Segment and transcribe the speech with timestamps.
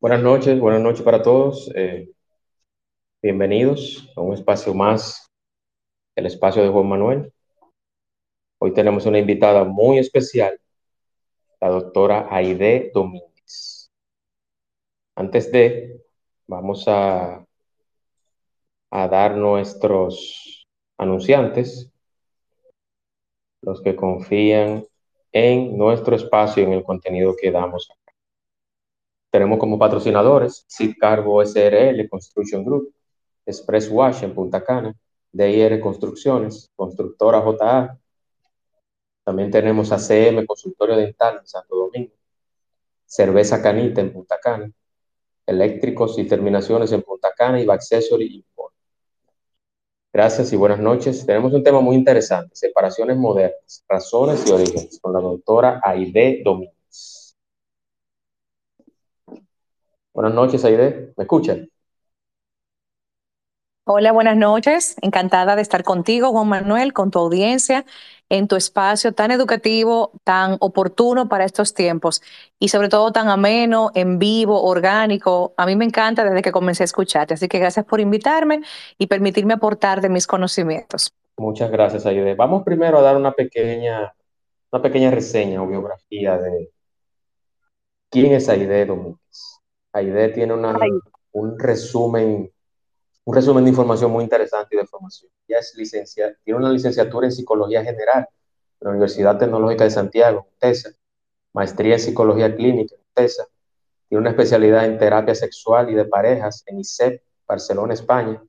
[0.00, 1.70] Buenas noches, buenas noches para todos.
[1.74, 2.10] Eh,
[3.20, 5.30] bienvenidos a un espacio más,
[6.16, 7.34] el espacio de Juan Manuel.
[8.58, 10.58] Hoy tenemos una invitada muy especial,
[11.60, 13.90] la doctora Aide Domínguez.
[15.16, 16.00] Antes de,
[16.46, 17.44] vamos a,
[18.90, 21.92] dar nuestros anunciantes,
[23.60, 24.82] los que confían
[25.30, 27.90] en nuestro espacio y en el contenido que damos
[29.30, 32.92] tenemos como patrocinadores Sid Cargo SRL Construction Group,
[33.46, 34.94] Express Wash en Punta Cana,
[35.32, 37.98] DIR Construcciones, Constructora JA.
[39.24, 42.12] También tenemos ACM Consultorio Dental en Santo Domingo,
[43.06, 44.70] Cerveza Canita en Punta Cana,
[45.46, 48.74] Eléctricos y Terminaciones en Punta Cana y Accessory Import.
[50.12, 51.24] Gracias y buenas noches.
[51.24, 56.79] Tenemos un tema muy interesante, separaciones modernas, razones y orígenes, con la doctora Aide Domínguez.
[60.12, 61.12] Buenas noches, Aide.
[61.16, 61.68] ¿Me escuchan?
[63.84, 64.96] Hola, buenas noches.
[65.02, 67.84] Encantada de estar contigo, Juan Manuel, con tu audiencia,
[68.28, 72.22] en tu espacio tan educativo, tan oportuno para estos tiempos
[72.58, 75.54] y sobre todo tan ameno, en vivo, orgánico.
[75.56, 77.34] A mí me encanta desde que comencé a escucharte.
[77.34, 78.60] Así que gracias por invitarme
[78.98, 81.12] y permitirme aportar de mis conocimientos.
[81.36, 82.34] Muchas gracias, Aide.
[82.34, 84.14] Vamos primero a dar una pequeña,
[84.70, 86.70] una pequeña reseña o biografía de
[88.08, 89.19] quién es Aide Domínguez.
[89.92, 90.54] Aide tiene
[91.32, 92.52] un resumen,
[93.24, 95.30] un resumen de información muy interesante y de formación.
[95.48, 98.26] Ella es licenciada, tiene una licenciatura en Psicología General
[98.80, 100.90] en la Universidad Tecnológica de Santiago, TESA,
[101.52, 103.46] maestría en Psicología Clínica, TESA,
[104.08, 108.42] tiene una especialidad en terapia sexual y de parejas en ICEP, Barcelona, España,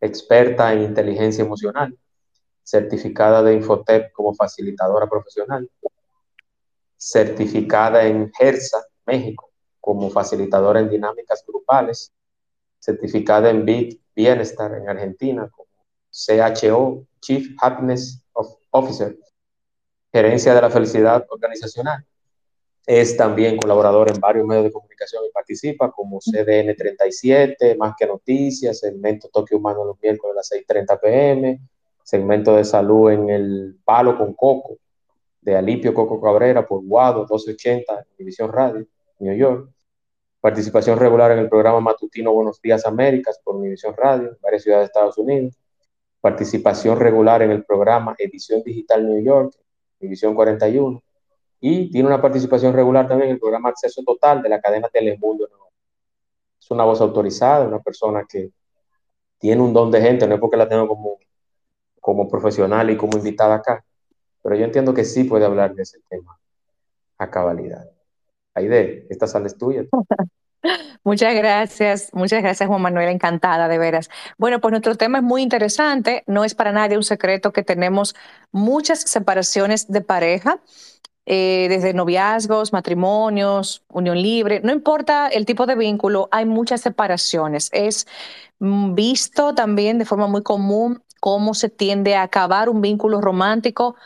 [0.00, 1.96] experta en inteligencia emocional,
[2.62, 5.68] certificada de Infotep como facilitadora profesional,
[6.96, 9.50] certificada en HERSA, México,
[9.84, 12.10] como facilitadora en dinámicas grupales,
[12.78, 15.68] certificada en BIT Bienestar en Argentina, como
[16.10, 18.24] CHO, Chief Happiness
[18.70, 19.18] Officer,
[20.10, 22.02] gerencia de la felicidad organizacional.
[22.86, 28.06] Es también colaborador en varios medios de comunicación y participa como CDN 37, Más que
[28.06, 31.60] Noticias, segmento Toque Humano los miércoles a las 6.30 pm,
[32.02, 34.78] segmento de salud en el Palo con Coco,
[35.42, 38.86] de Alipio Coco Cabrera por Guado 1280, División Radio,
[39.18, 39.73] New York.
[40.44, 44.82] Participación regular en el programa matutino Buenos Días Américas por Univisión Radio en varias ciudades
[44.82, 45.58] de Estados Unidos.
[46.20, 49.54] Participación regular en el programa Edición Digital New York,
[49.98, 51.02] División 41.
[51.60, 55.48] Y tiene una participación regular también en el programa Acceso Total de la cadena Telemundo.
[56.60, 58.50] Es una voz autorizada, una persona que
[59.38, 61.16] tiene un don de gente, no es porque la tengo como,
[62.02, 63.82] como profesional y como invitada acá,
[64.42, 66.38] pero yo entiendo que sí puede hablar de ese tema
[67.16, 67.93] a cabalidad.
[68.54, 69.84] Aide, esta sala es tuya.
[71.04, 74.08] Muchas gracias, muchas gracias Juan Manuel, encantada de veras.
[74.38, 78.14] Bueno, pues nuestro tema es muy interesante, no es para nadie un secreto que tenemos
[78.52, 80.60] muchas separaciones de pareja,
[81.26, 87.68] eh, desde noviazgos, matrimonios, unión libre, no importa el tipo de vínculo, hay muchas separaciones.
[87.72, 88.06] Es
[88.60, 93.96] mm, visto también de forma muy común cómo se tiende a acabar un vínculo romántico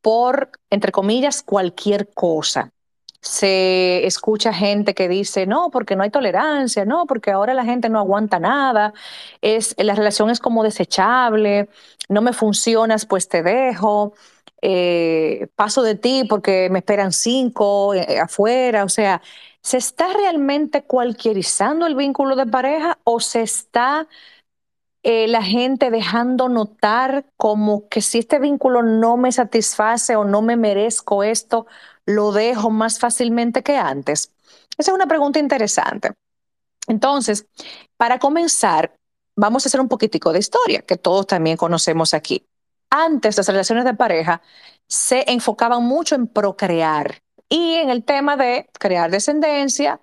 [0.00, 2.72] por, entre comillas, cualquier cosa
[3.20, 7.88] se escucha gente que dice, no, porque no hay tolerancia, no, porque ahora la gente
[7.88, 8.94] no aguanta nada,
[9.40, 11.68] es, la relación es como desechable,
[12.08, 14.14] no me funcionas, pues te dejo,
[14.62, 19.22] eh, paso de ti porque me esperan cinco eh, afuera, o sea,
[19.62, 24.08] ¿se está realmente cualquierizando el vínculo de pareja o se está
[25.04, 30.42] eh, la gente dejando notar como que si este vínculo no me satisface o no
[30.42, 31.66] me merezco esto,
[32.08, 34.32] lo dejo más fácilmente que antes?
[34.78, 36.12] Esa es una pregunta interesante.
[36.86, 37.46] Entonces,
[37.98, 38.96] para comenzar,
[39.36, 42.46] vamos a hacer un poquitico de historia, que todos también conocemos aquí.
[42.88, 44.40] Antes las relaciones de pareja
[44.86, 47.20] se enfocaban mucho en procrear
[47.50, 50.00] y en el tema de crear descendencia,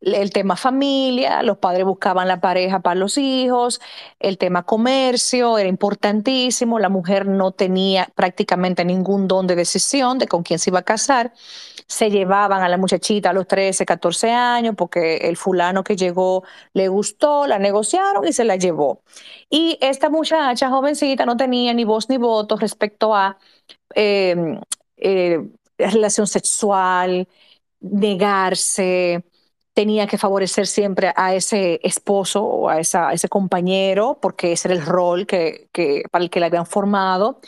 [0.00, 3.80] el tema familia, los padres buscaban la pareja para los hijos,
[4.20, 10.28] el tema comercio era importantísimo, la mujer no tenía prácticamente ningún don de decisión de
[10.28, 11.32] con quién se iba a casar,
[11.86, 16.44] se llevaban a la muchachita a los 13, 14 años porque el fulano que llegó
[16.74, 19.02] le gustó, la negociaron y se la llevó.
[19.50, 23.38] Y esta muchacha jovencita no tenía ni voz ni voto respecto a
[23.94, 24.60] em,
[24.96, 25.40] eh,
[25.78, 27.28] relación sexual,
[27.80, 29.24] negarse,
[29.76, 34.86] tenía que favorecer siempre a ese esposo o a, ese compañero, porque ese era el
[34.86, 35.68] rol que,
[36.10, 37.40] para el que la habían formado.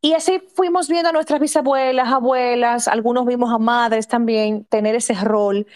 [0.00, 5.14] Y así fuimos viendo a nuestras bisabuelas, abuelas, algunos vimos a madres también tener ese
[5.14, 5.68] rol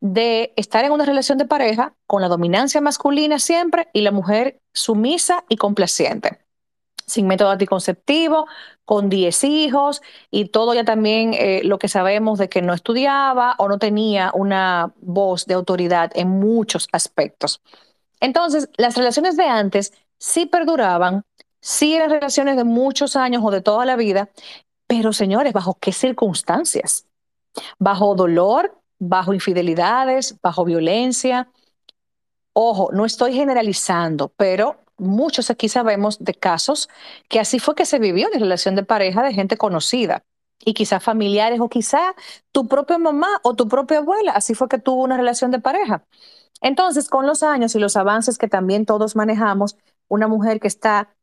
[0.00, 4.60] de estar en una relación de pareja con la dominancia masculina siempre y la mujer
[4.72, 6.38] sumisa y complaciente
[7.06, 8.46] sin método anticonceptivo,
[8.92, 13.54] con 10 hijos y todo ya también eh, lo que sabemos de que no estudiaba
[13.56, 17.62] o no tenía una voz de autoridad en muchos aspectos.
[18.20, 21.24] Entonces, las relaciones de antes sí perduraban,
[21.58, 24.28] sí eran relaciones de muchos años o de toda la vida,
[24.86, 27.06] pero señores, ¿bajo qué circunstancias?
[27.78, 31.48] Bajo dolor, bajo infidelidades, bajo violencia.
[32.52, 36.88] Ojo, no estoy generalizando, pero muchos aquí sabemos de casos
[37.28, 40.24] que así fue que se vivió la relación de pareja de gente conocida
[40.64, 42.14] y quizás familiares o quizás
[42.52, 46.04] tu propia mamá o tu propia abuela, así fue que tuvo una relación de pareja.
[46.60, 49.76] Entonces, con los años y los avances que también todos manejamos,
[50.08, 51.14] una mujer que está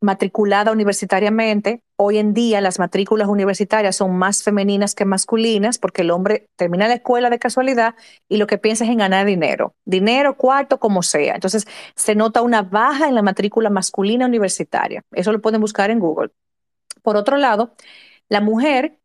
[0.00, 1.82] matriculada universitariamente.
[1.96, 6.88] Hoy en día las matrículas universitarias son más femeninas que masculinas porque el hombre termina
[6.88, 7.94] la escuela de casualidad
[8.28, 11.34] y lo que piensa es en ganar dinero, dinero, cuarto, como sea.
[11.34, 15.02] Entonces se nota una baja en la matrícula masculina universitaria.
[15.12, 16.30] Eso lo pueden buscar en Google.
[17.02, 17.74] Por otro lado,
[18.28, 18.98] la mujer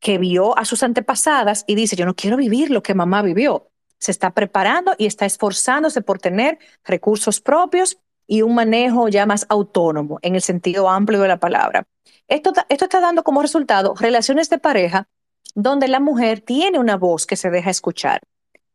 [0.00, 3.70] que vio a sus antepasadas y dice, yo no quiero vivir lo que mamá vivió,
[3.98, 9.46] se está preparando y está esforzándose por tener recursos propios y un manejo ya más
[9.48, 11.86] autónomo en el sentido amplio de la palabra.
[12.28, 15.08] Esto, esto está dando como resultado relaciones de pareja
[15.54, 18.20] donde la mujer tiene una voz que se deja escuchar,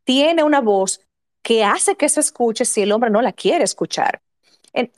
[0.03, 1.01] tiene una voz
[1.43, 4.21] que hace que se escuche si el hombre no la quiere escuchar.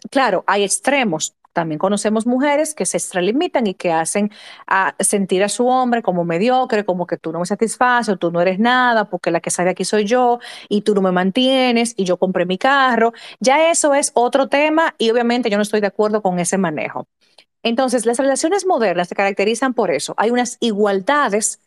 [0.10, 1.36] claro, hay extremos.
[1.54, 4.32] También conocemos mujeres que se extralimitan y que hacen
[4.68, 8.32] a sentir a su hombre como mediocre, como que tú no me satisfaces, o tú
[8.32, 11.94] no eres nada, porque la que sabe aquí soy yo, y tú no me mantienes,
[11.96, 13.14] y yo compré mi carro.
[13.40, 17.08] Ya eso es otro tema y obviamente yo no estoy de acuerdo con ese manejo.
[17.64, 20.14] Entonces, las relaciones modernas se caracterizan por eso.
[20.18, 21.60] Hay unas igualdades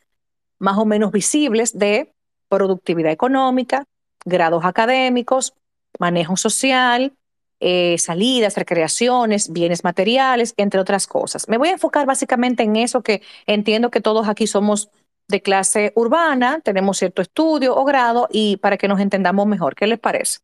[0.59, 2.13] más o menos visibles de
[2.49, 3.85] productividad económica,
[4.25, 5.55] grados académicos,
[5.99, 7.15] manejo social,
[7.61, 11.49] eh, salidas, recreaciones, bienes materiales, entre otras cosas.
[11.49, 14.91] Me voy a enfocar básicamente en eso que entiendo que todos aquí somos
[15.29, 19.87] de clase urbana, tenemos cierto estudio o grado y para que nos entendamos mejor, ¿qué
[19.87, 20.39] les parece?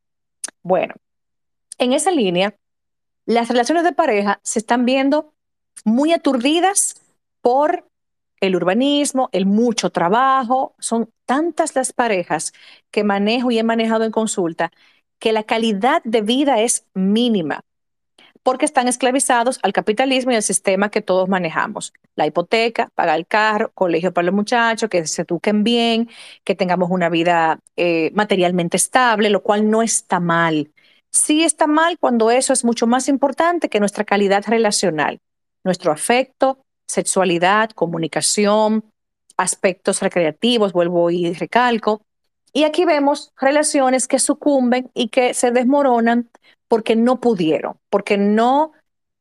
[0.62, 0.94] Bueno,
[1.78, 2.56] en esa línea,
[3.26, 5.32] las relaciones de pareja se están viendo
[5.84, 7.00] muy aturdidas
[7.40, 7.88] por
[8.40, 10.74] el urbanismo, el mucho trabajo.
[10.78, 12.52] Son tantas las parejas
[12.90, 14.72] que manejo y he manejado en consulta
[15.22, 17.60] que la calidad de vida es mínima
[18.42, 21.92] porque están esclavizados al capitalismo y al sistema que todos manejamos.
[22.16, 26.10] La hipoteca, pagar el carro, colegio para los muchachos, que se eduquen bien,
[26.42, 30.72] que tengamos una vida eh, materialmente estable, lo cual no está mal.
[31.12, 35.20] Sí está mal cuando eso es mucho más importante que nuestra calidad relacional,
[35.62, 38.84] nuestro afecto, sexualidad, comunicación,
[39.36, 42.02] aspectos recreativos, vuelvo y recalco,
[42.52, 46.30] y aquí vemos relaciones que sucumben y que se desmoronan
[46.68, 48.72] porque no pudieron, porque no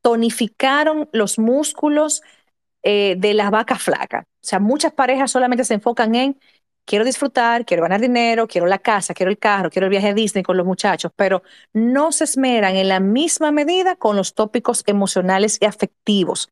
[0.02, 2.22] tonificaron los músculos
[2.84, 4.26] eh, de la vaca flaca.
[4.28, 6.40] O sea, muchas parejas solamente se enfocan en
[6.86, 10.14] quiero disfrutar, quiero ganar dinero, quiero la casa, quiero el carro, quiero el viaje a
[10.14, 14.84] Disney con los muchachos, pero no se esmeran en la misma medida con los tópicos
[14.88, 16.50] emocionales y afectivos.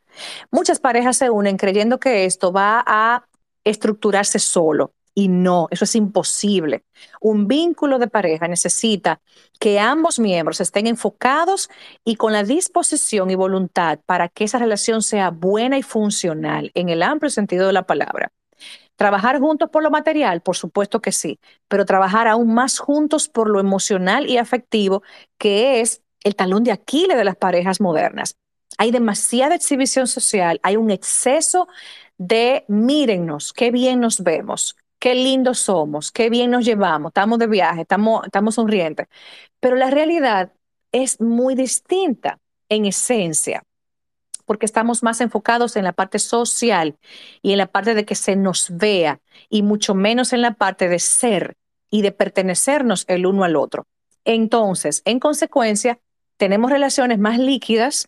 [0.52, 3.26] Muchas parejas se unen creyendo que esto va a
[3.64, 6.84] estructurarse solo, y no, eso es imposible.
[7.22, 9.22] Un vínculo de pareja necesita
[9.60, 11.70] que ambos miembros estén enfocados
[12.06, 16.90] y con la disposición y voluntad para que esa relación sea buena y funcional en
[16.90, 18.32] el amplio sentido de la palabra.
[18.96, 23.50] Trabajar juntos por lo material, por supuesto que sí, pero trabajar aún más juntos por
[23.50, 25.04] lo emocional y afectivo,
[25.38, 28.36] que es el talón de Aquiles de las parejas modernas.
[28.78, 31.68] Hay demasiada exhibición social, hay un exceso
[32.18, 37.48] de mírennos, qué bien nos vemos, qué lindos somos, qué bien nos llevamos, estamos de
[37.48, 39.08] viaje, estamos, estamos sonrientes.
[39.60, 40.52] Pero la realidad
[40.92, 43.64] es muy distinta en esencia,
[44.46, 46.98] porque estamos más enfocados en la parte social
[47.42, 50.90] y en la parte de que se nos vea y mucho menos en la parte
[50.90, 51.56] de ser
[51.90, 53.86] y de pertenecernos el uno al otro.
[54.26, 56.00] Entonces, en consecuencia,
[56.38, 58.08] tenemos relaciones más líquidas,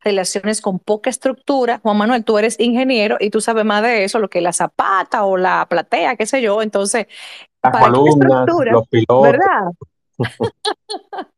[0.00, 1.80] relaciones con poca estructura.
[1.82, 5.24] Juan Manuel, tú eres ingeniero y tú sabes más de eso, lo que la zapata
[5.24, 6.62] o la platea, qué sé yo.
[6.62, 7.06] Entonces,
[7.62, 9.22] las para columnas, los pilotos.
[9.22, 9.72] ¿verdad?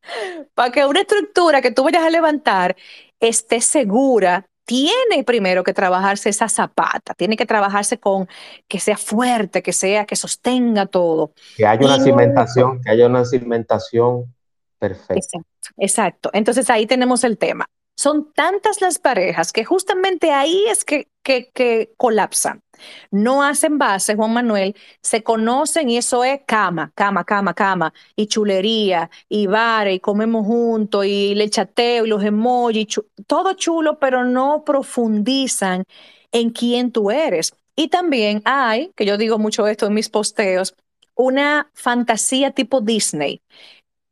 [0.54, 2.76] para que una estructura que tú vayas a levantar
[3.20, 8.28] esté segura, tiene primero que trabajarse esa zapata, tiene que trabajarse con
[8.68, 11.32] que sea fuerte, que sea, que sostenga todo.
[11.56, 14.34] Que haya una cimentación, que haya una cimentación
[14.78, 15.14] perfecta.
[15.14, 16.30] Exacto, exacto.
[16.34, 17.66] Entonces ahí tenemos el tema.
[17.98, 22.62] Son tantas las parejas que justamente ahí es que, que, colapsan.
[23.10, 28.28] No hacen base, Juan Manuel, se conocen y eso es cama, cama, cama, cama, y
[28.28, 34.24] chulería, y bar, y comemos juntos, y le chateo, y los emojis, todo chulo, pero
[34.24, 35.82] no profundizan
[36.30, 37.52] en quién tú eres.
[37.74, 40.76] Y también hay, que yo digo mucho esto en mis posteos,
[41.16, 43.42] una fantasía tipo Disney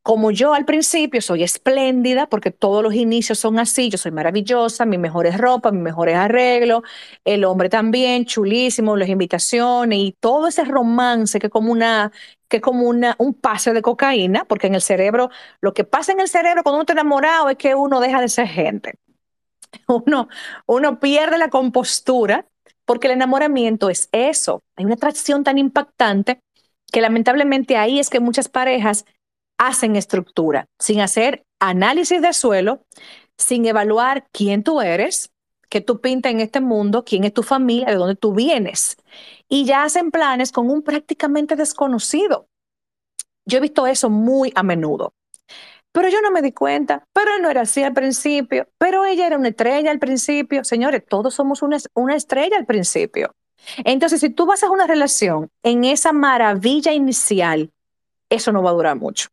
[0.06, 4.86] como yo al principio soy espléndida, porque todos los inicios son así, yo soy maravillosa,
[4.86, 6.84] mis mejores ropas, mis mejores arreglos,
[7.24, 12.12] el hombre también, chulísimo, las invitaciones y todo ese romance que como una
[12.48, 15.28] que como una, un pase de cocaína, porque en el cerebro,
[15.60, 18.28] lo que pasa en el cerebro cuando uno está enamorado es que uno deja de
[18.28, 18.94] ser gente.
[19.88, 20.28] Uno,
[20.66, 22.46] uno pierde la compostura,
[22.84, 24.62] porque el enamoramiento es eso.
[24.76, 26.38] Hay una atracción tan impactante
[26.92, 29.04] que lamentablemente ahí es que muchas parejas
[29.58, 32.82] hacen estructura, sin hacer análisis de suelo,
[33.36, 35.30] sin evaluar quién tú eres,
[35.68, 38.96] qué tú pintas en este mundo, quién es tu familia, de dónde tú vienes.
[39.48, 42.48] Y ya hacen planes con un prácticamente desconocido.
[43.44, 45.14] Yo he visto eso muy a menudo.
[45.92, 49.26] Pero yo no me di cuenta, pero él no era así al principio, pero ella
[49.26, 50.62] era una estrella al principio.
[50.62, 53.34] Señores, todos somos una, una estrella al principio.
[53.78, 57.72] Entonces, si tú vas a una relación en esa maravilla inicial,
[58.28, 59.28] eso no va a durar mucho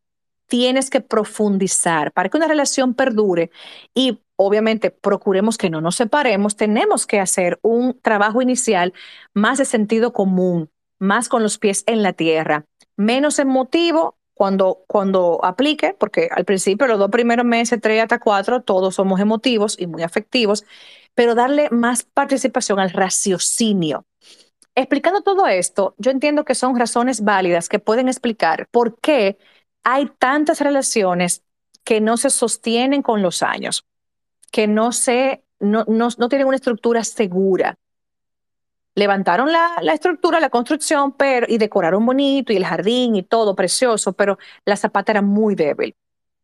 [0.48, 3.52] tienes que profundizar para que una relación perdure
[3.94, 8.94] y obviamente procuremos que no nos separemos, tenemos que hacer un trabajo inicial
[9.34, 10.70] más de sentido común,
[11.00, 12.66] más con los pies en la tierra,
[12.98, 18.62] menos emotivo cuando, cuando aplique, porque al principio, los dos primeros meses, tres hasta cuatro,
[18.62, 20.66] todos somos emotivos y muy afectivos,
[21.14, 24.06] pero darle más participación al raciocinio.
[24.76, 29.38] Explicando todo esto, yo entiendo que son razones válidas que pueden explicar por qué
[29.84, 31.44] hay tantas relaciones
[31.84, 33.86] que no se sostienen con los años,
[34.52, 37.78] que no, se, no, no, tienen una estructura segura.
[38.96, 43.56] Levantaron la, la, estructura, la construcción, pero, y decoraron bonito y el jardín y todo
[43.56, 45.96] precioso, pero la zapata era muy débil.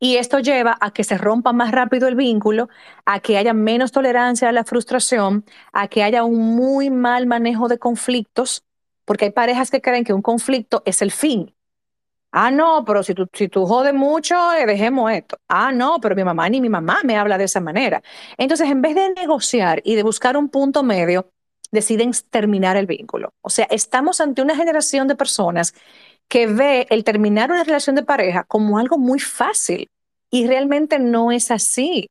[0.02, 2.70] Y esto lleva a que se rompa más rápido el vínculo,
[3.06, 7.68] a que haya menos tolerancia a la frustración, a que haya un muy mal manejo
[7.68, 8.64] de conflictos,
[9.06, 11.54] porque hay parejas que creen que un conflicto es el fin
[12.32, 15.40] Ah, no, pero si tú, si tú jodes mucho, eh, dejemos esto.
[15.48, 18.04] Ah, no, pero mi mamá ni mi mamá me habla de esa manera.
[18.38, 21.32] Entonces, en vez de negociar y de buscar un punto medio,
[21.72, 23.34] deciden terminar el vínculo.
[23.42, 25.74] O sea, estamos ante una generación de personas
[26.28, 29.90] que ve el terminar una relación de pareja como algo muy fácil
[30.30, 32.10] y realmente no es así.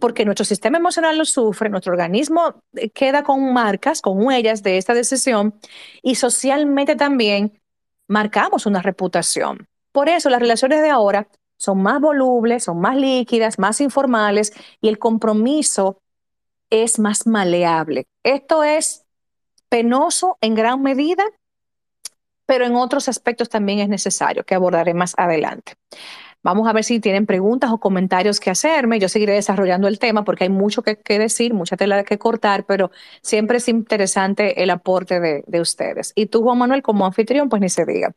[0.00, 4.78] Porque nuestro sistema emocional lo sufre, nuestro organismo eh, queda con marcas, con huellas de
[4.78, 5.54] esta decisión
[6.02, 7.61] y socialmente también
[8.12, 9.66] marcamos una reputación.
[9.90, 11.26] Por eso las relaciones de ahora
[11.56, 15.98] son más volubles, son más líquidas, más informales y el compromiso
[16.68, 18.04] es más maleable.
[18.22, 19.04] Esto es
[19.70, 21.24] penoso en gran medida,
[22.44, 25.74] pero en otros aspectos también es necesario, que abordaré más adelante.
[26.42, 28.98] Vamos a ver si tienen preguntas o comentarios que hacerme.
[28.98, 32.90] Yo seguiré desarrollando el tema porque hay mucho que, decir, mucha tela que cortar, pero
[33.22, 36.12] siempre es interesante el aporte de, ustedes.
[36.16, 38.12] Y tú, Juan Manuel, como anfitrión, pues ni se diga.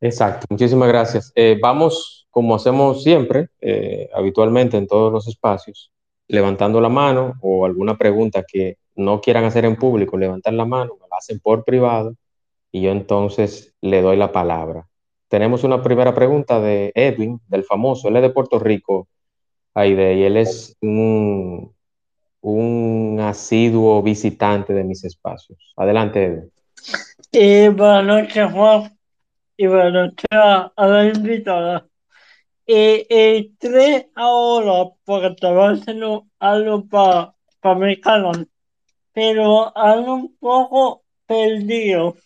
[0.00, 1.30] Exacto, muchísimas gracias.
[1.36, 5.92] Eh, vamos, como hacemos siempre, eh, habitualmente en todos los espacios,
[6.26, 10.96] levantando la mano o alguna pregunta que no quieran hacer en público, levantar la mano,
[11.08, 12.16] la hacen por privado
[12.72, 14.89] y yo entonces le doy la palabra
[15.30, 19.08] tenemos una primera pregunta de Edwin, del famoso, él es de Puerto Rico,
[19.74, 21.72] Aide, y él es un,
[23.20, 25.72] asiduo visitante de mis espacios.
[25.76, 26.50] Adelante,
[27.32, 27.76] Edwin.
[27.76, 28.98] Buenas noches, Juan,
[29.56, 31.86] y buenas noches a, la invitada.
[32.66, 35.76] Y, entré ahora porque estaba
[36.40, 38.48] algo para pa mi canal,
[39.12, 42.16] pero ando un poco perdido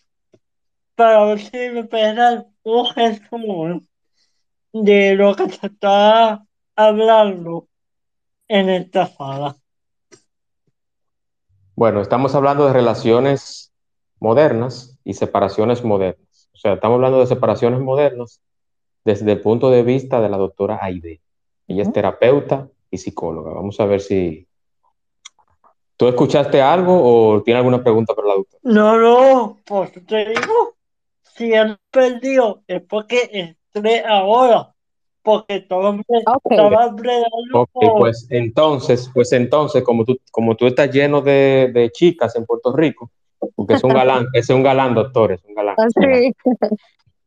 [0.94, 1.84] para ver si me
[2.64, 3.88] un
[4.73, 6.44] de lo que se está
[6.75, 7.68] hablarlo
[8.49, 9.56] en esta sala.
[11.76, 13.73] Bueno, estamos hablando de relaciones
[14.21, 16.49] modernas y separaciones modernas.
[16.52, 18.40] O sea, estamos hablando de separaciones modernas
[19.04, 21.21] desde el punto de vista de la doctora Aide.
[21.68, 23.52] Ella es terapeuta y psicóloga.
[23.52, 24.47] Vamos a ver si...
[25.97, 28.61] ¿Tú escuchaste algo o tiene alguna pregunta para la doctora?
[28.64, 30.74] No, no, pues te digo,
[31.37, 34.73] si él perdió es porque entré ahora,
[35.23, 36.95] porque todo me estaba
[37.55, 42.47] Ok, pues entonces, pues entonces, como tú, como tú estás lleno de, de chicas en
[42.47, 43.11] Puerto Rico,
[43.55, 45.76] porque es un galán, es un galán, doctor, es un galán.
[45.79, 45.87] Ah,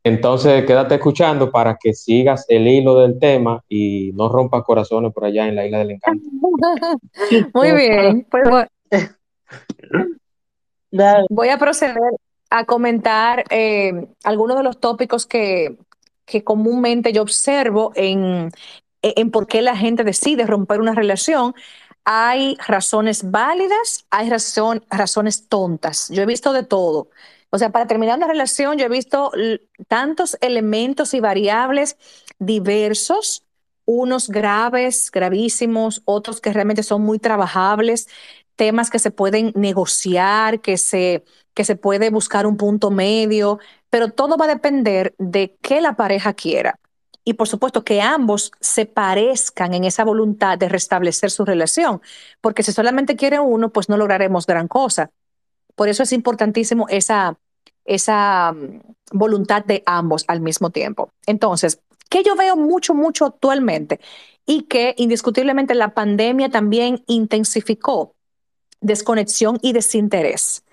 [0.04, 5.26] entonces, quédate escuchando para que sigas el hilo del tema y no rompas corazones por
[5.26, 6.24] allá en la isla del encanto.
[7.52, 8.26] Muy bien.
[8.30, 8.68] Pues,
[11.28, 11.98] voy a proceder
[12.50, 15.76] a comentar eh, algunos de los tópicos que,
[16.24, 18.50] que comúnmente yo observo en,
[19.02, 21.54] en por qué la gente decide romper una relación
[22.10, 26.08] hay razones válidas, hay razón, razones tontas.
[26.08, 27.10] Yo he visto de todo.
[27.50, 29.30] O sea, para terminar una relación, yo he visto
[29.88, 31.98] tantos elementos y variables
[32.38, 33.44] diversos,
[33.84, 38.08] unos graves, gravísimos, otros que realmente son muy trabajables,
[38.56, 41.24] temas que se pueden negociar, que se,
[41.58, 43.58] que se puede buscar un punto medio,
[43.90, 46.78] pero todo va a depender de qué la pareja quiera
[47.24, 52.00] y por supuesto que ambos se parezcan en esa voluntad de restablecer su relación,
[52.40, 55.10] porque si solamente quiere uno, pues no lograremos gran cosa.
[55.74, 57.36] Por eso es importantísimo esa,
[57.84, 61.10] esa mm, voluntad de ambos al mismo tiempo.
[61.26, 63.98] Entonces, ¿qué yo veo mucho, mucho actualmente
[64.46, 68.14] y que indiscutiblemente la pandemia también intensificó
[68.80, 70.64] desconexión y desinterés.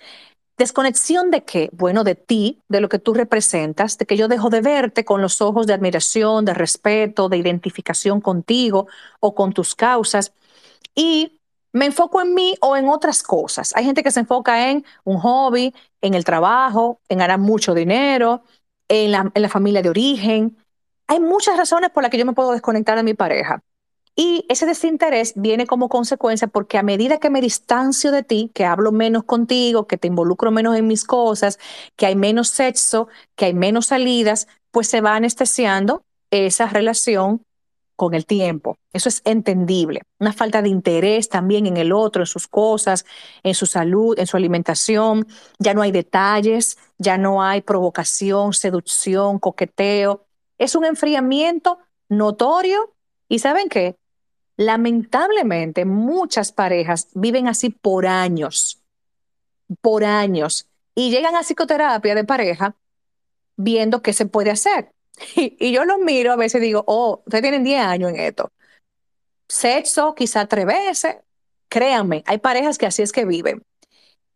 [0.57, 1.69] ¿Desconexión de qué?
[1.73, 5.21] Bueno, de ti, de lo que tú representas, de que yo dejo de verte con
[5.21, 8.87] los ojos de admiración, de respeto, de identificación contigo
[9.19, 10.33] o con tus causas.
[10.95, 11.41] Y
[11.73, 13.73] me enfoco en mí o en otras cosas.
[13.75, 18.43] Hay gente que se enfoca en un hobby, en el trabajo, en ganar mucho dinero,
[18.87, 20.57] en la, en la familia de origen.
[21.07, 23.61] Hay muchas razones por las que yo me puedo desconectar de mi pareja.
[24.15, 28.63] Y ese desinterés viene como consecuencia porque a medida que me distancio de ti, que
[28.63, 31.59] hablo menos contigo, que te involucro menos en mis cosas,
[31.97, 37.41] que hay menos sexo, que hay menos salidas, pues se va anestesiando esa relación
[37.97, 38.77] con el tiempo.
[38.93, 40.01] Eso es entendible.
[40.19, 43.05] Una falta de interés también en el otro, en sus cosas,
[43.43, 45.27] en su salud, en su alimentación.
[45.59, 50.25] Ya no hay detalles, ya no hay provocación, seducción, coqueteo.
[50.57, 52.93] Es un enfriamiento notorio.
[53.27, 53.95] ¿Y saben qué?
[54.57, 58.81] Lamentablemente, muchas parejas viven así por años,
[59.81, 62.75] por años, y llegan a psicoterapia de pareja
[63.57, 64.91] viendo qué se puede hacer.
[65.35, 68.51] Y, yo los miro a veces y digo, oh, ustedes tienen 10 años en esto.
[69.47, 71.17] Sexo, quizá tres veces.
[71.69, 73.63] Créanme, hay parejas que así es que viven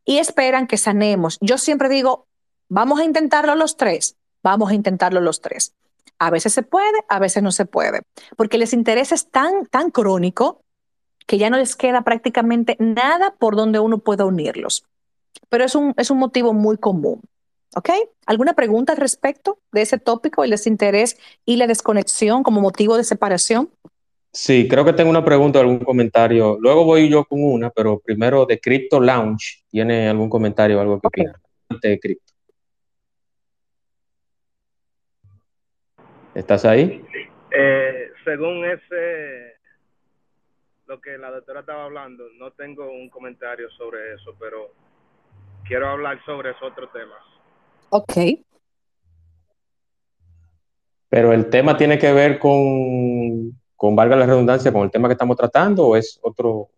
[0.05, 1.38] y esperan que sanemos.
[1.41, 2.27] Yo siempre digo,
[2.67, 5.73] vamos a intentarlo los tres, vamos a intentarlo los tres.
[6.17, 8.02] A veces se puede, a veces no se puede,
[8.36, 10.62] porque les interés es tan, tan crónico
[11.28, 14.84] que ya no les queda prácticamente nada por donde uno pueda unirlos.
[15.50, 17.22] Pero es un, es un motivo muy común.
[17.76, 17.89] ¿Ok?
[18.26, 23.04] ¿Alguna pregunta al respecto de ese tópico, el desinterés y la desconexión como motivo de
[23.04, 23.69] separación?
[24.32, 26.58] Sí, creo que tengo una pregunta, algún comentario.
[26.60, 29.63] Luego voy yo con una, pero primero de Crypto Lounge.
[29.69, 31.26] ¿Tiene algún comentario o algo que okay.
[31.82, 32.34] de Crypto?
[36.39, 37.04] ¿Estás ahí?
[37.52, 39.58] Eh, según ese,
[40.88, 44.71] lo que la doctora estaba hablando, no tengo un comentario sobre eso, pero
[45.65, 47.21] quiero hablar sobre esos otros temas.
[47.89, 48.39] Ok.
[51.10, 55.13] Pero el tema tiene que ver con, con, valga la redundancia, con el tema que
[55.13, 56.69] estamos tratando o es otro...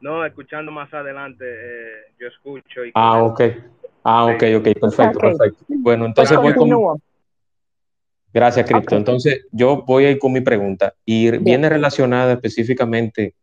[0.00, 2.84] No, escuchando más adelante, eh, yo escucho.
[2.84, 3.40] Y ah, ok.
[4.04, 5.30] Ah, ok, ok, perfecto, okay.
[5.32, 5.64] perfecto.
[5.66, 6.70] Bueno, entonces voy con...
[8.36, 8.88] Gracias, Cristo.
[8.88, 8.98] Okay.
[8.98, 11.42] Entonces, yo voy a ir con mi pregunta y Bien.
[11.42, 13.34] viene relacionada específicamente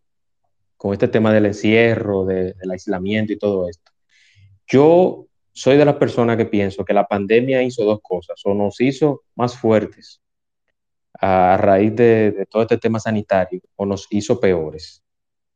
[0.77, 3.91] con este tema del encierro, de, del aislamiento y todo esto.
[4.67, 8.79] Yo soy de las personas que pienso que la pandemia hizo dos cosas, o nos
[8.81, 10.21] hizo más fuertes
[11.19, 15.01] a raíz de, de todo este tema sanitario, o nos hizo peores.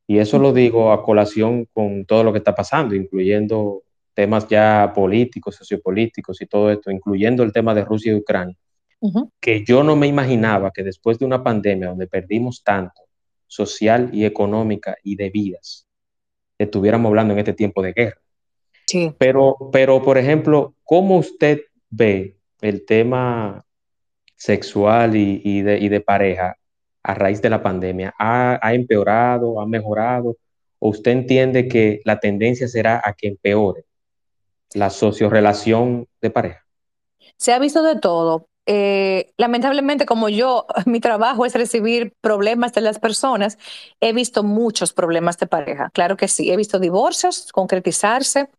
[0.08, 3.84] Y eso lo digo a colación con todo lo que está pasando, incluyendo
[4.16, 8.58] temas ya políticos, sociopolíticos y todo esto, incluyendo el tema de Rusia y Ucrania
[9.00, 9.32] Uh -huh.
[9.40, 13.04] que yo no me imaginaba que después de una pandemia donde perdimos tanto
[13.46, 15.88] social y económica y de vidas,
[16.58, 18.22] estuviéramos hablando en este tiempo de guerra.
[18.88, 19.14] Sí.
[19.18, 23.66] Pero, pero, por ejemplo, ¿cómo usted ve el tema
[24.36, 26.58] sexual y, y, de, y de, pareja
[27.04, 28.14] a raíz de la pandemia?
[28.18, 30.38] ¿Ha, ha empeorado, ha mejorado?
[30.80, 33.86] ¿O usted entiende que la tendencia será a que empeore
[34.74, 36.66] la sociorelación de pareja?
[37.38, 38.48] Se ha visto de todo.
[38.70, 43.58] Eh, lamentablemente, como yo, mi trabajo es recibir problemas de las personas,
[44.02, 45.90] he visto muchos problemas de pareja.
[45.94, 48.50] Claro que sí, he visto divorcios concretizarse,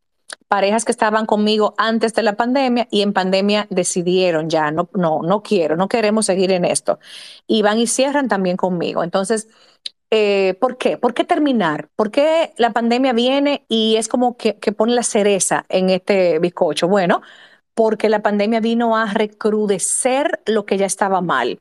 [0.48, 5.20] parejas que estaban conmigo antes de la pandemia y en pandemia decidieron ya, no, no,
[5.22, 6.98] no quiero, no queremos seguir en esto.
[7.46, 9.04] Y van y cierran también conmigo.
[9.04, 9.48] Entonces,
[10.10, 10.96] eh, ¿por qué?
[10.96, 11.90] ¿Por qué terminar?
[11.96, 16.38] ¿Por qué la pandemia viene y es como que, que pone la cereza en este
[16.38, 16.88] bizcocho?
[16.88, 17.20] Bueno,
[17.78, 21.60] porque la pandemia vino a recrudecer lo que ya estaba mal,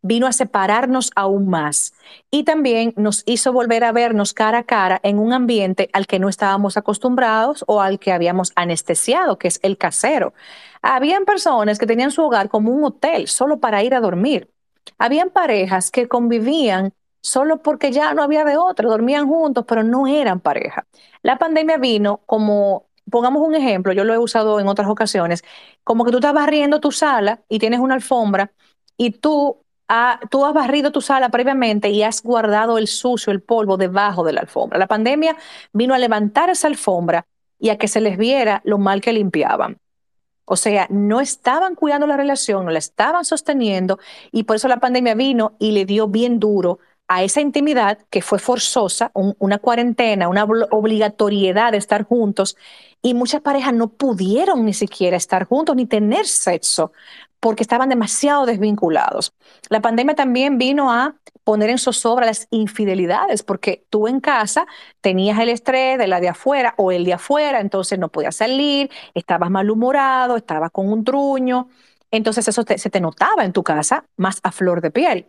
[0.00, 1.92] vino a separarnos aún más
[2.30, 6.18] y también nos hizo volver a vernos cara a cara en un ambiente al que
[6.18, 10.32] no estábamos acostumbrados o al que habíamos anestesiado, que es el casero.
[10.80, 14.48] Habían personas que tenían su hogar como un hotel solo para ir a dormir.
[14.96, 20.06] Habían parejas que convivían solo porque ya no había de otra, dormían juntos, pero no
[20.06, 20.86] eran pareja.
[21.20, 25.42] La pandemia vino como pongamos un ejemplo, yo lo he usado en otras ocasiones,
[25.84, 28.52] como que tú estás barriendo tu sala y tienes una alfombra
[28.96, 29.64] y tú,
[30.30, 34.32] tú has barrido tu sala previamente y has guardado el sucio, el polvo debajo de
[34.32, 34.78] la alfombra.
[34.78, 35.36] La pandemia
[35.72, 37.26] vino a levantar esa alfombra
[37.58, 39.78] y a que se les viera lo mal que limpiaban.
[40.44, 43.98] O sea, no estaban cuidando la relación, no la estaban sosteniendo
[44.32, 48.20] y por eso la pandemia vino y le dio bien duro a esa intimidad que
[48.22, 52.56] fue forzosa, una cuarentena, una obligatoriedad de estar juntos
[53.02, 56.92] y muchas parejas no pudieron ni siquiera estar juntos ni tener sexo
[57.40, 59.32] porque estaban demasiado desvinculados.
[59.70, 64.66] La pandemia también vino a poner en zozobra las infidelidades, porque tú en casa
[65.00, 68.90] tenías el estrés de la de afuera o el de afuera, entonces no podías salir,
[69.14, 71.68] estabas malhumorado, estabas con un truño,
[72.10, 75.28] entonces eso se te notaba en tu casa más a flor de piel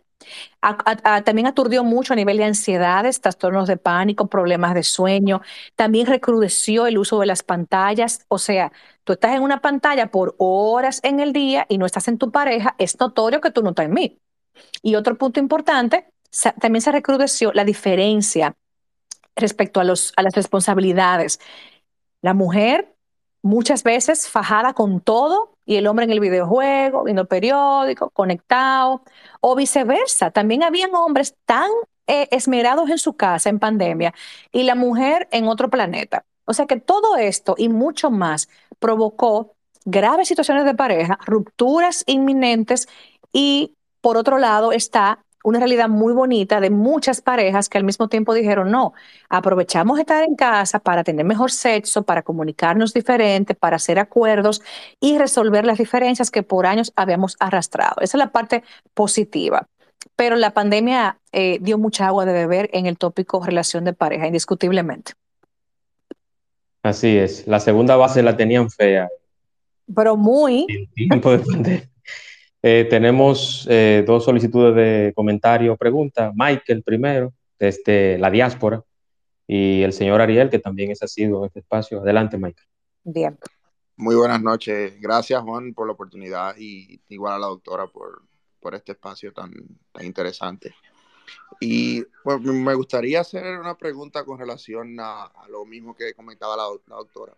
[1.24, 5.40] también aturdió mucho a nivel de ansiedades, trastornos de pánico, problemas de sueño.
[5.76, 8.24] También recrudeció el uso de las pantallas.
[8.28, 8.72] O sea,
[9.04, 12.30] tú estás en una pantalla por horas en el día y no estás en tu
[12.30, 14.20] pareja, es notorio que tú no estás en mí.
[14.82, 16.06] Y otro punto importante,
[16.60, 18.54] también se recrudeció la diferencia
[19.36, 21.40] respecto a, los, a las responsabilidades.
[22.22, 22.94] La mujer
[23.42, 29.02] muchas veces fajada con todo y el hombre en el videojuego, viendo el periódico, conectado,
[29.40, 30.30] o viceversa.
[30.30, 31.70] También habían hombres tan
[32.06, 34.14] eh, esmerados en su casa en pandemia
[34.52, 36.24] y la mujer en otro planeta.
[36.44, 38.48] O sea que todo esto y mucho más
[38.78, 42.88] provocó graves situaciones de pareja, rupturas inminentes
[43.32, 48.08] y por otro lado está una realidad muy bonita de muchas parejas que al mismo
[48.08, 48.92] tiempo dijeron, no,
[49.28, 54.62] aprovechamos estar en casa para tener mejor sexo, para comunicarnos diferente, para hacer acuerdos
[55.00, 57.96] y resolver las diferencias que por años habíamos arrastrado.
[58.00, 58.62] Esa es la parte
[58.94, 59.66] positiva.
[60.16, 64.26] Pero la pandemia eh, dio mucha agua de beber en el tópico relación de pareja,
[64.26, 65.12] indiscutiblemente.
[66.82, 67.46] Así es.
[67.46, 69.08] La segunda base la tenían fea.
[69.94, 70.66] Pero muy.
[70.94, 71.89] tiempo de pandemia.
[72.62, 76.32] Eh, tenemos eh, dos solicitudes de comentario o pregunta.
[76.34, 78.84] Michael primero, desde la diáspora,
[79.46, 82.00] y el señor Ariel, que también es asiduo en este espacio.
[82.00, 82.68] Adelante, Michael.
[83.02, 83.38] Bien.
[83.96, 84.94] Muy buenas noches.
[85.00, 88.22] Gracias, Juan, por la oportunidad y igual a la doctora por,
[88.60, 89.52] por este espacio tan,
[89.92, 90.74] tan interesante.
[91.60, 96.96] Y me gustaría hacer una pregunta con relación a, lo mismo que comentaba la, la,
[96.96, 97.36] doctora.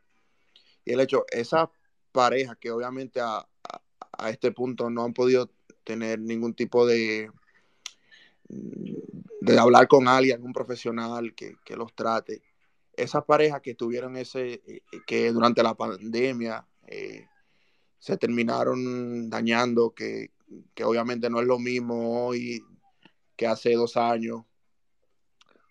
[0.85, 1.71] Y el hecho, esa
[2.13, 3.81] pareja que obviamente a, a
[4.29, 5.51] este punto no han podido
[5.85, 7.31] tener ningún tipo de,
[8.49, 12.43] de hablar con alguien, un profesional que, los trate.
[12.95, 17.27] Esas parejas que tuvieron ese, eh, que durante la pandemia eh,
[17.99, 20.31] se terminaron dañando, que,
[20.85, 22.63] obviamente no es lo mismo hoy
[23.37, 24.43] que hace dos años.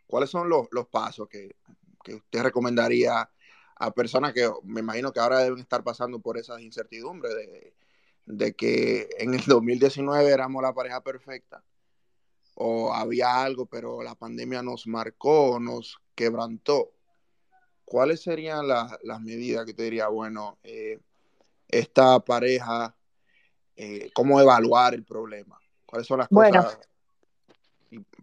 [0.08, 1.56] ¿Cuáles son los, pasos que,
[2.04, 3.30] que, usted recomendaría
[3.76, 7.74] a personas que me imagino que ahora deben estar pasando por esas incertidumbres de,
[8.26, 11.64] de que en el 2019 éramos la pareja perfecta
[12.56, 16.92] o había algo, pero la pandemia nos marcó, nos quebrantó.
[17.86, 21.00] ¿Cuáles serían las medidas que te diría, bueno, eh,
[21.68, 22.96] esta pareja,
[23.76, 25.60] eh, cómo evaluar el problema?
[25.86, 26.80] ¿Cuáles son las cosas?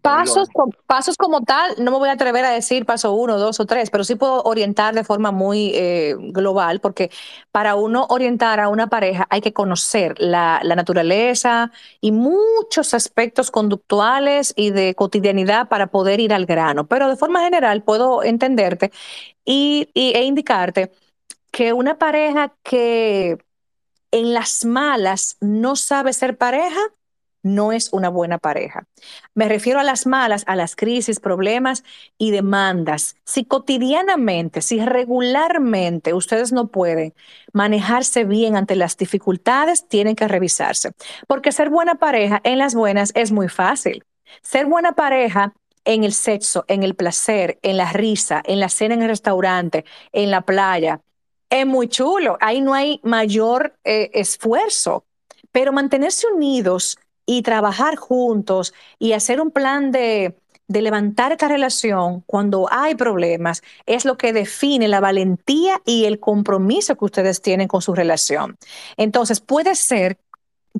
[0.01, 0.47] Pasos,
[0.85, 3.89] pasos como tal, no me voy a atrever a decir paso uno, dos o tres,
[3.89, 7.11] pero sí puedo orientar de forma muy eh, global, porque
[7.51, 14.53] para uno orientar a una pareja hay que conocer la, naturaleza y muchos aspectos conductuales
[14.55, 16.87] y de cotidianidad para poder ir al grano.
[16.87, 18.91] Pero de forma general puedo entenderte
[19.43, 20.91] y, e indicarte
[21.51, 23.37] que una pareja que
[24.11, 26.79] en las malas no sabe ser pareja,
[27.43, 28.85] no es una buena pareja.
[29.33, 31.83] Me refiero a las malas, a las crisis, problemas
[32.17, 33.15] y demandas.
[33.25, 37.13] Si cotidianamente, si regularmente ustedes no pueden
[37.53, 40.91] manejarse bien ante las dificultades, tienen que revisarse.
[41.27, 44.03] Porque ser buena pareja en las buenas es muy fácil.
[44.41, 45.53] Ser buena pareja
[45.85, 49.85] en el sexo, en el placer, en la risa, en la cena en el restaurante,
[50.11, 51.01] en la playa,
[51.49, 52.37] es muy chulo.
[52.39, 55.05] Ahí no hay mayor eh, esfuerzo.
[55.51, 56.97] Pero mantenerse unidos
[57.29, 60.35] y trabajar juntos y hacer un plan de,
[60.67, 66.19] de levantar esta relación cuando hay problemas es lo que define la valentía y el
[66.19, 68.57] compromiso que ustedes tienen con su relación.
[68.97, 70.17] Entonces, puede ser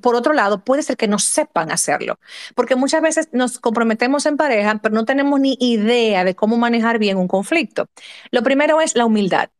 [0.02, 2.18] por otro lado, puede ser que no sepan hacerlo,
[2.54, 6.98] porque muchas veces nos comprometemos en pareja, pero no tenemos ni idea de cómo manejar
[6.98, 7.86] bien un conflicto.
[8.30, 9.50] Lo primero es la humildad.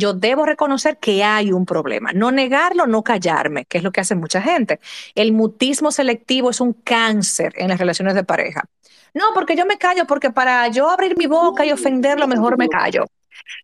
[0.00, 4.00] Yo debo reconocer que hay un problema, no negarlo, no callarme, que es lo que
[4.00, 4.80] hace mucha gente.
[5.14, 8.64] El mutismo selectivo es un cáncer en las relaciones de pareja.
[9.12, 12.68] No, porque yo me callo, porque para yo abrir mi boca y ofenderlo, mejor me
[12.68, 13.04] callo.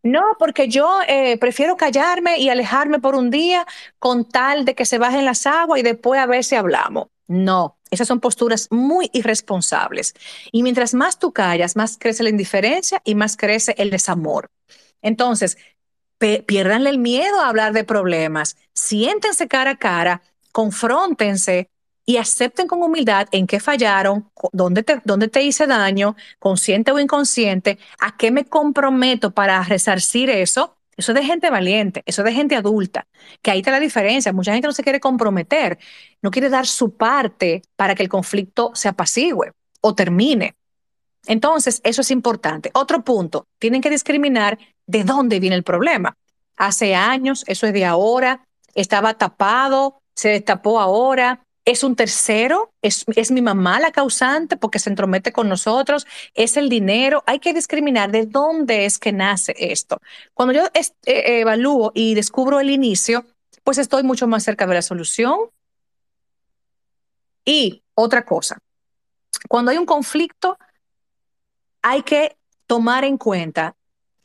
[0.02, 3.66] No, porque yo eh, prefiero callarme y alejarme por un día
[3.98, 7.08] con tal de que se bajen las aguas y después a ver si hablamos.
[7.28, 10.14] No, esas son posturas muy irresponsables.
[10.52, 14.50] Y mientras más tú callas, más crece la indiferencia y más crece el desamor.
[15.02, 15.56] Entonces,
[16.18, 21.68] piérdanle el miedo a hablar de problemas, siéntense cara a cara, confróntense
[22.06, 27.00] y acepten con humildad en qué fallaron, dónde te, dónde te hice daño, consciente o
[27.00, 30.76] inconsciente, a qué me comprometo para resarcir eso.
[30.96, 33.06] Eso es de gente valiente, eso es de gente adulta,
[33.42, 34.32] que ahí está la diferencia.
[34.32, 35.78] Mucha gente no se quiere comprometer,
[36.22, 39.52] no quiere dar su parte para que el conflicto se apacigüe
[39.82, 40.54] o termine.
[41.26, 42.70] Entonces, eso es importante.
[42.72, 46.16] Otro punto, tienen que discriminar de dónde viene el problema.
[46.56, 53.04] Hace años, eso es de ahora, estaba tapado, se destapó ahora, es un tercero, es,
[53.32, 58.12] mi mamá la causante porque se entromete con nosotros, es el dinero, hay que discriminar
[58.12, 60.00] de dónde es que nace esto.
[60.32, 63.26] Cuando yo eh, evalúo y descubro el inicio,
[63.64, 65.50] pues estoy mucho más cerca de la solución.
[67.44, 68.58] Y otra cosa,
[69.48, 70.58] cuando hay un conflicto,
[71.82, 72.36] hay que
[72.68, 73.74] tomar en cuenta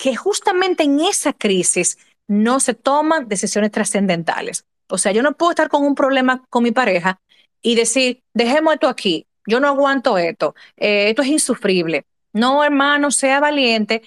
[0.02, 4.66] que justamente en esa crisis no se toman decisiones trascendentales.
[4.88, 7.22] O sea, yo no puedo estar con un problema con mi pareja
[7.62, 12.08] y decir, dejemos esto aquí, yo no aguanto esto, eh, esto es insufrible.
[12.34, 14.02] No, hermano, sea valiente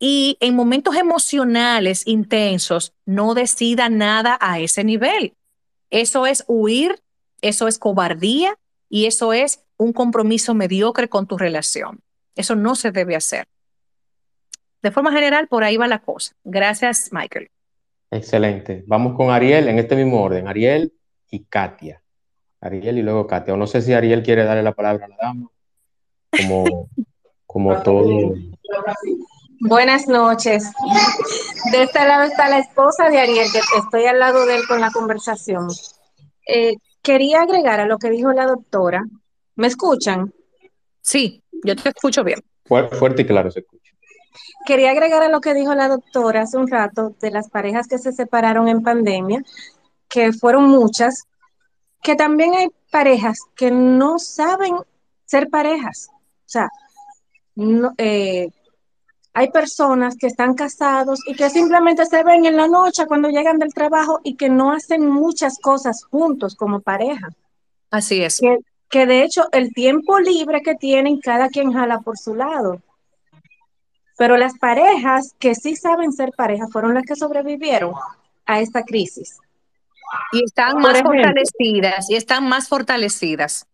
[0.00, 5.34] y en momentos emocionales intensos no decida nada a ese nivel.
[5.90, 7.00] Eso es huir,
[7.40, 12.00] eso es cobardía y eso es un compromiso mediocre con tu relación.
[12.34, 13.46] Eso no se debe hacer.
[14.86, 16.36] De forma general, por ahí va la cosa.
[16.44, 17.50] Gracias, Michael.
[18.08, 18.84] Excelente.
[18.86, 20.46] Vamos con Ariel en este mismo orden.
[20.46, 20.92] Ariel
[21.28, 22.04] y Katia.
[22.60, 23.54] Ariel y luego Katia.
[23.54, 25.50] O no sé si Ariel quiere darle la palabra a la dama,
[26.30, 26.88] como,
[27.46, 28.34] como todo.
[29.58, 30.70] Buenas noches.
[31.72, 34.80] De este lado está la esposa de Ariel, que estoy al lado de él con
[34.80, 35.66] la conversación.
[36.46, 39.04] Eh, quería agregar a lo que dijo la doctora.
[39.56, 40.32] ¿Me escuchan?
[41.00, 42.38] Sí, yo te escucho bien.
[42.64, 43.85] Fuerte y claro se escucha.
[44.64, 47.98] Quería agregar a lo que dijo la doctora hace un rato de las parejas que
[47.98, 49.42] se separaron en pandemia,
[50.08, 51.24] que fueron muchas,
[52.02, 54.76] que también hay parejas que no saben
[55.24, 56.08] ser parejas.
[56.10, 56.68] O sea,
[57.98, 58.48] eh,
[59.32, 63.58] hay personas que están casados y que simplemente se ven en la noche cuando llegan
[63.58, 67.28] del trabajo y que no hacen muchas cosas juntos como pareja.
[67.90, 68.40] Así es.
[68.40, 72.80] Que, que de hecho el tiempo libre que tienen, cada quien jala por su lado.
[74.16, 77.94] Pero las parejas que sí saben ser pareja fueron las que sobrevivieron
[78.46, 79.38] a esta crisis.
[80.32, 83.66] Y están más fortalecidas, y están más fortalecidas.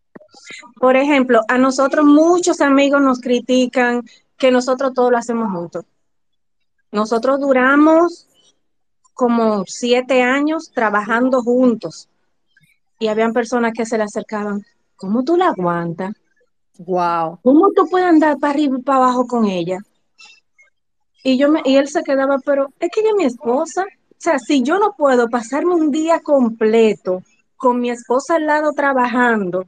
[0.80, 4.02] Por ejemplo, a nosotros muchos amigos nos critican
[4.36, 5.84] que nosotros todo lo hacemos juntos.
[6.90, 8.26] Nosotros duramos
[9.14, 12.08] como siete años trabajando juntos
[12.98, 14.64] y habían personas que se le acercaban.
[14.96, 16.14] ¿Cómo tú la aguantas?
[16.78, 17.38] Wow.
[17.42, 19.78] ¿Cómo tú puedes andar para arriba y para abajo con ella?
[21.22, 23.82] Y yo me, y él se quedaba, pero es que ella es mi esposa.
[23.84, 27.22] O sea, si yo no puedo pasarme un día completo
[27.56, 29.66] con mi esposa al lado trabajando,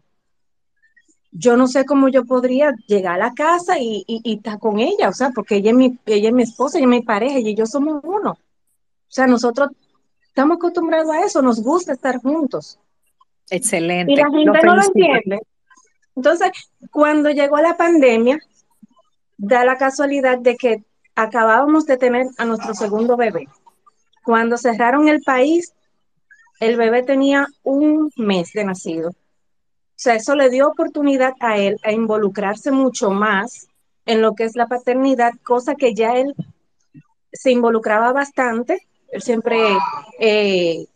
[1.31, 5.13] yo no sé cómo yo podría llegar a la casa y, estar con ella, o
[5.13, 7.67] sea, porque ella es, mi, ella es mi esposa, ella es mi pareja y yo
[7.67, 8.33] somos uno.
[8.33, 9.71] O sea, nosotros
[10.27, 12.79] estamos acostumbrados a eso, nos gusta estar juntos.
[13.51, 14.13] Excelente.
[14.13, 15.41] Y la gente no lo entiende.
[16.17, 16.51] Entonces,
[16.91, 18.39] cuando llegó la pandemia,
[19.37, 23.49] da la casualidad de que acabábamos de tener a nuestro segundo bebé.
[24.25, 25.75] Cuando cerraron el país,
[26.61, 29.11] el bebé tenía un mes de nacido.
[29.97, 33.69] sea, eso le dio oportunidad a él a involucrarse mucho más
[34.07, 36.35] en lo que es la paternidad, cosa que ya él
[37.33, 38.87] se involucraba bastante.
[39.09, 39.59] Él siempre
[40.19, 40.87] eh,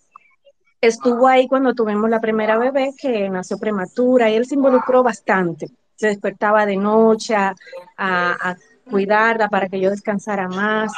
[0.81, 5.69] estuvo ahí cuando tuvimos la primera bebé que nació prematura y él se involucró bastante.
[5.97, 7.55] Se despertaba de noche a
[8.89, 10.93] cuidarla para que yo descansara más.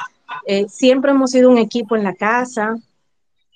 [0.46, 2.76] Eh, siempre hemos sido un equipo en la casa.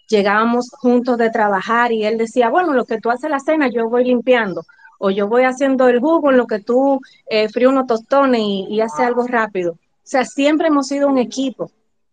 [0.08, 3.88] Llegábamos juntos de trabajar y él decía, bueno, lo que tú haces la cena, yo
[3.88, 4.64] voy limpiando.
[4.98, 8.66] O yo voy haciendo el jugo en lo que tú eh, frío unos tostones y,
[8.68, 9.72] y hace algo rápido.
[9.72, 11.70] O sea, siempre hemos sido un equipo.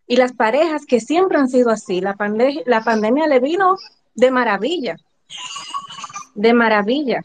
[0.08, 3.78] Y las parejas que siempre han sido así, la, pande la pandemia le vino
[4.14, 4.98] de maravilla.
[6.36, 7.22] De maravilla.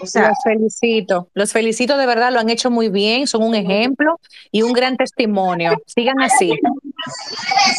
[0.00, 3.54] O sea, los felicito, los felicito de verdad, lo han hecho muy bien, son un
[3.54, 4.20] ejemplo
[4.52, 5.72] y un gran testimonio.
[5.86, 6.52] Sigan así.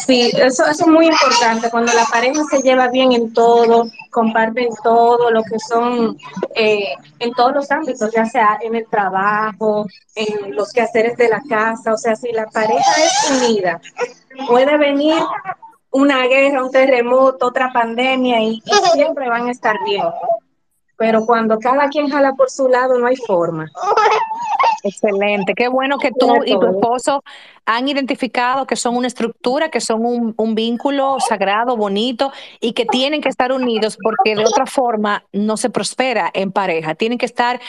[0.06, 4.68] Sí, eso, eso es muy importante, cuando la pareja se lleva bien en todo, comparten
[4.82, 6.16] todo lo que son,
[6.54, 11.40] eh, en todos los ámbitos, ya sea en el trabajo, en los quehaceres de la
[11.48, 13.80] casa, o sea, si la pareja es unida,
[14.46, 15.22] puede venir
[15.90, 20.04] una guerra, un terremoto, otra pandemia y, y siempre van a estar bien.
[21.00, 23.70] Pero cuando cada quien jala por su lado, no hay forma.
[24.84, 27.24] Excelente, qué bueno que tú y tu esposo
[27.64, 32.84] han identificado que son una estructura, que son un, un, vínculo sagrado, bonito y que
[32.84, 36.94] tienen que estar unidos porque de otra forma no se prospera en pareja.
[36.94, 37.60] Tienen que estar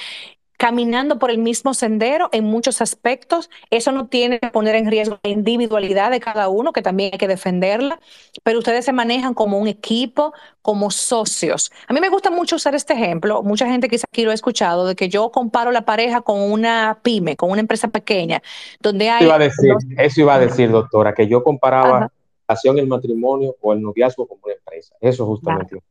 [0.62, 3.50] caminando por el mismo sendero en muchos aspectos.
[3.72, 7.18] Eso no tiene que poner en riesgo la individualidad de cada uno, que también hay
[7.18, 8.00] que defenderla,
[8.44, 11.72] pero ustedes se manejan como un equipo, como socios.
[11.88, 14.86] A mí me gusta mucho usar este ejemplo, mucha gente quizá aquí lo ha escuchado,
[14.86, 18.44] de que yo comparo la pareja con una pyme, con una empresa pequeña,
[18.82, 19.24] donde hay...
[19.24, 19.84] Eso iba a decir, los...
[19.98, 22.12] eso iba a decir doctora, que yo comparaba
[22.48, 24.94] relación el matrimonio o el noviazgo como una empresa.
[25.02, 25.70] Eso justamente.
[25.70, 25.91] Claro.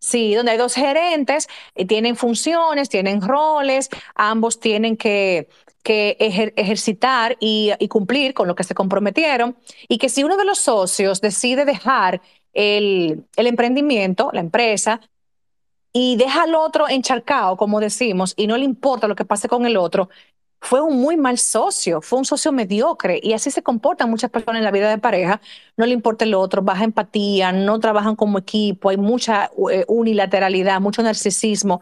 [0.00, 5.48] Sí, donde hay dos gerentes, eh, tienen funciones, tienen roles, ambos tienen que,
[5.82, 9.56] que ejer ejercitar y, y, cumplir con lo que se comprometieron,
[9.88, 12.22] y que si uno de los socios decide dejar
[12.54, 15.02] el, el emprendimiento, la empresa,
[15.92, 19.66] y deja al otro encharcado, como decimos, y no le importa lo que pase con
[19.66, 20.08] el otro,
[20.60, 24.60] fue un muy mal socio, fue un socio mediocre y así se comportan muchas personas
[24.60, 25.40] en la vida de pareja,
[25.76, 30.80] no le importa el otro, baja empatía, no trabajan como equipo, hay mucha eh, unilateralidad,
[30.80, 31.80] mucho narcisismo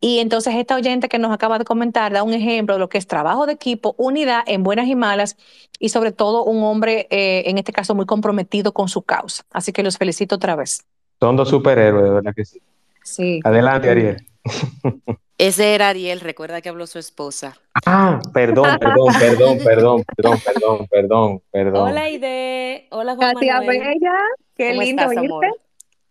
[0.00, 2.98] y entonces esta oyente que nos acaba de comentar da un ejemplo de lo que
[2.98, 5.36] es trabajo de equipo, unidad en buenas y malas
[5.80, 9.44] y sobre todo un hombre eh, en este caso muy comprometido con su causa.
[9.50, 10.84] Así que los felicito otra vez.
[11.18, 12.62] Son dos superhéroes, de verdad que sí.
[13.02, 13.40] Sí.
[13.42, 14.24] Adelante, Ariel.
[15.40, 17.56] Ese era Ariel, recuerda que habló su esposa.
[17.86, 21.88] Ah, perdón, perdón, perdón, perdón, perdón, perdón, perdón, perdón.
[21.88, 22.88] Hola, Ide.
[22.90, 24.18] Hola, Juan Katia Bella.
[24.54, 25.46] Qué ¿Cómo lindo estás, amor?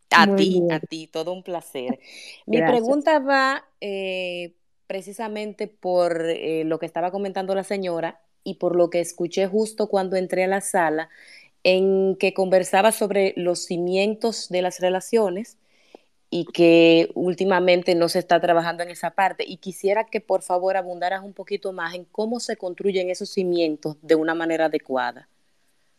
[0.09, 0.71] A Muy ti, bien.
[0.71, 1.99] a ti, todo un placer.
[2.47, 2.79] Mi Gracias.
[2.79, 4.55] pregunta va eh,
[4.87, 9.89] precisamente por eh, lo que estaba comentando la señora y por lo que escuché justo
[9.89, 11.09] cuando entré a la sala,
[11.63, 15.59] en que conversaba sobre los cimientos de las relaciones
[16.29, 19.43] y que últimamente no se está trabajando en esa parte.
[19.47, 23.97] Y quisiera que por favor abundaras un poquito más en cómo se construyen esos cimientos
[24.01, 25.27] de una manera adecuada.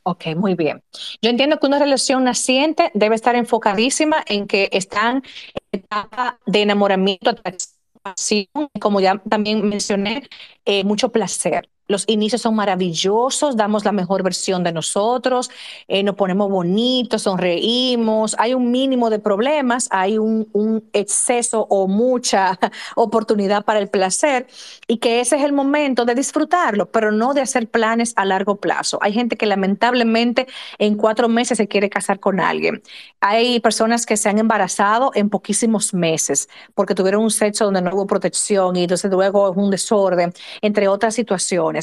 [0.02, 0.82] Ok, muy bien.
[1.20, 5.22] Yo entiendo que una relación naciente debe estar enfocadísima en que están
[5.70, 8.48] en etapa de enamoramiento, atracción,
[8.80, 10.28] como ya también mencioné,
[10.64, 11.68] eh, mucho placer.
[11.91, 15.51] Los inicios son maravillosos, damos la mejor versión de nosotros,
[15.88, 21.88] eh, nos ponemos bonitos, sonreímos, hay un mínimo de problemas, hay un, un, exceso o
[21.88, 22.57] mucha
[22.95, 24.47] oportunidad para el placer
[24.86, 28.61] y que ese es el momento de disfrutarlo, pero no de hacer planes a largo
[28.61, 29.01] plazo.
[29.03, 30.47] Hay gente que lamentablemente
[30.78, 32.82] en cuatro meses se quiere casar con alguien.
[33.20, 37.91] Hay personas que se han embarazado en poquísimos meses porque tuvieron un sexo donde no
[37.93, 40.32] hubo protección y entonces luego es un desorden,
[40.62, 41.80] entre otras situaciones.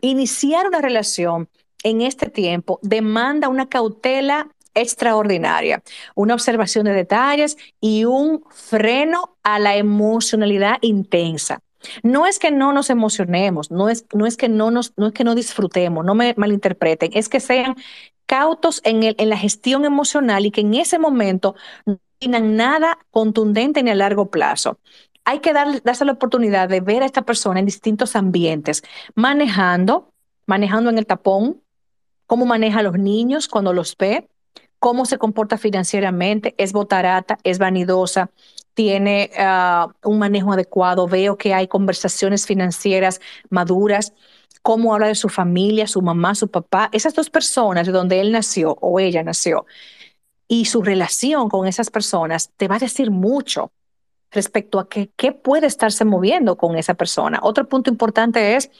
[0.00, 1.48] Iniciar una relación
[1.82, 5.82] en este tiempo demanda una cautela extraordinaria,
[6.14, 11.60] una observación de detalles y un freno a la emocionalidad intensa.
[12.02, 15.12] No es que no nos emocionemos, no es, no es, que, no nos, no es
[15.12, 17.76] que no disfrutemos, no me malinterpreten, es que sean
[18.26, 21.54] cautos en, el, en la gestión emocional y que en ese momento
[21.86, 24.78] no tengan nada contundente ni a largo plazo
[25.28, 28.82] hay que dar, darse la oportunidad de ver a esta persona en distintos ambientes,
[29.14, 30.14] manejando,
[30.46, 31.62] manejando en el tapón,
[32.26, 34.26] cómo maneja a los niños cuando los ve,
[34.78, 38.30] cómo se comporta financieramente, es botarata, es vanidosa,
[38.72, 43.20] tiene uh, un manejo adecuado, veo que hay conversaciones financieras
[43.50, 44.14] maduras,
[44.62, 48.32] cómo habla de su familia, su mamá, su papá, esas dos personas de donde él
[48.32, 49.66] nació o ella nació,
[50.46, 53.72] y su relación con esas personas te va a decir mucho
[54.30, 57.40] respecto a qué, qué puede estarse moviendo con esa persona.
[57.42, 58.70] Otro punto importante es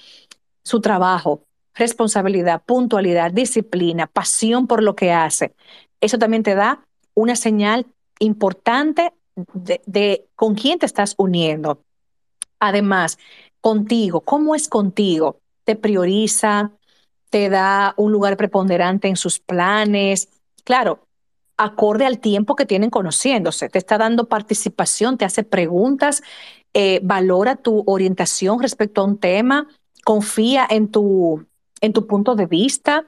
[0.62, 1.42] su trabajo,
[1.74, 5.54] responsabilidad, puntualidad, disciplina, pasión por lo que hace.
[6.00, 6.84] Eso también te da
[7.14, 7.86] una señal
[8.18, 9.12] importante
[9.54, 11.80] de, de, con quién te estás uniendo.
[12.58, 13.18] Además,
[13.60, 15.40] contigo, ¿cómo es contigo?
[15.64, 16.72] ¿Te prioriza?
[17.30, 20.28] ¿Te da un lugar preponderante en sus planes?
[20.64, 21.00] Claro,
[21.58, 23.68] acorde al tiempo que tienen conociéndose.
[23.68, 26.22] Te está dando participación, te hace preguntas,
[26.72, 29.66] eh, valora tu orientación respecto a un tema,
[30.04, 31.46] confía en tu,
[31.80, 33.06] en tu punto de vista,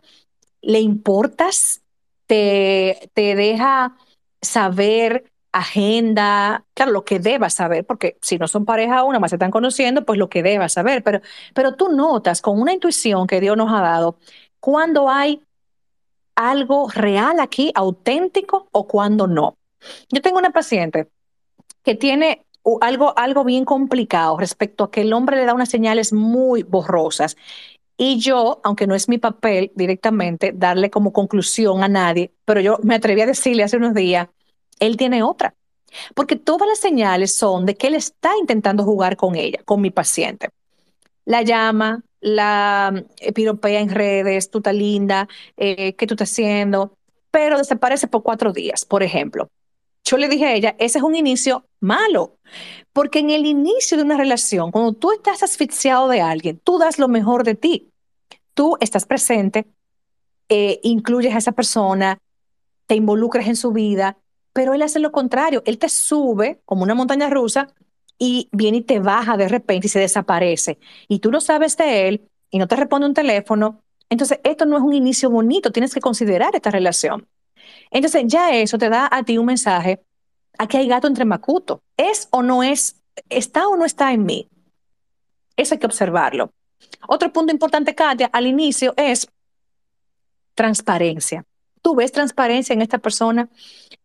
[0.61, 1.81] le importas,
[2.27, 3.97] te, te deja
[4.43, 9.37] saber agenda, claro, lo que debas saber, porque si no son pareja aún, más se
[9.37, 11.21] están conociendo, pues lo que debas saber, pero,
[11.55, 14.19] pero tú notas con una intuición que Dios nos ha dado,
[14.61, 15.43] cuando hay
[16.49, 19.57] algo real aquí, auténtico, o cuando no.
[20.11, 21.09] Yo tengo una paciente
[21.83, 22.47] que tiene
[22.81, 27.37] algo, algo bien complicado respecto a que el hombre le da unas señales muy borrosas.
[27.97, 32.79] Y yo, aunque no es mi papel directamente darle como conclusión a nadie, pero yo
[32.83, 34.29] me atreví a decirle hace unos días,
[34.79, 35.55] él tiene otra.
[36.15, 39.91] Porque todas las señales son de que él está intentando jugar con ella, con mi
[39.91, 40.49] paciente.
[41.25, 46.97] La llama, la eh, piropea en redes, tú estás linda, eh, ¿qué tú estás haciendo?
[47.31, 49.51] Pero desaparece por cuatro días, por ejemplo.
[50.05, 52.39] Yo le dije a ella, ese es un inicio malo,
[52.93, 56.99] porque en el inicio de una relación, cuando tú estás asfixiado de alguien, tú das
[56.99, 57.91] lo mejor de ti.
[58.55, 59.67] Tú estás presente,
[60.49, 62.19] eh, incluyes a esa persona,
[62.87, 64.19] te involucras en su vida,
[64.53, 67.73] pero él hace lo contrario, él te sube como una montaña rusa
[68.23, 70.79] y viene y te baja de repente y se desaparece.
[71.09, 73.83] Y tú no sabes de él y no te responde un teléfono.
[74.11, 77.27] Entonces, esto no es un inicio bonito, tienes que considerar esta relación.
[77.91, 80.03] Entonces, ya eso te da a ti un mensaje,
[80.59, 81.83] aquí hay gato entre macuto.
[81.97, 82.97] ¿Es o no es,
[83.31, 84.49] está o no está en mí?
[85.57, 86.53] Eso hay que observarlo.
[87.09, 89.29] Otro punto importante, Katia, al inicio es
[90.55, 91.47] transparencia.
[91.81, 93.49] Tú ves transparencia en esta persona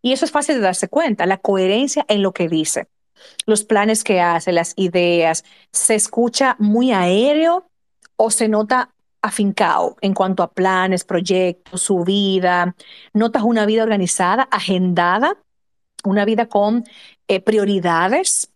[0.01, 2.87] y eso es fácil de darse cuenta, la coherencia en lo que dice,
[3.45, 7.67] los planes que hace, las ideas, se escucha muy aéreo
[8.15, 8.89] o se nota
[9.21, 12.75] afincado en cuanto a planes, proyectos, su vida,
[13.13, 15.37] notas una vida organizada, agendada,
[16.03, 16.83] una vida con
[17.27, 18.51] eh, prioridades.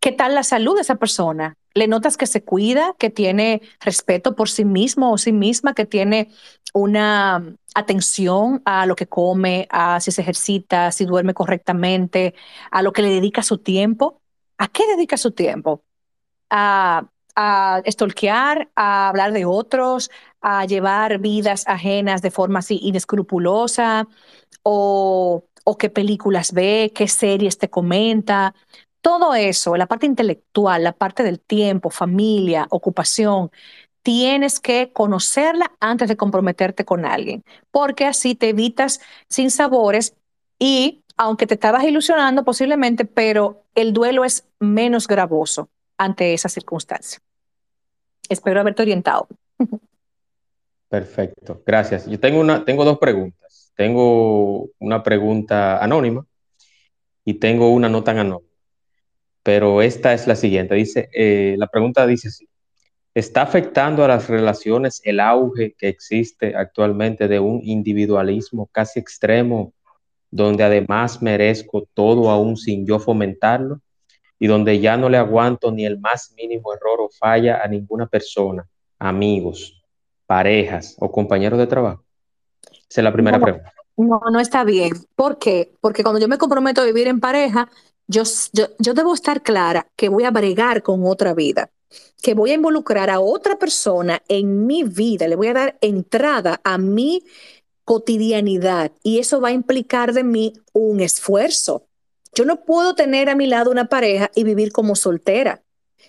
[0.00, 1.54] ¿Qué tal la salud de esa persona?
[1.78, 5.86] Le notas que se cuida, que tiene respeto por sí mismo o sí misma, que
[5.86, 6.30] tiene
[6.74, 12.34] una atención a lo que come, a si se ejercita, si duerme correctamente,
[12.70, 14.20] a lo que le dedica su tiempo.
[14.58, 15.84] ¿A qué dedica su tiempo?
[16.50, 20.10] A, a estolquear, a hablar de otros,
[20.40, 24.08] a llevar vidas ajenas de forma así inescrupulosa,
[24.62, 28.54] o, o qué películas ve, qué series te comenta,
[29.00, 33.50] todo eso, la parte intelectual, la parte del tiempo, familia, ocupación,
[34.02, 40.16] tienes que conocerla antes de comprometerte con alguien, porque así te evitas sin sabores
[40.58, 47.20] y aunque te estabas ilusionando posiblemente, pero el duelo es menos gravoso ante esa circunstancia.
[48.28, 49.28] Espero haberte orientado.
[50.88, 52.06] Perfecto, gracias.
[52.06, 53.72] Yo tengo, una, tengo dos preguntas.
[53.74, 56.24] Tengo una pregunta anónima
[57.24, 58.47] y tengo una no tan anónima
[59.48, 60.74] pero esta es la siguiente.
[60.74, 62.46] Dice, eh, la pregunta dice así,
[63.14, 69.72] ¿está afectando a las relaciones el auge que existe actualmente de un individualismo casi extremo,
[70.30, 73.80] donde además merezco todo aún sin yo fomentarlo
[74.38, 78.06] y donde ya no le aguanto ni el más mínimo error o falla a ninguna
[78.06, 78.68] persona,
[78.98, 79.82] amigos,
[80.26, 82.04] parejas o compañeros de trabajo?
[82.86, 83.72] Esa es la primera pregunta.
[83.96, 84.92] No, no está bien.
[85.16, 85.72] ¿Por qué?
[85.80, 87.70] Porque cuando yo me comprometo a vivir en pareja,
[88.08, 91.70] yo, yo, debo estar clara que voy a bregar con otra vida,
[92.22, 96.60] que voy a involucrar a otra persona en mi vida, le voy a dar entrada
[96.64, 97.22] a mi
[97.84, 101.86] cotidianidad y eso va a implicar de mí un esfuerzo.
[102.34, 105.62] Yo no puedo tener a mi lado una pareja y vivir como soltera.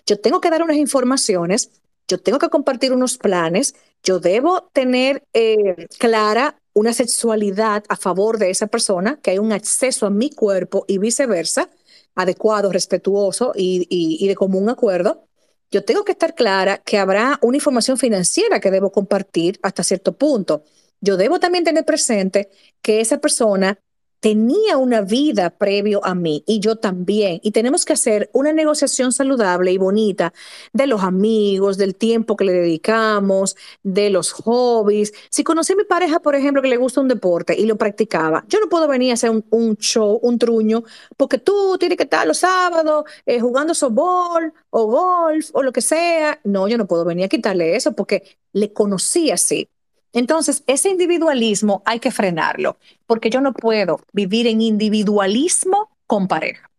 [0.06, 1.70] Yo tengo que dar unas informaciones,
[2.08, 8.38] yo tengo que compartir unos planes, yo debo tener eh, clara una sexualidad a favor
[8.38, 11.68] de esa persona, que hay un acceso a mi cuerpo y viceversa
[12.14, 15.26] adecuado, respetuoso y, de común acuerdo,
[15.70, 20.16] yo tengo que estar clara que habrá una información financiera que debo compartir hasta cierto
[20.16, 20.64] punto.
[21.00, 22.50] Yo debo también tener presente
[22.82, 23.78] que esa persona
[24.20, 27.40] tenía una vida previo a mí y yo también.
[27.42, 30.32] Y tenemos que hacer una negociación saludable y bonita
[30.72, 35.12] de los amigos, del tiempo que le dedicamos, de los hobbies.
[35.30, 38.44] Si conocí a mi pareja, por ejemplo, que le gusta un deporte y lo practicaba,
[38.48, 40.84] yo no puedo venir a hacer un, show, un truño,
[41.16, 45.80] porque tú tienes que estar los sábados eh, jugando softball o golf o lo que
[45.80, 46.40] sea.
[46.44, 49.68] No, yo no puedo venir a quitarle eso porque le conocí así.
[50.12, 56.70] Entonces, ese individualismo hay que frenarlo, porque yo no puedo vivir en individualismo con pareja.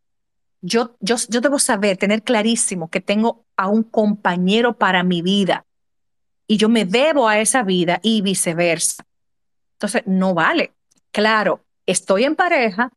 [0.62, 5.66] Yo, yo, yo debo saber, tener clarísimo que tengo a un compañero para mi vida
[6.46, 9.06] y yo me debo a esa vida y viceversa.
[9.74, 10.74] Entonces, no vale.
[11.12, 12.92] Claro, estoy en pareja,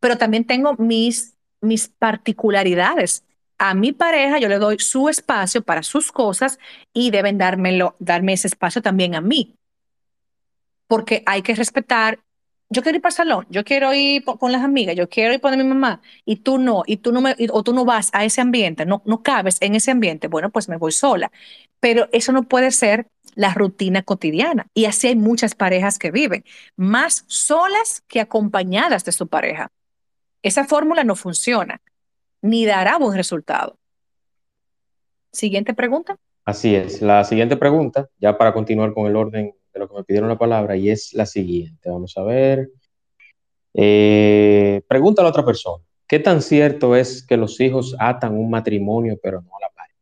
[0.00, 3.24] pero también tengo mis, mis particularidades.
[3.58, 6.58] A mi pareja yo le doy su espacio para sus cosas
[6.94, 9.56] y deben dármelo, darme ese espacio también a mí
[10.92, 12.18] porque hay que respetar.
[12.68, 15.40] Yo quiero ir para el salón, yo quiero ir con las amigas, yo quiero ir
[15.40, 18.26] con mi mamá y tú no, y tú no me, o tú no vas a
[18.26, 21.32] ese ambiente, no, no cabes en ese ambiente, bueno, pues me voy sola.
[21.80, 24.66] Pero eso no puede ser la rutina cotidiana.
[24.74, 26.44] Y así hay muchas parejas que viven,
[26.76, 29.72] más solas que acompañadas de su pareja.
[30.42, 31.80] Esa fórmula no funciona,
[32.42, 33.78] ni dará buen resultado.
[35.30, 36.18] Siguiente pregunta.
[36.44, 37.00] Así es.
[37.02, 40.38] La siguiente pregunta, ya para continuar con el orden de lo que me pidieron la
[40.38, 41.88] palabra y es la siguiente.
[41.88, 42.68] Vamos a ver.
[43.74, 45.82] Eh, pregunta a la otra persona.
[46.06, 49.92] ¿Qué tan cierto es que los hijos atan un matrimonio pero no la pareja?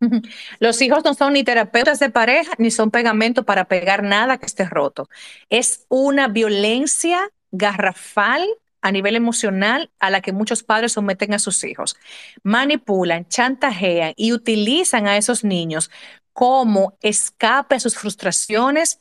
[0.58, 4.46] Los hijos no son ni terapeutas de pareja ni son pegamento para pegar nada que
[4.46, 5.08] esté roto.
[5.50, 8.46] Es una violencia garrafal
[8.82, 11.96] a nivel emocional a la que muchos padres someten a sus hijos.
[12.42, 15.90] Manipulan, chantajean y utilizan a esos niños
[16.32, 18.98] como escape a sus frustraciones,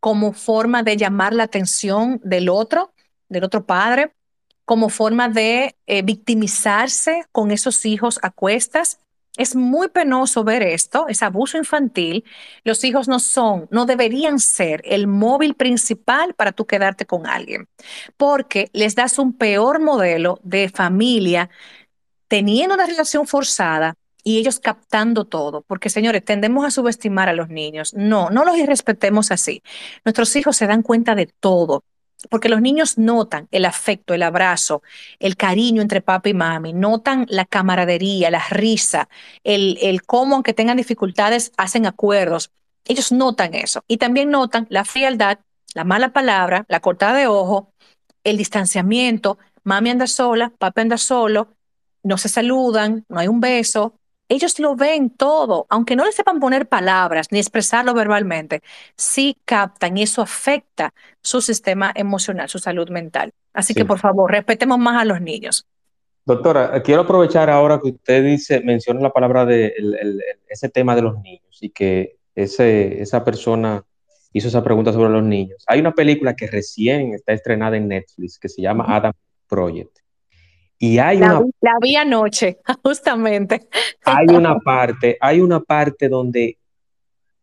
[0.00, 2.92] como forma de llamar la atención del otro,
[3.28, 4.12] del otro padre,
[4.64, 8.98] como forma de eh, victimizarse con esos hijos a cuestas.
[9.36, 12.24] Es muy penoso ver esto, es abuso infantil.
[12.64, 17.68] Los hijos no son, no deberían ser el móvil principal para tú quedarte con alguien,
[18.16, 21.48] porque les das un peor modelo de familia
[22.28, 27.48] teniendo una relación forzada y ellos captando todo, porque señores, tendemos a subestimar a los
[27.48, 27.94] niños.
[27.94, 29.62] No, no los irrespetemos así.
[30.04, 31.84] Nuestros hijos se dan cuenta de todo,
[32.28, 34.82] porque los niños notan el afecto, el abrazo,
[35.18, 39.08] el cariño entre papá y mami, notan la camaradería, la risa,
[39.44, 42.50] el, cómo, aunque tengan dificultades, hacen acuerdos.
[42.86, 45.38] Ellos notan eso y también notan la frialdad,
[45.74, 47.72] la mala palabra, la cortada de ojo,
[48.24, 49.38] el distanciamiento.
[49.62, 51.54] Mami anda sola, papá anda solo,
[52.02, 53.94] no se saludan, no hay un beso,
[54.30, 58.62] ellos lo ven todo, aunque no le sepan poner palabras ni expresarlo verbalmente,
[58.96, 63.32] sí captan y eso afecta su sistema emocional, su salud mental.
[63.52, 65.66] Así que por favor, respetemos más a los niños.
[66.24, 69.74] Doctora, quiero aprovechar ahora que usted dice, menciona la palabra de
[70.48, 73.84] ese tema de los niños y que ese, esa persona
[74.32, 75.64] hizo esa pregunta sobre los niños.
[75.66, 79.12] Hay una película que recién está estrenada en Netflix que se llama Adam
[79.48, 79.99] Project.
[80.82, 83.68] Y hay la, una, la vi anoche, justamente.
[84.06, 86.56] Hay una parte, hay una parte donde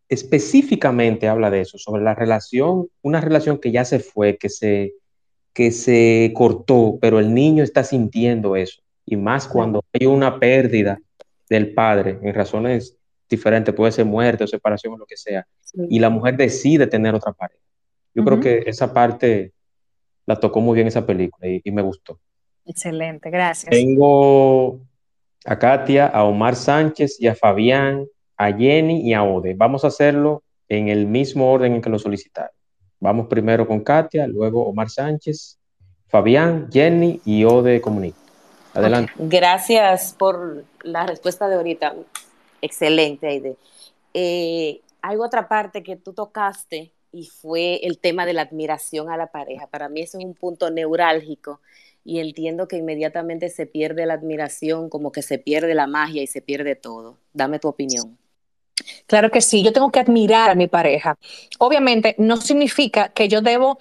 [0.10, 4.94] específicamente habla de eso, sobre la relación, una relación que ya se fue, que se,
[5.54, 8.82] que se cortó, pero el niño está sintiendo eso.
[9.06, 11.00] Y más cuando hay una pérdida
[11.48, 12.98] del padre en razones
[13.30, 15.46] diferentes, puede ser muerte o separación o lo que sea,
[15.90, 17.62] y la mujer decide tener otra pareja.
[18.16, 19.54] Yo creo que esa parte
[20.26, 22.20] la tocó muy bien esa película y me gustó.
[22.68, 23.72] Excelente, gracias.
[23.72, 24.80] Tengo
[25.46, 28.06] a Katia, a Omar Sánchez y a Fabián,
[28.36, 29.54] a Jenny y a Ode.
[29.56, 32.52] Vamos a hacerlo en el mismo orden en que lo solicitaron.
[33.00, 35.58] Vamos primero con Katia, luego Omar Sánchez,
[36.08, 38.18] Fabián, Jenny y Ode Comunica.
[38.74, 39.14] Adelante.
[39.18, 41.96] Gracias por la respuesta de ahorita.
[42.62, 43.56] Excelente, Aide.
[44.14, 49.18] Eh, hay otra parte que tú tocaste y fue el tema de la admiración a
[49.18, 49.68] la pareja.
[49.68, 51.62] Para mí eso es un punto neurálgico
[52.08, 56.28] y entiendo que inmediatamente se pierde la admiración, como que se pierde la magia y
[56.28, 57.18] se pierde todo.
[57.34, 58.18] Dame tu opinión.
[59.08, 61.18] Claro que sí, yo tengo que admirar a mi pareja.
[61.60, 63.78] Obviamente no significa que yo debo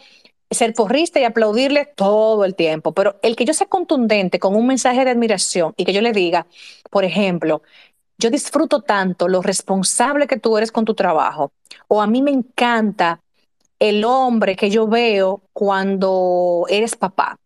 [0.50, 4.66] ser porrista y aplaudirle todo el tiempo, pero el que yo sea contundente con un
[4.66, 6.48] mensaje de admiración y que yo le diga,
[6.90, 7.62] por ejemplo,
[8.18, 11.52] yo disfruto tanto lo responsable que tú eres con tu trabajo,
[11.86, 13.20] o a mí me encanta
[13.78, 17.38] el hombre que yo veo cuando eres papá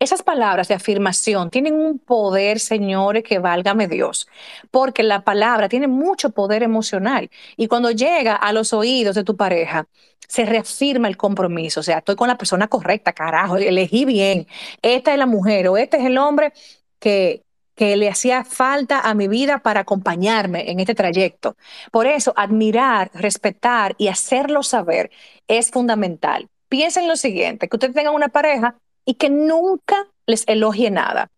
[0.00, 4.28] Esas palabras de afirmación tienen un poder, señores, que válgame Dios,
[4.70, 9.36] porque la palabra tiene mucho poder emocional y cuando llega a los oídos de tu
[9.36, 9.88] pareja,
[10.26, 14.46] se reafirma el compromiso, o sea, estoy con la persona correcta, carajo, elegí bien,
[14.80, 16.54] esta es la mujer o este es el hombre
[16.98, 17.44] que,
[17.74, 21.56] que le hacía falta a mi vida para acompañarme en este trayecto.
[21.92, 25.10] Por eso, admirar, respetar y hacerlo saber
[25.46, 26.48] es fundamental.
[26.70, 31.30] Piensen lo siguiente, que ustedes tengan una pareja y que nunca les elogie nada.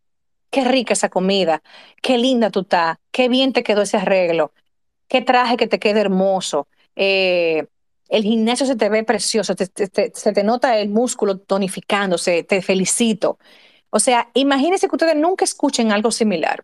[0.51, 1.63] Qué rica esa comida,
[2.03, 4.53] qué linda tú estás, qué bien te quedó ese arreglo,
[5.09, 7.67] qué traje que te queda hermoso, eh,
[8.09, 13.39] el gimnasio se te ve precioso, se te nota el músculo tonificándose, te felicito.
[13.89, 16.63] O sea, imagínense que ustedes nunca escuchen algo similar.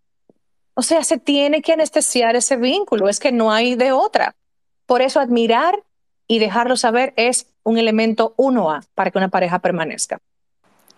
[0.74, 4.36] O sea, se tiene que anestesiar ese vínculo, es que no hay de otra.
[4.84, 5.82] Por eso admirar
[6.26, 10.20] y dejarlo saber es un elemento 1A para que una pareja permanezca.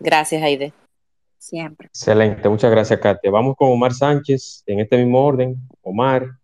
[0.00, 0.72] Gracias, Aide.
[1.36, 1.86] Siempre.
[1.86, 3.30] Excelente, muchas gracias, Katia.
[3.30, 5.56] Vamos con Omar Sánchez, en este mismo orden.
[5.82, 6.38] Omar,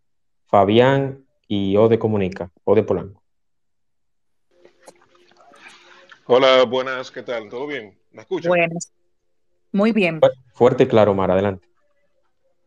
[0.46, 3.22] Fabián y Ode Comunica, Ode Polanco.
[6.26, 7.48] Hola, buenas, ¿qué tal?
[7.48, 7.98] ¿Todo bien?
[8.10, 8.50] ¿Me escuchan?
[8.50, 8.92] Buenas.
[9.72, 10.20] Muy bien.
[10.52, 11.68] Fuerte y claro, Omar, adelante.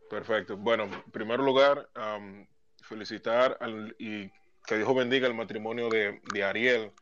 [0.08, 0.56] Perfecto.
[0.56, 1.88] Bueno, en primer lugar,
[2.82, 3.58] felicitar
[3.98, 4.28] y
[4.66, 6.92] que Dios bendiga el matrimonio de, Ariel.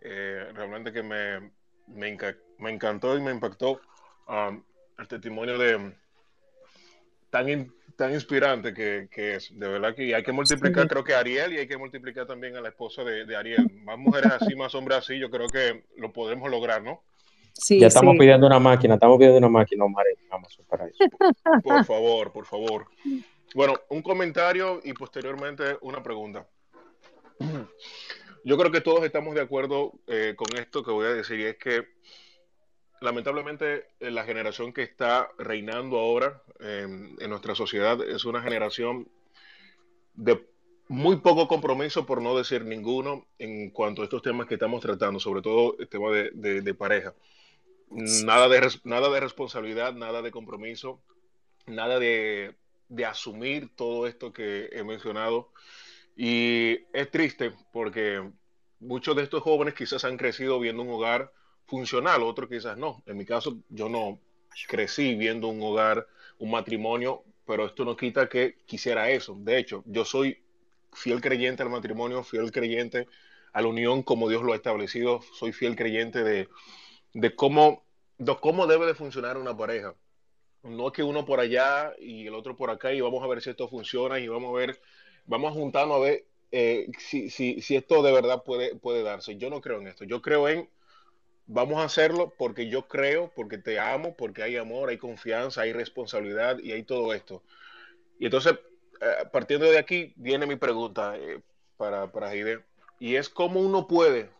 [0.00, 1.50] Eh, realmente que me,
[1.88, 2.16] me,
[2.58, 3.80] me encantó y me impactó
[4.28, 4.62] um,
[4.98, 5.92] el testimonio de
[7.30, 9.58] tan, tan inspirante que, es.
[9.58, 12.60] De verdad que hay que multiplicar, creo que Ariel, y hay que multiplicar también a
[12.60, 13.70] la esposa de, Ariel.
[13.84, 17.02] Más mujeres así, más hombres así, yo creo que lo podemos lograr, ¿no?
[17.52, 21.04] Sí, ya estamos pidiendo una máquina, estamos pidiendo una máquina, Omar, Amazon para eso.
[21.62, 22.86] Por favor, por favor.
[23.54, 26.46] Bueno, un comentario y posteriormente una pregunta.
[28.46, 31.56] Yo creo que todos estamos de acuerdo eh, con esto que voy a decir, es
[31.56, 31.84] que
[33.00, 39.08] lamentablemente eh, la generación que está reinando ahora en nuestra sociedad es una generación
[40.14, 40.46] de
[40.86, 45.18] muy poco compromiso, por no decir ninguno, en cuanto a estos temas que estamos tratando,
[45.18, 47.14] sobre todo el tema de, pareja.
[47.90, 51.00] Nada de, nada de responsabilidad, nada de compromiso,
[51.66, 52.54] nada de,
[52.88, 55.50] de asumir todo esto que he mencionado.
[56.16, 58.30] Y es triste porque
[58.80, 61.32] muchos de estos jóvenes quizás han crecido viendo un hogar
[61.66, 63.02] funcional, otros quizás no.
[63.06, 64.18] En mi caso, yo no
[64.68, 66.06] crecí viendo un hogar,
[66.38, 69.36] un matrimonio, pero esto no quita que quisiera eso.
[69.38, 70.42] De hecho, yo soy
[70.92, 73.06] fiel creyente al matrimonio, fiel creyente
[73.52, 76.48] a la unión como Dios lo ha establecido, soy fiel creyente de,
[77.14, 77.84] de cómo,
[78.18, 79.94] de cómo debe de funcionar una pareja.
[80.62, 83.40] No es que uno por allá y el otro por acá y vamos a ver
[83.40, 84.80] si esto funciona y vamos a ver,
[85.26, 89.36] vamos a juntarnos a ver eh, si, si, si, esto de verdad puede, puede darse.
[89.36, 90.68] Yo no creo en esto, yo creo en
[91.46, 95.72] vamos a hacerlo porque yo creo, porque te amo, porque hay amor, hay confianza, hay
[95.72, 97.42] responsabilidad y hay todo esto.
[98.18, 98.54] Y entonces,
[99.00, 101.40] eh, partiendo de aquí, viene mi pregunta eh,
[101.76, 102.32] para, para
[102.98, 104.30] y es cómo uno puede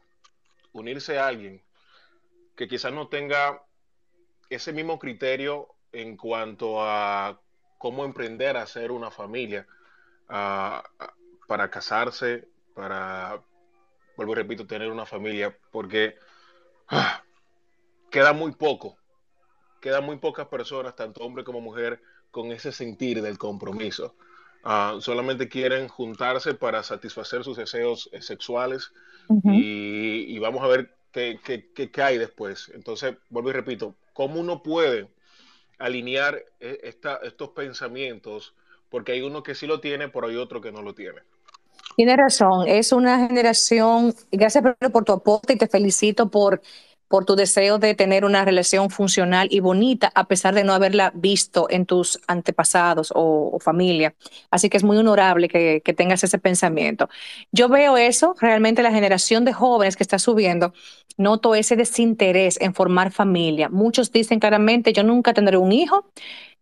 [0.72, 1.62] unirse a alguien
[2.56, 3.62] que quizás no tenga
[4.48, 7.40] ese mismo criterio en cuanto a
[7.78, 9.66] cómo emprender a hacer una familia,
[10.26, 13.40] para casarse, para,
[14.16, 16.16] vuelvo y repito, tener una familia, porque
[18.10, 18.96] queda muy poco,
[19.80, 22.00] quedan muy pocas personas, tanto hombre como mujer,
[22.30, 24.14] con ese sentir del compromiso.
[24.68, 28.92] Ah, solamente quieren juntarse para satisfacer sus deseos eh, sexuales
[29.44, 32.70] y, vamos a ver qué, qué, hay después.
[32.74, 35.08] Entonces, vuelvo y repito, ¿cómo uno puede
[35.78, 38.54] alinear eh, esta, estos pensamientos?
[38.90, 41.20] Porque hay uno que sí lo tiene, pero hay otro que no lo tiene.
[41.96, 44.62] Tiene razón, es una generación, gracias
[44.92, 46.60] por tu aporte y te felicito por,
[47.08, 51.12] por tu deseo de tener una relación funcional y bonita, a pesar de no haberla
[51.14, 54.14] visto en tus antepasados o, familia.
[54.50, 57.08] Así que es muy honorable que, que, tengas ese pensamiento.
[57.52, 60.74] Yo veo eso, realmente la generación de jóvenes que está subiendo,
[61.16, 63.68] noto ese desinterés en formar familia.
[63.70, 66.10] Muchos dicen claramente, yo nunca tendré un hijo,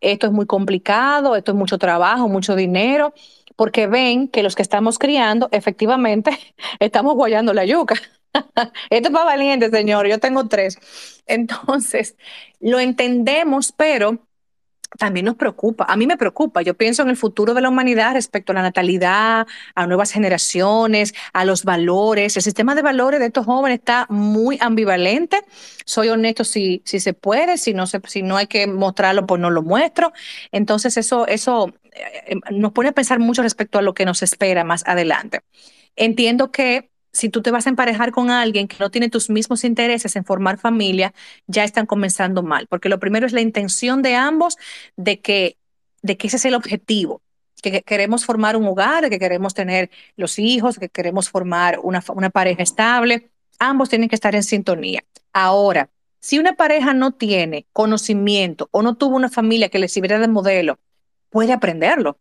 [0.01, 3.13] esto es muy complicado, esto es mucho trabajo, mucho dinero
[3.57, 6.31] porque ven que los que estamos criando, efectivamente,
[6.81, 7.95] estamos guayando la yuca.
[8.91, 10.07] Esto es para valiente, señor.
[10.09, 10.79] Yo tengo tres.
[11.27, 12.17] Entonces,
[12.61, 14.21] lo entendemos, pero
[14.99, 15.87] también nos preocupa.
[15.89, 16.63] A mí me preocupa.
[16.63, 21.15] Yo pienso en el futuro de la humanidad respecto a la natalidad, a nuevas generaciones,
[21.33, 22.37] a los valores.
[22.37, 25.43] El sistema de valores de estos jóvenes está muy ambivalente.
[25.85, 29.41] Soy honesto si, si se puede, si no, se, si no hay que mostrarlo, pues
[29.41, 30.13] no lo muestro.
[30.53, 34.65] Entonces eso, eso eh, nos pone a pensar mucho respecto a lo que nos espera
[34.65, 35.43] más adelante.
[35.97, 39.65] Entiendo que si tú te vas a emparejar con alguien que no tiene tus mismos
[39.65, 41.15] intereses en formar familia,
[41.47, 44.59] ya están comenzando mal, porque lo primero es la intención de ambos
[44.97, 45.57] de que,
[46.03, 47.23] de que ese es el objetivo,
[47.63, 52.31] que queremos formar un hogar, que queremos tener los hijos, que queremos formar una, una
[52.31, 55.05] pareja estable, ambos tienen que estar en sintonía.
[55.33, 55.89] Ahora,
[56.21, 60.29] si una pareja no tiene conocimiento o no tuvo una familia que le sirviera de
[60.29, 60.79] modelo,
[61.31, 62.19] puede aprenderlo.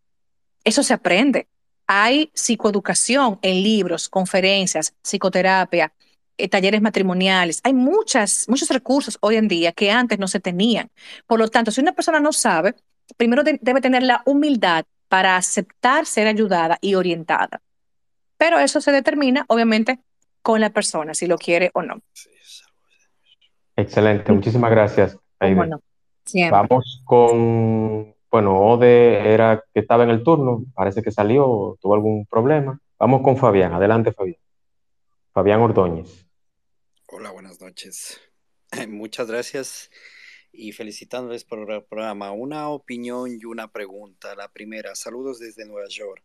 [0.62, 1.48] Eso se aprende.
[1.86, 5.92] Hay psicoeducación en libros, conferencias, psicoterapia,
[6.36, 7.60] eh, talleres matrimoniales.
[7.62, 10.90] Hay muchas, muchos recursos hoy en día que antes no se tenían.
[11.26, 12.74] Por lo tanto, si una persona no sabe,
[13.16, 17.60] primero debe tener la humildad para aceptar ser ayudada y orientada.
[18.36, 20.00] Pero eso se determina, obviamente,
[20.42, 22.00] con la persona, si lo quiere o no.
[23.76, 25.16] Excelente, muchísimas gracias.
[26.50, 32.26] Vamos con bueno, Ode era que estaba en el turno, parece que salió, tuvo algún
[32.26, 32.80] problema.
[32.98, 34.40] Vamos con Fabián, adelante Fabián.
[35.32, 36.26] Fabián Ordóñez.
[37.06, 38.20] Hola, buenas noches.
[38.88, 39.88] Muchas gracias
[40.50, 42.32] y felicitándoles por el programa.
[42.32, 44.34] Una opinión y una pregunta.
[44.34, 46.24] La primera, saludos desde Nueva York.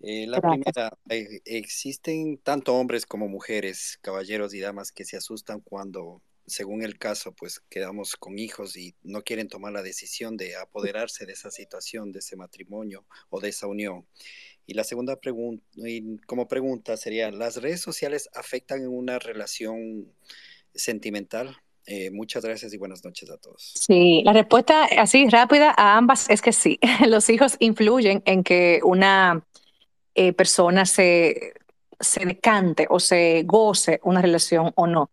[0.00, 5.60] Eh, la primera, eh, existen tanto hombres como mujeres, caballeros y damas que se asustan
[5.60, 10.56] cuando según el caso, pues quedamos con hijos y no quieren tomar la decisión de
[10.56, 14.06] apoderarse de esa situación, de ese matrimonio o de esa unión.
[14.64, 15.64] Y la segunda pregunta,
[16.26, 20.12] como pregunta sería, ¿las redes sociales afectan en una relación
[20.74, 21.56] sentimental?
[21.86, 23.72] Eh, muchas gracias y buenas noches a todos.
[23.76, 26.78] Sí, la respuesta así rápida a ambas es que sí.
[27.08, 29.46] Los hijos influyen en que una
[30.14, 31.54] eh, persona se,
[32.00, 35.10] se decante o se goce una relación o no.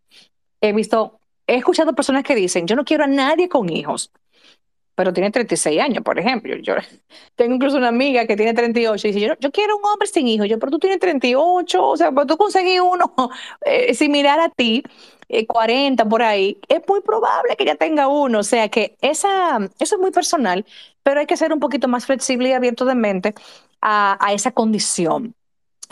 [0.61, 4.11] He visto he escuchado personas que dicen, yo no quiero a nadie con hijos,
[4.95, 6.55] pero tiene 36 años, por ejemplo.
[6.57, 6.75] Yo
[7.35, 10.27] tengo incluso una amiga que tiene 38 y dice, yo, yo quiero un hombre sin
[10.27, 10.47] hijos.
[10.47, 13.13] Yo, pero tú tienes 38, o sea, pero tú conseguís uno
[13.65, 14.83] eh, similar a ti,
[15.47, 18.39] 40 eh, por ahí, es muy probable que ya tenga uno.
[18.39, 20.65] O sea, que esa, eso es muy personal,
[21.03, 23.33] pero hay que ser un poquito más flexible y abierto de mente
[23.81, 25.35] a, a esa condición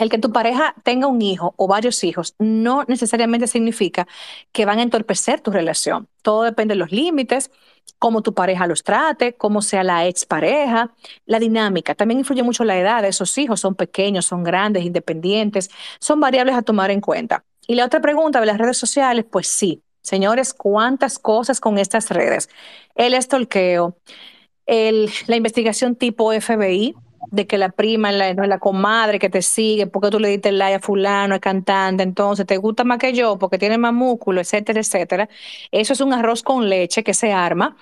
[0.02, 4.06] el que tu pareja tenga un hijo o varios hijos no necesariamente significa
[4.52, 6.08] que van a entorpecer tu relación.
[6.22, 7.50] Todo depende de los límites,
[7.98, 10.92] cómo tu pareja los trate, cómo sea la expareja,
[11.24, 11.94] la dinámica.
[11.94, 13.60] También influye mucho la edad de esos hijos.
[13.60, 15.70] Son pequeños, son grandes, independientes.
[16.00, 17.44] Son variables a tomar en cuenta.
[17.66, 19.82] Y la otra pregunta de las redes sociales, pues sí.
[20.02, 22.48] Señores, ¿cuántas cosas con estas redes?
[22.96, 23.96] El estolqueo,
[24.66, 26.96] el, la investigación tipo FBI,
[27.32, 30.76] de que la prima la, la comadre que te sigue, porque tú le diste like
[30.76, 34.80] a fulano, es cantante, entonces te gusta más que yo porque tiene más músculo, etcétera,
[34.80, 35.28] etcétera.
[35.72, 37.76] Eso es un arroz con leche que se arma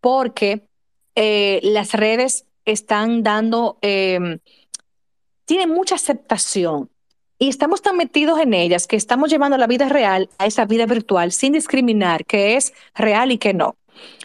[0.00, 0.66] porque
[1.14, 4.40] eh, las redes están dando, eh,
[5.44, 6.90] tienen mucha aceptación
[7.38, 10.86] y estamos tan metidos en ellas que estamos llevando la vida real a esa vida
[10.86, 13.76] virtual sin discriminar qué es real y qué no.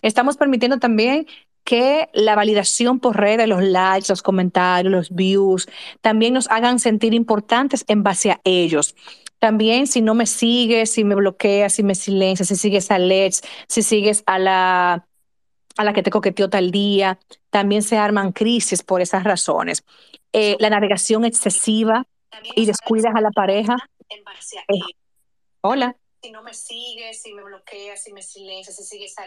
[0.01, 1.27] Estamos permitiendo también
[1.63, 5.67] que la validación por redes, los likes, los comentarios, los views,
[6.01, 8.95] también nos hagan sentir importantes en base a ellos.
[9.39, 13.41] También si no me sigues, si me bloqueas, si me silencias, si sigues a Let's,
[13.67, 15.07] si sigues a la,
[15.77, 19.83] a la que te coqueteó tal día, también se arman crisis por esas razones.
[20.33, 22.05] Eh, la navegación excesiva
[22.55, 23.77] y descuidas a la pareja.
[24.09, 24.79] Eh,
[25.61, 25.95] hola.
[26.21, 29.25] Si no me sigues, si me bloqueas, si me silencias, si sigues a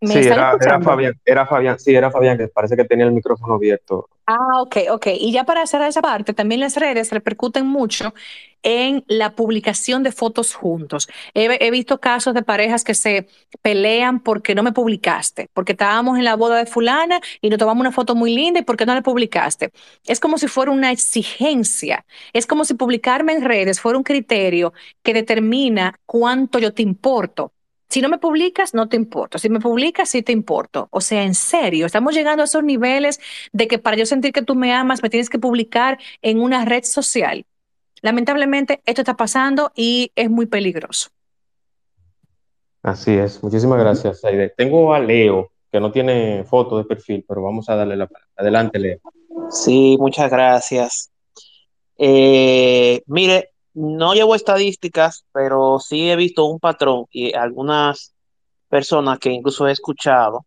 [0.00, 4.08] Sí, era, Fabián, era Fabián, sí, era Fabián, que parece que tenía el micrófono abierto.
[4.26, 5.06] Ah, ok, ok.
[5.18, 8.14] Y ya para hacer esa parte, también las redes repercuten mucho
[8.62, 11.08] en la publicación de fotos juntos.
[11.34, 13.28] He, visto casos de parejas que se
[13.62, 17.80] pelean porque no me publicaste, porque estábamos en la boda de fulana y nos tomamos
[17.80, 19.72] una foto muy linda y porque no la publicaste.
[20.06, 24.72] Es como si fuera una exigencia, es como si publicarme en redes fuera un criterio
[25.02, 27.52] que determina cuánto yo te importo.
[27.88, 29.38] Si no me publicas, no te importo.
[29.38, 30.88] Si me publicas, sí te importo.
[30.90, 33.18] O sea, en serio, estamos llegando a esos niveles
[33.52, 36.64] de que para yo sentir que tú me amas, me tienes que publicar en una
[36.64, 37.46] red social.
[38.02, 41.08] Lamentablemente, esto está pasando y es muy peligroso.
[42.82, 43.42] Así es.
[43.42, 44.50] Muchísimas gracias, Aide.
[44.50, 48.30] Tengo a Leo, que no tiene foto de perfil, pero vamos a darle la palabra.
[48.36, 48.98] Adelante, Leo.
[49.50, 51.10] Sí, muchas gracias.
[51.96, 58.12] Eh, mire, no llevo estadísticas, pero sí he visto un patrón y algunas
[58.68, 60.44] personas que incluso he escuchado,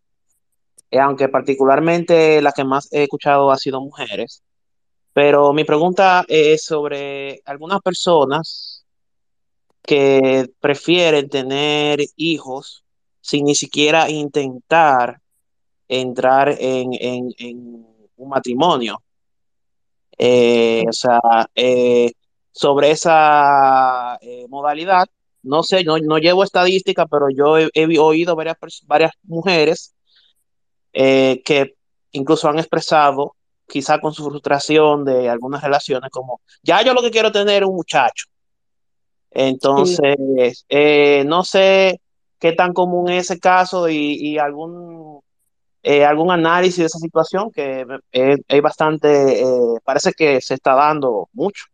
[0.92, 4.44] eh, aunque particularmente la que más he escuchado ha sido mujeres.
[5.14, 8.86] Pero mi pregunta es sobre algunas personas
[9.82, 12.84] que prefieren tener hijos
[13.22, 15.22] sin ni siquiera intentar
[15.88, 17.26] entrar en,
[18.18, 19.02] un matrimonio.
[20.18, 21.20] Eh, o sea,
[21.56, 22.12] eh,
[22.52, 25.08] sobre esa eh, modalidad.
[25.43, 29.95] No sé, no, no, llevo estadística, pero yo he, he oído varias, varias mujeres
[30.93, 31.76] eh, que
[32.12, 33.36] incluso han expresado,
[33.68, 37.70] quizá con su frustración de algunas relaciones, como, ya yo lo que quiero tener es
[37.70, 38.26] un muchacho.
[39.32, 40.66] Entonces, sí.
[40.68, 42.02] eh, no sé
[42.38, 45.22] qué tan común es ese caso y, y algún,
[45.84, 49.41] eh, algún análisis de esa situación que es, bastante,
[49.86, 51.66] parece que se está dando mucho.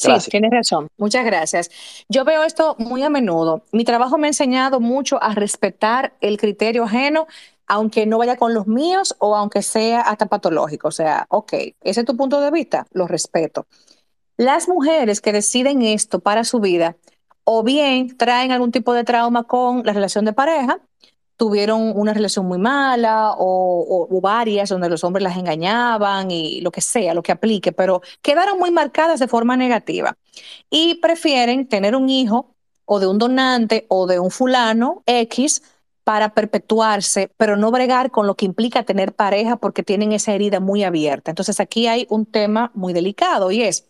[0.00, 0.24] Gracias.
[0.24, 0.88] Sí, tienes razón.
[0.96, 1.70] Muchas gracias.
[2.08, 3.62] Yo veo esto muy a menudo.
[3.72, 7.26] Mi trabajo me ha enseñado mucho a respetar el criterio ajeno,
[7.66, 10.88] aunque no vaya con los míos o aunque sea hasta patológico.
[10.88, 13.66] O sea, ok, ese es tu punto de vista, lo respeto.
[14.36, 16.96] Las mujeres que deciden esto para su vida,
[17.44, 20.80] o bien traen algún tipo de trauma con la relación de pareja,
[21.38, 26.80] tuvieron una relación muy mala o, varias donde los hombres las engañaban y lo que
[26.80, 30.18] sea, lo que aplique, pero quedaron muy marcadas de forma negativa
[30.68, 35.62] y prefieren tener un hijo o de un donante o de un fulano X
[36.04, 40.58] para perpetuarse, pero no bregar con lo que implica tener pareja porque tienen esa herida
[40.58, 41.30] muy abierta.
[41.30, 43.86] Entonces aquí hay un tema muy delicado y es,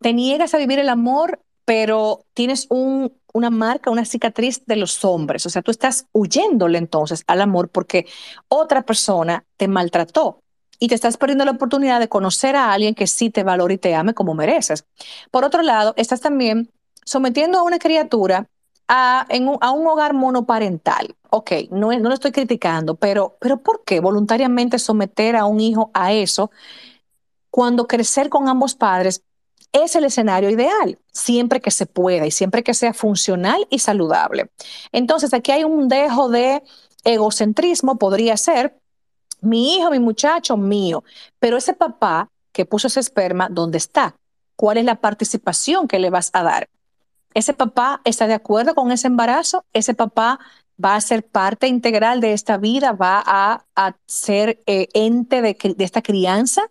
[0.00, 5.04] te niegas a vivir el amor pero tienes un, una marca, una cicatriz de los
[5.04, 5.46] hombres.
[5.46, 8.06] O sea, tú estás huyéndole entonces al amor porque
[8.48, 10.42] otra persona te maltrató
[10.78, 13.78] y te estás perdiendo la oportunidad de conocer a alguien que sí te valore y
[13.78, 14.84] te ame como mereces.
[15.30, 16.70] Por otro lado, estás también
[17.04, 18.48] sometiendo a una criatura
[18.88, 21.14] a, en un, a un hogar monoparental.
[21.30, 25.90] Ok, no, no lo estoy criticando, pero, pero ¿por qué voluntariamente someter a un hijo
[25.94, 26.50] a eso
[27.50, 29.22] cuando crecer con ambos padres
[29.72, 34.50] es el escenario ideal, siempre que se pueda y siempre que sea funcional y saludable.
[34.92, 36.62] Entonces, aquí hay un dejo de
[37.04, 38.78] egocentrismo, podría ser
[39.40, 41.02] mi hijo, mi muchacho, mío,
[41.38, 44.14] pero ese papá que puso ese esperma, ¿dónde está?
[44.56, 46.68] ¿Cuál es la participación que le vas a dar?
[47.34, 49.64] ¿Ese papá está de acuerdo con ese embarazo?
[49.72, 50.38] ¿Ese papá
[50.82, 52.92] va a ser parte integral de esta vida?
[52.92, 53.64] ¿Va a,
[54.06, 56.62] ser eh, ente de esta crianza?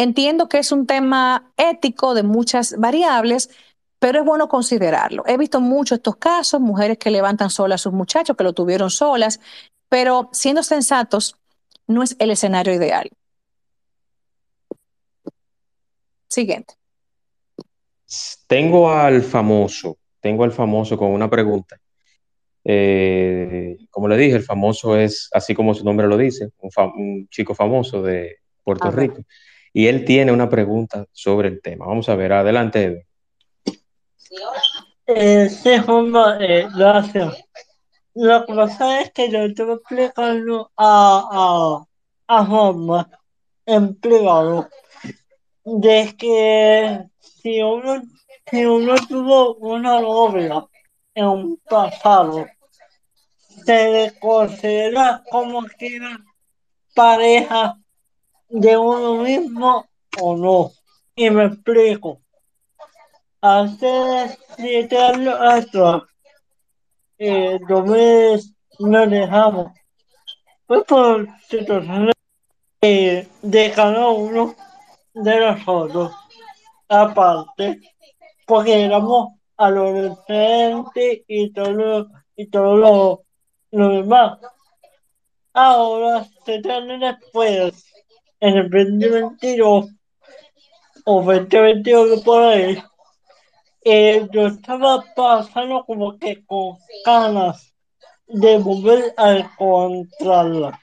[0.00, 3.50] Entiendo que es un tema ético de muchas variables,
[3.98, 5.24] pero es bueno considerarlo.
[5.26, 8.88] He visto muchos estos casos, mujeres que levantan solas a sus muchachos, que lo tuvieron
[8.88, 9.40] solas,
[9.90, 11.36] pero siendo sensatos,
[11.86, 13.10] no es el escenario ideal.
[16.28, 16.72] Siguiente.
[18.46, 21.78] Tengo al famoso, tengo al famoso con una pregunta.
[22.64, 27.54] Eh, como le dije, el famoso es, así como su nombre lo dice, un, chico
[27.54, 28.96] famoso de Puerto Ajá.
[28.96, 29.24] Rico
[29.72, 31.86] y él tiene una pregunta sobre el tema.
[31.86, 33.06] Vamos a ver, adelante.
[35.06, 37.44] Eh, sí, eh, gracias.
[38.14, 41.86] Lo que pasa es que yo estuve explicando a,
[42.26, 43.08] a, a Juanma
[43.66, 44.68] en privado
[45.64, 48.02] de que si uno,
[48.50, 50.66] si uno tuvo una novia
[51.14, 52.46] en pasado,
[53.64, 56.18] se le considera como que era
[56.94, 57.79] pareja
[58.50, 59.86] de uno mismo
[60.20, 60.72] o no.
[61.14, 62.20] Y me explico.
[63.40, 66.02] Hace siete años atrás,
[67.18, 69.72] eh, dos meses nos dejamos.
[70.66, 72.14] Pues por situaciones
[72.82, 74.54] eh, de cada uno
[75.14, 76.12] de nosotros.
[76.88, 77.80] Aparte,
[78.46, 83.24] porque éramos adolescentes y todo, y todo lo,
[83.70, 84.38] lo demás.
[85.52, 87.84] Ahora, siete años después,
[88.40, 89.90] en el 2022
[91.04, 92.82] o 2021 por ahí,
[93.84, 97.74] eh, yo estaba pasando como que con ganas
[98.26, 100.80] de volver a encontrarla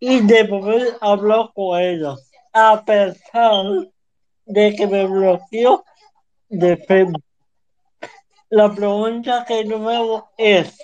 [0.00, 2.14] y de volver a hablar con ella,
[2.52, 3.64] a pesar
[4.46, 5.84] de que me bloqueó
[6.48, 7.22] de Facebook.
[8.48, 10.78] La pregunta que yo me hago es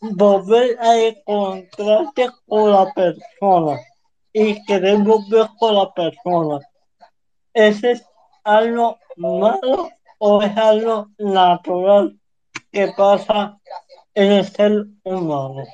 [0.00, 3.78] volver a encontrarte con la persona
[4.32, 6.60] y queremos ver con la persona.
[7.52, 8.06] ¿Ese es
[8.44, 12.18] algo malo o es algo natural
[12.70, 13.58] que pasa
[14.14, 15.64] en el ser humano?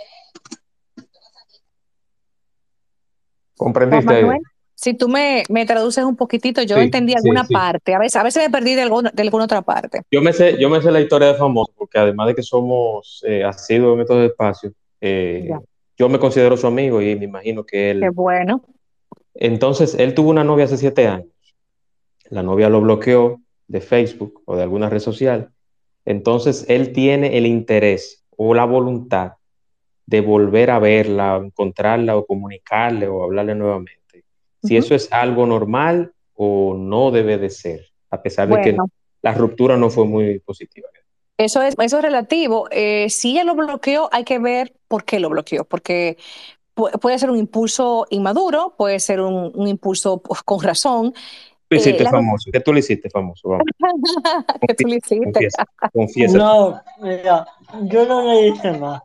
[3.57, 4.07] ¿Comprendiste?
[4.07, 4.41] Manuel,
[4.75, 7.55] si tú me, me, traduces un poquitito, yo sí, entendí alguna sí, sí.
[7.55, 10.03] parte, a veces, a veces me perdí de alguna, de alguna otra parte.
[10.11, 13.25] Yo me, sé, yo me sé la historia de Famoso, porque además de que somos
[13.27, 15.51] eh, asiduos en estos espacios, eh,
[15.99, 18.01] yo me considero su amigo y me imagino que él...
[18.01, 18.63] Qué bueno.
[19.35, 21.33] Entonces, él tuvo una novia hace siete años.
[22.31, 25.51] La novia lo bloqueó de Facebook o de alguna red social.
[26.05, 29.33] Entonces, él tiene el interés o la voluntad
[30.07, 34.25] de volver a verla, encontrarla o comunicarle o hablarle nuevamente.
[34.63, 34.85] Si uh -huh.
[34.85, 38.65] eso es algo normal o no debe de ser, a pesar bueno.
[38.65, 38.79] de que
[39.21, 40.89] la ruptura no fue muy positiva.
[41.39, 42.69] Eso es, eso es relativo.
[42.73, 46.19] Eh, si ella lo bloqueó, hay que ver por qué lo bloqueó, porque
[46.75, 51.15] puede ser un impulso inmaduro, puede ser un, un impulso pues, con razón.
[51.69, 53.51] Tú hiciste eh, famoso, ¿qué tú le hiciste famoso?
[53.51, 53.65] Vamos.
[54.67, 55.25] ¿Qué tú le hiciste?
[55.25, 56.39] Confiesa, confiesa.
[56.39, 57.47] No, mira,
[57.83, 59.03] yo no le hice más.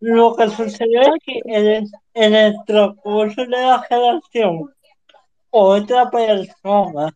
[0.00, 4.72] Lo que sucedió es que en el, en el transcurso de la relación,
[5.50, 7.14] otra persona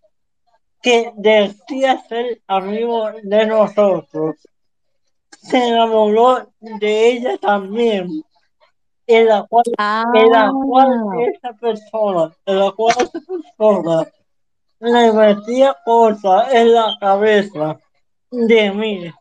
[0.82, 4.36] que decía ser amigo de nosotros
[5.30, 8.08] se enamoró de ella también
[9.06, 9.64] en la cual,
[10.14, 14.06] en la cual Ah, esa persona, en la cual esa persona
[14.80, 17.78] le metía cosas en la cabeza
[18.30, 19.12] de mí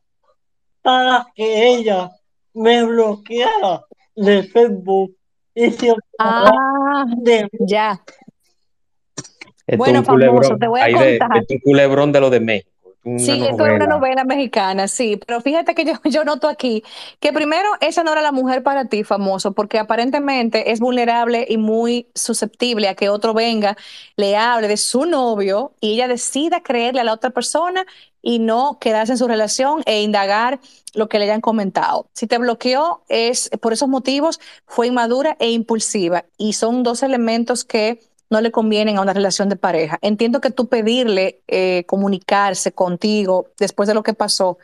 [0.81, 2.11] para que ella
[2.53, 3.83] me bloqueara
[4.15, 5.15] de Facebook
[5.53, 7.49] y se ah, de mí.
[7.67, 8.01] ya.
[9.71, 11.37] Esto Bueno, culebrón, famoso, te voy a de, contar.
[11.37, 12.69] esto es un culebrón de lo de México.
[13.17, 13.87] Sí, esto es una novela.
[13.87, 16.83] novela mexicana, sí, pero fíjate que yo, yo noto aquí
[17.19, 21.57] que primero esa no era la mujer para ti, famoso, porque aparentemente es vulnerable y
[21.57, 23.75] muy susceptible a que otro venga,
[24.17, 27.87] le hable de su novio y ella decida creerle a la otra persona
[28.21, 30.59] y no quedarse en su relación e indagar
[30.93, 32.07] lo que le hayan comentado.
[32.13, 37.65] Si te bloqueó es por esos motivos, fue inmadura e impulsiva y son dos elementos
[37.65, 37.99] que
[38.31, 39.99] no le convienen a una relación de pareja.
[40.01, 44.57] Entiendo que tú pedirle eh, comunicarse contigo después de lo que pasó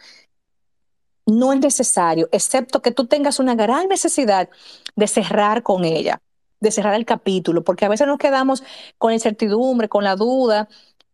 [1.28, 4.49] no es necesario, excepto que tú tengas una gran necesidad
[4.95, 6.22] de cerrar con ella,
[6.61, 8.63] de cerrar el capítulo, porque a veces nos quedamos
[8.97, 10.70] con incertidumbre, con la duda,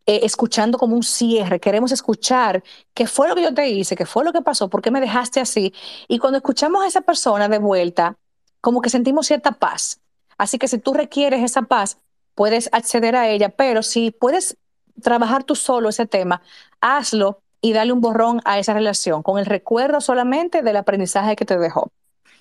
[0.06, 1.60] eh, escuchando como un cierre.
[1.60, 4.84] Queremos escuchar qué fue lo que yo te hice, qué fue lo que pasó, por
[4.84, 5.74] qué me dejaste así.
[6.08, 8.16] Y cuando escuchamos a esa persona de vuelta,
[8.62, 10.00] como que sentimos cierta paz.
[10.38, 11.98] Así que si tú requieres esa paz,
[12.36, 14.58] puedes acceder a ella, pero si puedes
[15.02, 16.42] trabajar tú solo ese tema,
[16.82, 21.46] hazlo y dale un borrón a esa relación con el recuerdo solamente del aprendizaje que
[21.46, 21.90] te dejó.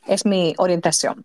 [0.06, 1.24] Es mi orientación.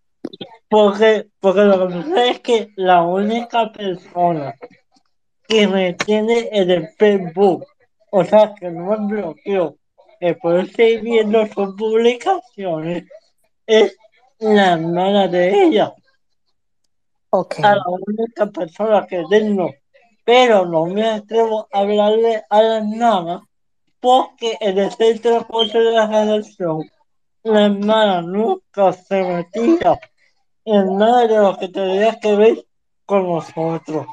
[0.69, 4.53] Porque, porque lo que pasa es que la única persona
[5.47, 7.65] que me tiene en el Facebook,
[8.11, 9.77] o sea, que no me bloqueó,
[10.19, 13.05] que puedo seguir viendo sus publicaciones,
[13.65, 13.97] es
[14.39, 15.93] la hermana de ella.
[17.29, 17.55] Ok.
[17.63, 19.73] A la única persona que tengo.
[20.23, 23.43] Pero no me atrevo a hablarle a la hermana
[23.99, 26.89] porque en el centro de la relación,
[27.43, 29.99] la hermana nunca se metía
[30.65, 32.65] en nada de lo que tenía que ver
[33.05, 34.05] con nosotros.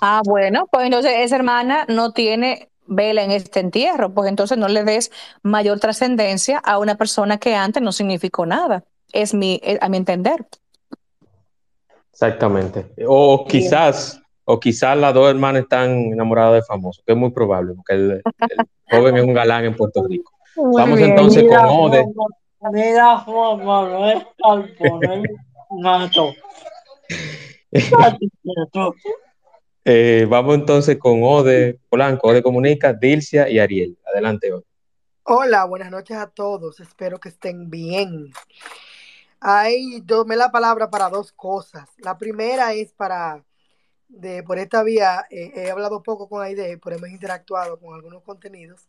[0.00, 4.68] Ah, bueno, pues entonces esa hermana no tiene vela en este entierro, pues entonces no
[4.68, 5.12] le des
[5.42, 8.84] mayor trascendencia a una persona que antes no significó nada.
[9.12, 10.46] Es mi, es- a mi entender.
[12.12, 12.92] Exactamente.
[13.06, 17.74] O quizás, o quizás las dos hermanas están enamoradas de famoso, que es muy probable,
[17.74, 20.32] porque el, el joven es un galán en Puerto Rico.
[20.56, 21.10] Muy Vamos bien.
[21.10, 22.06] entonces Mira, con Ode.
[22.72, 23.24] Mira,
[24.42, 25.30] Calponer
[25.80, 26.32] Mato.
[29.84, 33.98] Eh, vamos entonces con Ode Polanco, Ode Comunica, Dilcia y Ariel.
[34.12, 34.64] Adelante, Ode.
[35.24, 36.80] Hola, buenas noches a todos.
[36.80, 38.32] Espero que estén bien.
[39.44, 41.88] Ahí tomé la palabra para dos cosas.
[41.98, 43.44] La primera es para,
[44.08, 48.22] de, por esta vía, eh, he hablado poco con Aide, pero hemos interactuado con algunos
[48.22, 48.88] contenidos.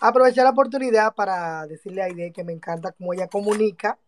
[0.00, 3.98] Aprovechar la oportunidad para decirle a Aide que me encanta cómo ella comunica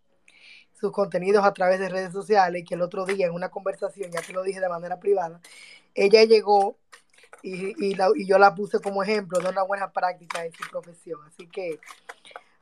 [0.75, 4.11] sus contenidos a través de redes sociales y que el otro día en una conversación,
[4.13, 5.41] ya te lo dije de manera privada,
[5.95, 6.77] ella llegó
[7.43, 10.69] y, y, la- y yo la puse como ejemplo de una buena práctica en su
[10.71, 11.21] profesión.
[11.27, 11.81] Así que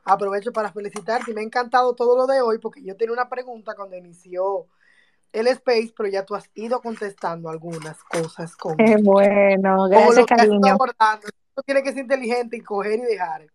[0.03, 3.29] aprovecho para felicitarte y me ha encantado todo lo de hoy porque yo tenía una
[3.29, 4.67] pregunta cuando inició
[5.31, 10.25] el space, pero ya tú has ido contestando algunas cosas con, Qué bueno, gracias, lo
[10.25, 10.73] que cariño.
[10.73, 11.27] abordando.
[11.55, 13.41] Tú tienes que ser inteligente y coger y dejar.
[13.41, 13.49] No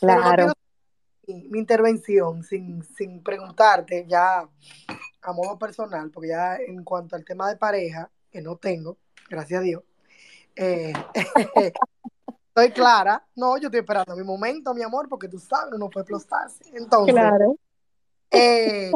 [0.00, 0.52] Claro.
[1.26, 4.46] mi intervención sin, sin preguntarte ya
[5.22, 8.96] a modo personal, porque ya en cuanto al tema de pareja, que no tengo,
[9.28, 9.82] gracias a Dios,
[10.54, 10.92] eh,
[12.56, 13.24] estoy clara.
[13.34, 16.64] No, yo estoy esperando mi momento, mi amor, porque tú sabes, uno puede explotarse.
[16.72, 17.56] Entonces, Claro.
[18.30, 18.92] eh,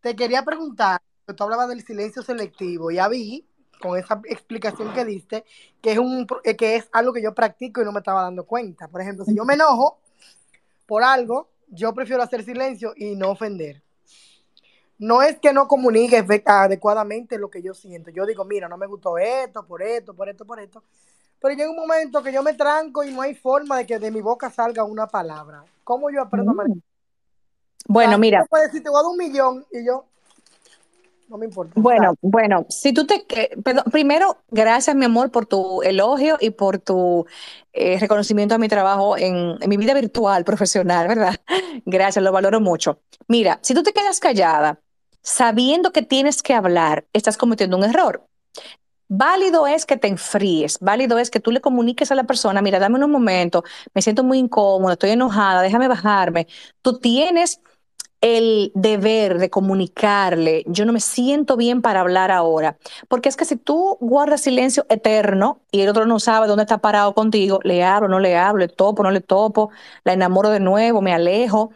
[0.00, 1.00] te quería preguntar,
[1.34, 3.46] tú hablabas del silencio selectivo, ya vi
[3.80, 5.44] con esa explicación que diste,
[5.80, 8.44] que es, un, eh, que es algo que yo practico y no me estaba dando
[8.44, 8.88] cuenta.
[8.88, 9.98] Por ejemplo, si yo me enojo
[10.86, 13.82] por algo, yo prefiero hacer silencio y no ofender.
[14.98, 18.10] No es que no comunique adecuadamente lo que yo siento.
[18.10, 20.82] Yo digo, mira, no me gustó esto, por esto, por esto, por esto.
[21.44, 24.10] Pero llega un momento que yo me tranco y no hay forma de que de
[24.10, 25.62] mi boca salga una palabra.
[25.84, 26.54] ¿Cómo yo aprendo a?
[26.54, 26.80] Mm.
[27.86, 30.06] Bueno, O sea, mira, puedes decir, te voy a dar un millón y yo,
[31.28, 31.74] No me importa.
[31.76, 33.26] Bueno, bueno, si tú te...
[33.62, 37.26] Perdón, primero, gracias, mi amor, por tu elogio y por tu
[37.74, 41.34] eh, reconocimiento a mi trabajo en, en mi vida virtual, profesional, ¿verdad?
[41.84, 43.00] Gracias, lo valoro mucho.
[43.28, 44.80] Mira, si tú te quedas callada
[45.20, 48.26] sabiendo que tienes que hablar, estás cometiendo un error.
[49.16, 52.78] Válido es que te enfríes, válido es que tú le comuniques a la persona, mira,
[52.80, 53.62] dame un momento,
[53.94, 56.48] me siento muy incómoda, estoy enojada, déjame bajarme.
[56.82, 57.60] Tú tienes
[58.22, 63.44] el deber de comunicarle, yo no me siento bien para hablar ahora, porque es que
[63.44, 67.84] si tú guardas silencio eterno y el otro no sabe dónde está parado contigo, le
[67.84, 69.70] hablo, no le hablo, le topo, no le topo,
[70.04, 71.72] la enamoro de nuevo, me alejo.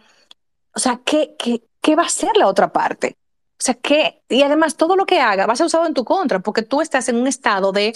[0.74, 3.17] O sea, ¿qué, qué, qué va a hacer la otra parte?
[3.60, 6.04] O sea, que, y además todo lo que haga va a ser usado en tu
[6.04, 7.94] contra, porque tú estás en un estado de,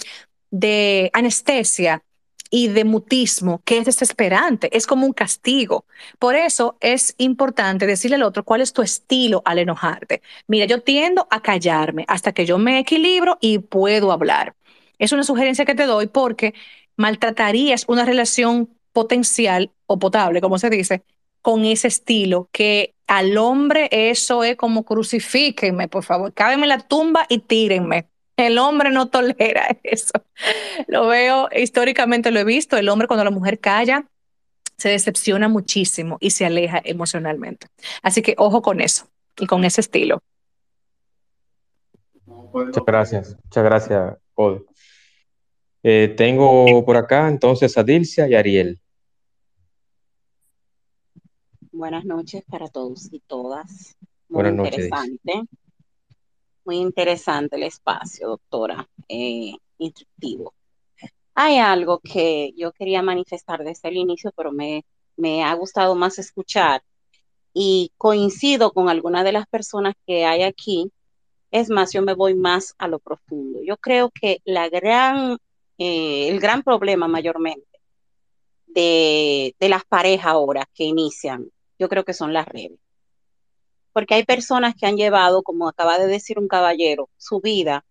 [0.51, 2.03] de anestesia
[2.49, 5.85] y de mutismo que es desesperante, es como un castigo.
[6.19, 10.21] Por eso es importante decirle al otro cuál es tu estilo al enojarte.
[10.47, 14.55] Mira, yo tiendo a callarme hasta que yo me equilibro y puedo hablar.
[14.99, 16.53] Es una sugerencia que te doy porque
[16.95, 21.03] maltratarías una relación potencial o potable, como se dice,
[21.43, 27.25] con ese estilo que al hombre eso es como crucifíquenme, por favor, cábenme la tumba
[27.29, 28.07] y tírenme.
[28.37, 30.13] El hombre no tolera eso.
[30.87, 34.07] Lo veo, históricamente lo he visto, el hombre cuando la mujer calla
[34.77, 37.67] se decepciona muchísimo y se aleja emocionalmente.
[38.01, 40.23] Así que ojo con eso y con ese estilo.
[42.25, 44.13] Muchas gracias, muchas gracias.
[45.83, 48.79] Eh, tengo por acá entonces a Dilcia y Ariel.
[51.83, 53.97] Buenas noches para todos y todas.
[54.29, 54.85] Muy Buenas noches.
[54.85, 55.43] interesante.
[56.63, 58.87] Muy interesante el espacio, doctora.
[59.09, 60.53] Eh, instructivo.
[61.35, 64.85] Hay algo que yo quería manifestar desde el inicio, pero me,
[65.17, 66.81] me ha gustado más escuchar
[67.53, 70.89] y coincido con algunas de las personas que hay aquí.
[71.51, 73.59] Es más, yo me voy más a lo profundo.
[73.61, 75.37] Yo creo que la gran,
[75.77, 77.67] eh, el gran problema mayormente
[78.67, 82.79] de, de las parejas ahora que inician yo creo que son las redes.
[83.91, 87.85] Porque hay personas que han llevado, como acaba de decir un caballero, su vida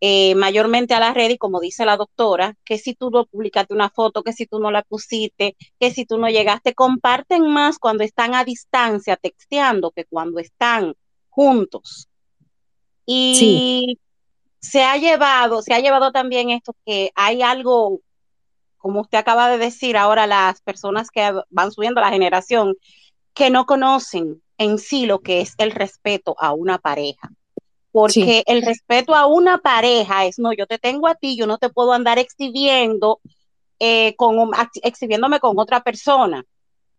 [0.00, 3.72] eh, mayormente a la red y como dice la doctora, que si tú no publicaste
[3.72, 7.78] una foto, que si tú no la pusiste, que si tú no llegaste, comparten más
[7.78, 10.94] cuando están a distancia texteando que cuando están
[11.30, 12.08] juntos.
[13.06, 13.98] Y
[14.60, 18.00] se ha llevado, se ha llevado también esto que hay algo,
[18.86, 22.76] como usted acaba de decir, ahora las personas que van subiendo la generación,
[23.34, 27.32] que no conocen en sí lo que es el respeto a una pareja.
[27.90, 31.58] Porque el respeto a una pareja es, no, yo te tengo a ti, yo no
[31.58, 33.18] te puedo andar exhibiendo,
[33.80, 34.52] eh, con,
[34.84, 36.44] exhibiéndome con otra persona.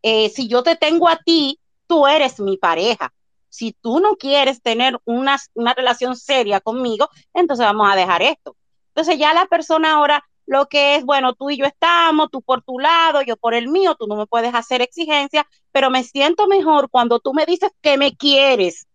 [0.01, 1.57] Eh, si yo te tengo a ti,
[1.87, 3.13] tú eres mi pareja.
[3.47, 8.57] Si tú no quieres tener una, una relación seria conmigo, entonces vamos a dejar esto.
[8.89, 12.63] Entonces ya la persona ahora lo que es, bueno, tú y yo estamos, tú por
[12.63, 16.47] tu lado, yo por el mío, tú no me puedes hacer exigencia, pero me siento
[16.47, 18.87] mejor cuando tú me dices que me quieres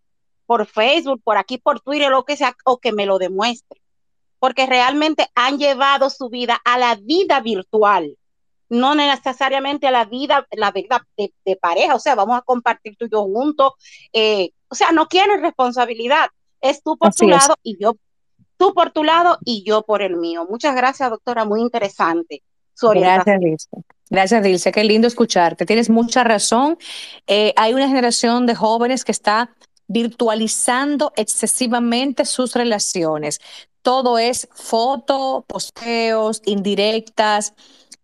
[0.46, 3.82] por Facebook, por aquí, por Twitter, lo que sea, o que me lo demuestre,
[4.38, 8.16] porque realmente han llevado su vida a la vida virtual,
[8.70, 13.04] no necesariamente a la vida, la vida de, pareja, o sea, vamos a compartir tú
[13.04, 13.72] y yo juntos,
[14.14, 16.30] eh, o sea, no quieren responsabilidad,
[16.62, 17.94] es tú por tu lado y yo
[18.62, 20.46] tú por tu lado y yo por el mío.
[20.48, 22.44] Muchas gracias, doctora, muy interesante.
[22.74, 23.68] Su gracias, Dilce.
[24.08, 24.70] Gracias, Dilce.
[24.70, 25.66] Qué lindo escucharte.
[25.66, 26.78] Tienes mucha razón.
[27.26, 29.50] Eh, hay una generación de jóvenes que está
[29.88, 33.40] virtualizando excesivamente sus relaciones.
[33.82, 37.54] Todo es foto, posteos, indirectas,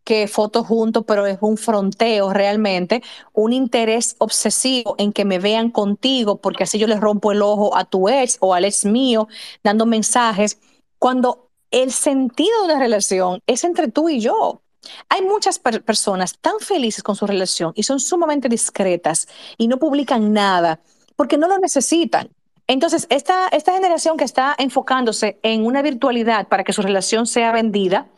[0.09, 3.03] que fotos juntos, pero es un fronteo realmente,
[3.35, 7.77] un interés obsesivo en que me vean contigo, porque así yo les rompo el ojo
[7.77, 9.29] a tu ex o al ex mío,
[9.63, 10.61] dando mensajes,
[10.99, 14.63] cuando el sentido de una relación es entre tú y yo.
[15.11, 19.29] Hay muchas personas tan felices con su relación y son sumamente discretas
[19.59, 20.81] y no publican nada
[21.17, 22.31] porque no lo necesitan.
[22.67, 27.53] Entonces, esta, esta generación que está enfocándose en una virtualidad para que su relación sea
[27.53, 28.09] vendida,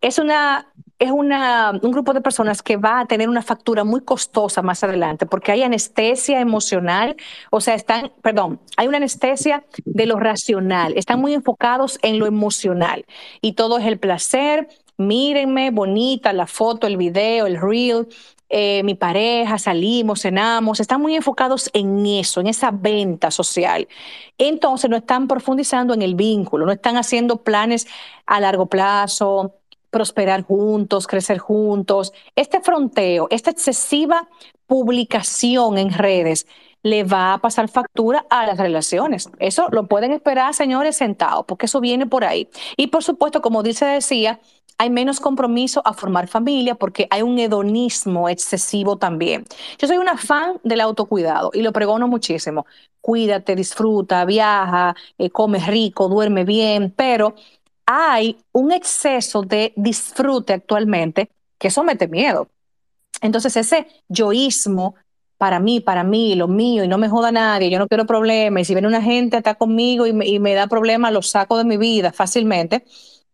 [0.00, 0.72] es una
[1.02, 5.26] es un grupo de personas que va a tener una factura muy costosa más adelante,
[5.26, 7.16] porque hay anestesia emocional,
[7.50, 12.26] o sea, están, perdón, hay una anestesia de lo racional, están muy enfocados en lo
[12.26, 13.04] emocional
[13.40, 14.68] y todo es el placer.
[14.98, 18.06] Mírenme, bonita la foto, el video, el reel,
[18.48, 23.88] eh, mi pareja, salimos, cenamos, están muy enfocados en eso, en esa venta social.
[24.38, 27.88] Entonces no están profundizando en el vínculo, no están haciendo planes
[28.26, 29.61] a largo plazo,
[29.92, 32.12] prosperar juntos, crecer juntos.
[32.34, 34.28] Este fronteo, esta excesiva
[34.66, 36.46] publicación en redes
[36.82, 39.28] le va a pasar factura a las relaciones.
[39.38, 42.48] Eso lo pueden esperar, señores, sentados, porque eso viene por ahí.
[42.76, 44.40] Y por supuesto, como dice decía,
[44.78, 49.44] hay menos compromiso a formar familia porque hay un hedonismo excesivo también.
[49.78, 52.66] Yo soy una fan del autocuidado y lo pregono muchísimo.
[53.00, 57.34] Cuídate, disfruta, viaja, eh, come rico, duerme bien, pero
[57.86, 62.48] hay un exceso de disfrute actualmente que eso mete miedo.
[63.20, 64.94] Entonces ese yoísmo
[65.38, 68.62] para mí, para mí, lo mío, y no me joda nadie, yo no quiero problemas,
[68.62, 71.58] y si viene una gente está conmigo y me, y me da problemas, lo saco
[71.58, 72.84] de mi vida fácilmente.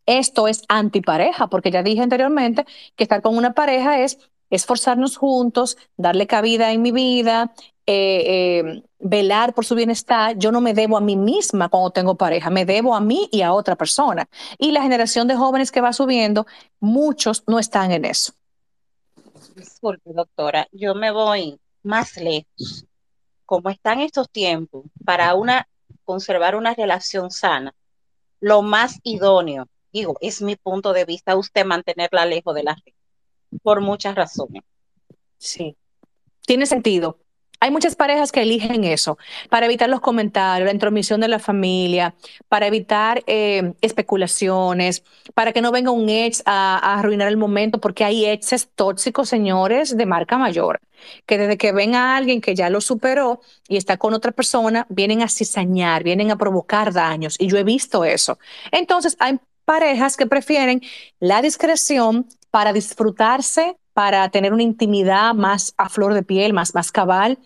[0.07, 2.65] Esto es antipareja, porque ya dije anteriormente
[2.97, 4.19] que estar con una pareja es
[4.51, 7.53] esforzarnos juntos, darle cabida en mi vida,
[7.87, 10.37] eh, eh, velar por su bienestar.
[10.39, 13.43] Yo no me debo a mí misma cuando tengo pareja, me debo a mí y
[13.43, 14.29] a otra persona.
[14.59, 16.47] Y la generación de jóvenes que va subiendo,
[16.81, 18.33] muchos no están en eso.
[19.55, 22.85] Disculpe, doctora, yo me voy más lejos.
[23.45, 25.67] Como están estos tiempos, para una
[26.05, 27.75] conservar una relación sana,
[28.41, 32.93] lo más idóneo digo, es mi punto de vista, usted mantenerla lejos de la red,
[33.63, 34.63] por muchas razones.
[35.39, 35.77] Sí,
[36.47, 37.19] tiene sentido.
[37.61, 39.19] Hay muchas parejas que eligen eso
[39.51, 42.15] para evitar los comentarios, la intromisión de la familia,
[42.49, 45.03] para evitar eh, especulaciones,
[45.35, 49.29] para que no venga un ex a, a, arruinar el momento, porque hay exes tóxicos,
[49.29, 50.81] señores, de marca mayor,
[51.27, 54.87] que desde que ven a alguien que ya lo superó y está con otra persona,
[54.89, 57.35] vienen a cizañar, vienen a provocar daños.
[57.41, 58.39] Y yo he visto eso.
[58.71, 60.81] Entonces, hay parejas que prefieren
[61.19, 66.93] la discreción para disfrutarse, para tener una intimidad más a flor de piel, más, más
[66.93, 67.39] cabal,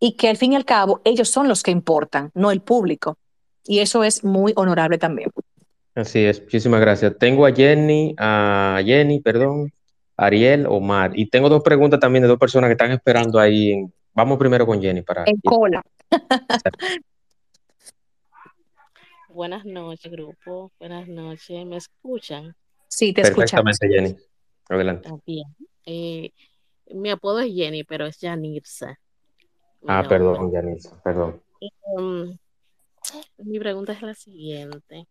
[0.00, 3.16] y que al fin y al cabo ellos son los que importan, no el público.
[3.64, 5.30] Y eso es muy honorable también.
[5.94, 7.18] Así es, muchísimas gracias.
[7.18, 9.72] Tengo a Jenny, a Jenny, perdón,
[10.16, 13.72] Ariel, Omar, y tengo dos preguntas también de dos personas que están esperando ahí.
[13.72, 13.92] En...
[14.14, 15.24] Vamos primero con Jenny para.
[15.26, 15.82] En cola.
[19.28, 20.72] Buenas noches, grupo.
[20.80, 21.64] Buenas noches.
[21.66, 22.56] ¿Me escuchan?
[22.88, 23.78] Sí, te Perfectamente, escuchamos.
[23.80, 24.27] Jenny.
[24.68, 25.10] Adelante.
[25.26, 25.44] Bien.
[25.86, 26.32] Eh,
[26.94, 28.98] mi apodo es Jenny, pero es Janirza.
[29.86, 31.42] Ah, perdón, Janirza, perdón.
[31.82, 32.36] Um,
[33.38, 35.06] mi pregunta es la siguiente.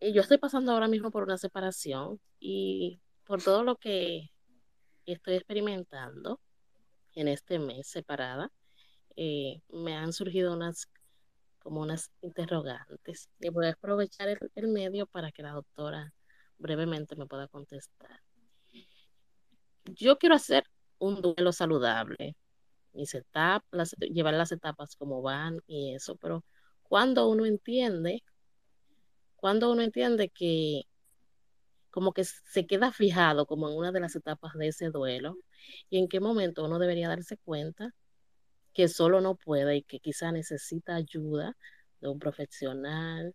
[0.00, 4.30] Yo estoy pasando ahora mismo por una separación y por todo lo que
[5.04, 6.40] estoy experimentando
[7.14, 8.50] en este mes separada,
[9.16, 10.88] eh, me han surgido unas
[11.62, 13.28] como unas interrogantes.
[13.38, 16.14] Y voy a aprovechar el, el, medio para que la doctora
[16.60, 18.20] brevemente me pueda contestar.
[19.86, 20.64] Yo quiero hacer
[20.98, 22.36] un duelo saludable,
[22.92, 26.44] mis etapas, llevar las etapas como van y eso, pero
[26.82, 28.22] cuando uno entiende,
[29.36, 30.82] cuando uno entiende que
[31.90, 35.36] como que se queda fijado como en una de las etapas de ese duelo
[35.88, 37.94] y en qué momento uno debería darse cuenta
[38.72, 41.56] que solo no puede y que quizá necesita ayuda
[42.00, 43.34] de un profesional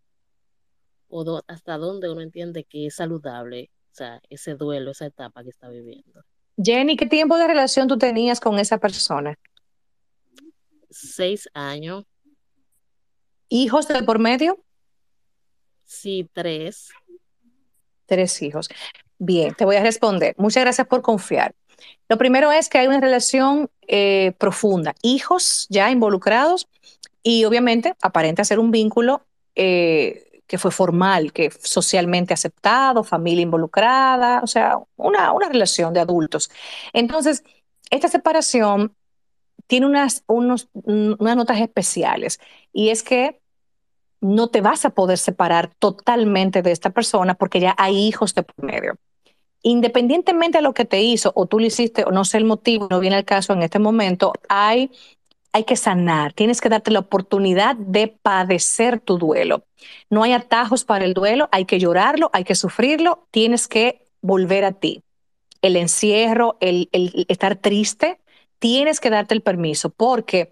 [1.08, 5.44] o do, hasta dónde uno entiende que es saludable, o sea, ese duelo, esa etapa
[5.44, 6.24] que está viviendo.
[6.62, 9.38] Jenny, ¿qué tiempo de relación tú tenías con esa persona?
[10.90, 12.06] Seis años.
[13.50, 14.64] ¿Hijos de por medio?
[15.84, 16.90] Sí, tres.
[18.06, 18.70] Tres hijos.
[19.18, 20.36] Bien, te voy a responder.
[20.38, 21.54] Muchas gracias por confiar.
[22.08, 26.68] Lo primero es que hay una relación eh, profunda, hijos ya involucrados
[27.24, 29.26] y obviamente aparenta ser un vínculo
[29.56, 36.00] eh, que fue formal, que socialmente aceptado, familia involucrada, o sea, una, una relación de
[36.00, 36.50] adultos.
[36.94, 37.44] Entonces,
[37.90, 38.96] esta separación
[39.68, 42.40] tiene unas, unos, unas notas especiales
[42.72, 43.42] y es que
[44.22, 48.44] no te vas a poder separar totalmente de esta persona porque ya hay hijos de
[48.44, 48.98] por medio
[49.66, 52.88] independientemente de lo que te hizo o tú lo hiciste o no sé el motivo,
[52.92, 54.92] no viene el caso en este momento, hay,
[55.56, 59.64] hay que sanar, tienes que darte la oportunidad de padecer tu duelo.
[60.10, 64.66] No hay atajos para el duelo, hay que llorarlo, hay que sufrirlo, tienes que volver
[64.66, 65.02] a ti.
[65.62, 66.90] El encierro, el,
[67.30, 68.20] estar triste,
[68.60, 70.52] tienes que darte el permiso porque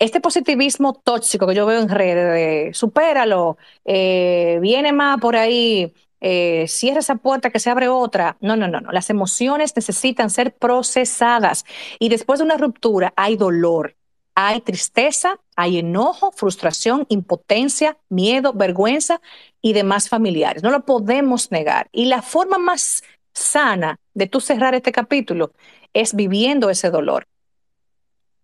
[0.00, 5.94] este positivismo tóxico que yo veo en redes de supéralo, eh, viene más por ahí,
[6.20, 8.38] eh, cierra esa puerta que se abre otra.
[8.40, 8.90] No, no, no, no.
[8.90, 11.64] Las emociones necesitan ser procesadas
[12.00, 13.94] y después de una ruptura hay dolor,
[14.34, 19.20] hay tristeza, hay enojo, frustración, impotencia, miedo, vergüenza
[19.60, 20.62] y demás familiares.
[20.62, 21.88] No lo podemos negar.
[21.92, 23.02] Y la forma más
[23.34, 25.52] sana de tú cerrar este capítulo
[25.92, 27.26] es viviendo ese dolor.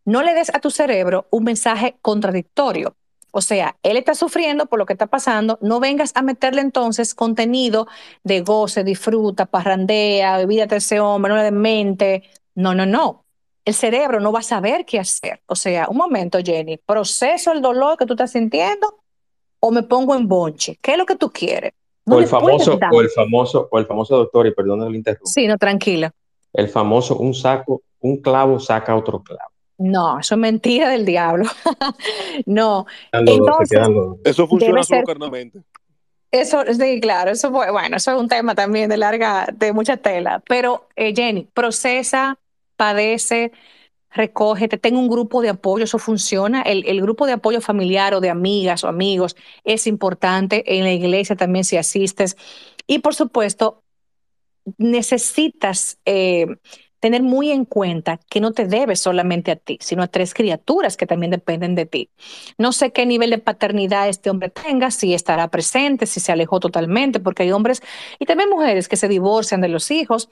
[0.04, 2.96] No le des a tu cerebro un mensaje contradictorio.
[3.30, 7.14] O sea, él está sufriendo por lo que está pasando, no vengas a meterle entonces
[7.14, 7.86] contenido
[8.24, 12.22] de goce, disfruta, parrandea, de ese hombre, no le mente.
[12.54, 13.26] No, no, no.
[13.68, 15.42] El cerebro no va a saber qué hacer.
[15.44, 19.02] O sea, un momento, Jenny, proceso el dolor que tú estás sintiendo
[19.60, 20.78] o me pongo en bonche.
[20.80, 21.74] ¿Qué es lo que tú quieres?
[22.06, 24.94] No O el famoso, o el famoso, o el famoso doctor, y perdón que lo
[24.94, 26.10] interrumpa, Sí, no, tranquila.
[26.54, 29.50] el famoso un saco, un clavo saca otro clavo.
[29.76, 31.44] No, eso es mentira del diablo.
[32.46, 32.86] no.
[33.12, 33.80] Entonces.
[34.24, 35.60] Eso funciona ser carnalmente.
[36.30, 39.98] Eso, sí, claro, eso fue, bueno, eso es un tema también de larga, de mucha
[39.98, 40.42] tela.
[40.48, 42.38] Pero, eh, Jenny, procesa,
[42.78, 43.52] padece,
[44.10, 46.62] recógete, ten un grupo de apoyo, eso funciona.
[46.62, 50.64] El, el grupo de apoyo familiar o de amigas o amigos es importante.
[50.78, 52.36] En la iglesia también si asistes.
[52.86, 53.84] Y por supuesto,
[54.78, 56.46] necesitas eh,
[57.00, 60.96] tener muy en cuenta que no te debes solamente a ti, sino a tres criaturas
[60.96, 62.10] que también dependen de ti.
[62.58, 66.60] No sé qué nivel de paternidad este hombre tenga, si estará presente, si se alejó
[66.60, 67.82] totalmente, porque hay hombres
[68.18, 70.28] y también mujeres que se divorcian de los hijos,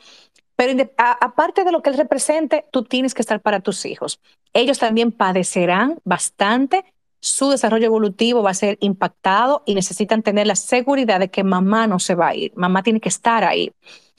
[0.57, 4.21] pero aparte de lo que él represente, tú tienes que estar para tus hijos.
[4.55, 6.85] Ellos también padecerán bastante.
[7.21, 11.87] Su desarrollo evolutivo va a ser impactado y necesitan tener la seguridad de que mamá
[11.87, 12.53] no se va a ir.
[12.57, 13.73] Mamá tiene que estar ahí.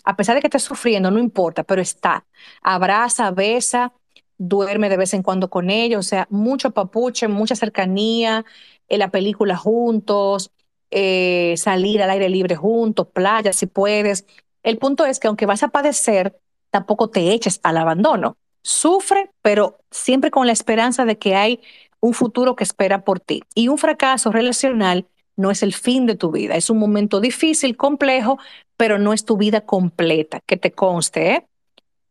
[0.07, 2.25] A pesar de que esté sufriendo, no importa, pero está.
[2.61, 3.91] Abraza, besa,
[4.37, 6.05] duerme de vez en cuando con ellos.
[6.05, 8.45] O sea, mucho papuche, mucha cercanía,
[8.87, 10.51] en la película juntos,
[10.91, 14.25] eh, salir al aire libre juntos, playa si puedes.
[14.63, 16.39] El punto es que aunque vas a padecer,
[16.71, 18.37] tampoco te eches al abandono.
[18.63, 21.59] Sufre, pero siempre con la esperanza de que hay
[21.99, 23.43] un futuro que espera por ti.
[23.55, 25.05] Y un fracaso relacional
[25.35, 28.39] no es el fin de tu vida, es un momento difícil, complejo,
[28.77, 31.31] pero no es tu vida completa, que te conste.
[31.31, 31.47] ¿eh?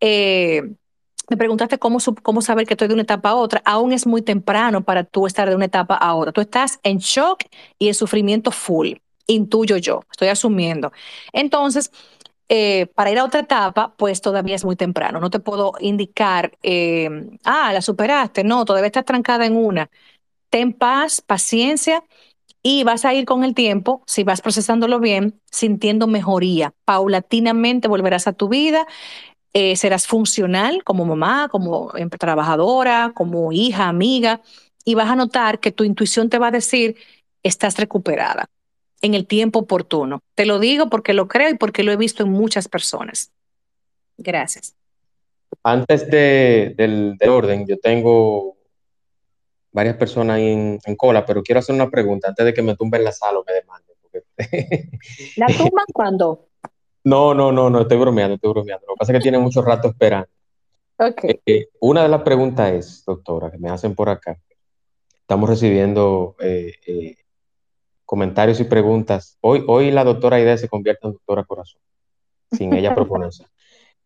[0.01, 0.62] Eh,
[1.30, 3.62] me preguntaste cómo, cómo saber que estoy de una etapa a otra.
[3.64, 6.32] Aún es muy temprano para tú estar de una etapa a otra.
[6.32, 7.44] Tú estás en shock
[7.78, 8.94] y en sufrimiento full.
[9.26, 10.93] Intuyo yo, estoy asumiendo.
[11.32, 11.90] Entonces,
[12.48, 15.18] eh, para ir a otra etapa, pues todavía es muy temprano.
[15.20, 17.09] No te puedo indicar, eh,
[17.44, 18.44] ah, la superaste.
[18.44, 19.90] No, todavía estás trancada en una.
[20.51, 22.05] Ten paz, paciencia
[22.68, 26.74] y vas a ir con el tiempo, si vas procesándolo bien, sintiendo mejoría.
[26.84, 28.88] Paulatinamente volverás a tu vida,
[29.52, 34.40] eh, serás funcional como mamá, como trabajadora, como hija, amiga,
[34.84, 36.97] y vas a notar que tu intuición te va a decir,
[37.44, 38.47] estás recuperada
[39.01, 40.18] en el tiempo oportuno.
[40.34, 43.30] Te lo digo porque lo creo y porque lo he visto en muchas personas.
[44.18, 44.74] Gracias.
[45.62, 48.55] Antes de, del orden, yo tengo
[49.77, 52.74] varias personas ahí en, en cola, pero quiero hacer una pregunta antes de que me
[52.74, 53.94] tumben la sala o me demanden.
[54.01, 54.24] porque-
[55.36, 56.48] ¿La tumban cuando?
[57.05, 58.86] No, no, no, no, estoy bromeando, estoy bromeando.
[58.89, 60.28] Lo que pasa es que tienen mucho rato esperando.
[60.98, 61.24] Ok.
[61.44, 64.39] Eh, una de las preguntas es, doctora, que me hacen por acá.
[65.20, 67.16] Estamos recibiendo eh, eh,
[68.07, 69.36] comentarios y preguntas.
[69.43, 71.82] Hoy, hoy la doctora Aide se convierte en doctora corazón,
[72.51, 73.44] sin ella proponerse.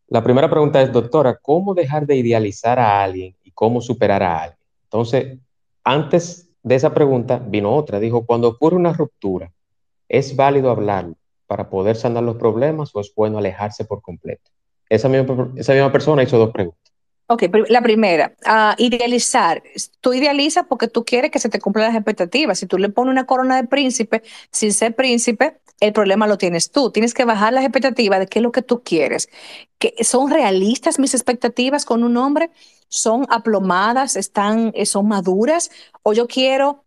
[0.08, 4.42] La primera pregunta es, doctora, ¿cómo dejar de idealizar a alguien y cómo superar a
[4.42, 4.58] alguien?
[4.82, 5.38] Entonces,
[5.84, 8.00] antes de esa pregunta vino otra.
[8.00, 9.52] Dijo, cuando ocurre una ruptura,
[10.08, 11.16] ¿es válido hablarlo
[11.46, 14.50] para poder sanar los problemas o es bueno alejarse por completo?
[14.88, 16.89] Esa misma, esa misma persona hizo dos preguntas.
[17.32, 19.62] Ok, la primera, ah, idealizar.
[20.00, 22.58] Tú idealizas porque tú quieres que se te cumplan las expectativas.
[22.58, 26.72] Si tú le pones una corona de príncipe sin ser príncipe, el problema lo tienes
[26.72, 26.90] tú.
[26.90, 29.28] Tienes que bajar las expectativas de qué es lo que tú quieres.
[29.78, 32.50] ¿Que ¿Son realistas mis expectativas con un hombre?
[32.88, 34.16] ¿Son aplomadas?
[34.16, 35.70] ¿Están, eh, ¿Son maduras?
[36.02, 36.84] ¿O yo quiero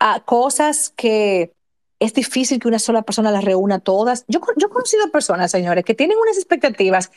[0.00, 1.52] ah, cosas que
[2.00, 4.24] es difícil que una sola persona las reúna todas?
[4.26, 7.12] Yo, yo he conocido personas, señores, que tienen unas expectativas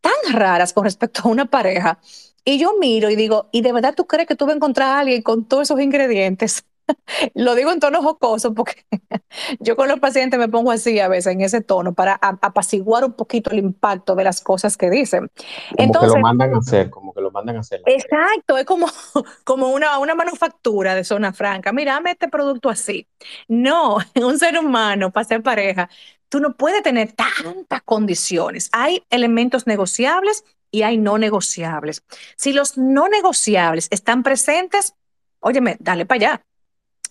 [0.00, 1.98] tan raras con respecto a una pareja.
[2.44, 4.88] Y yo miro y digo, ¿y de verdad tú crees que tú vas a encontrar
[4.88, 6.64] a alguien con todos esos ingredientes?
[7.34, 8.84] Lo digo en tono jocoso porque
[9.60, 13.12] yo con los pacientes me pongo así a veces en ese tono para apaciguar un
[13.12, 15.30] poquito el impacto de las cosas que dicen.
[15.76, 17.80] Como que lo Entonces, mandan a hacer, como que lo mandan a hacer.
[17.86, 18.86] Exacto, es como,
[19.44, 21.72] como una, una manufactura de zona franca.
[21.72, 23.06] Mira, dame este producto así.
[23.48, 25.88] No, un ser humano para ser pareja,
[26.28, 28.68] tú no puedes tener tantas condiciones.
[28.72, 32.02] Hay elementos negociables y hay no negociables.
[32.36, 34.94] Si los no negociables están presentes,
[35.40, 36.46] óyeme, dale para allá.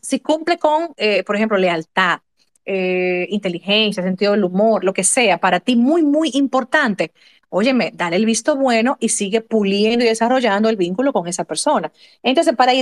[0.01, 2.19] Si cumple con, eh, por ejemplo, lealtad,
[2.65, 7.13] eh, inteligencia, sentido del humor, lo que sea, para ti muy, muy importante,
[7.49, 11.91] óyeme, dale el visto bueno y sigue puliendo y desarrollando el vínculo con esa persona.
[12.23, 12.73] Entonces, para,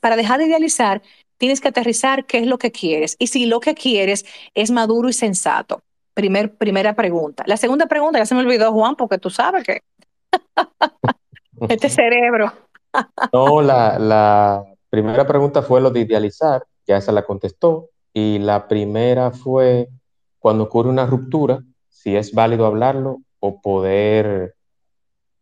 [0.00, 1.02] para dejar de idealizar,
[1.38, 4.24] tienes que aterrizar qué es lo que quieres y si lo que quieres
[4.54, 5.82] es maduro y sensato.
[6.14, 7.44] Primer, primera pregunta.
[7.46, 9.80] La segunda pregunta, ya se me olvidó, Juan, porque tú sabes que
[11.68, 12.52] este cerebro.
[13.32, 17.90] No, la, la primera pregunta fue lo de idealizar ya esa la contestó.
[18.12, 19.88] Y la primera fue
[20.40, 24.54] cuando ocurre una ruptura, si es válido hablarlo o poder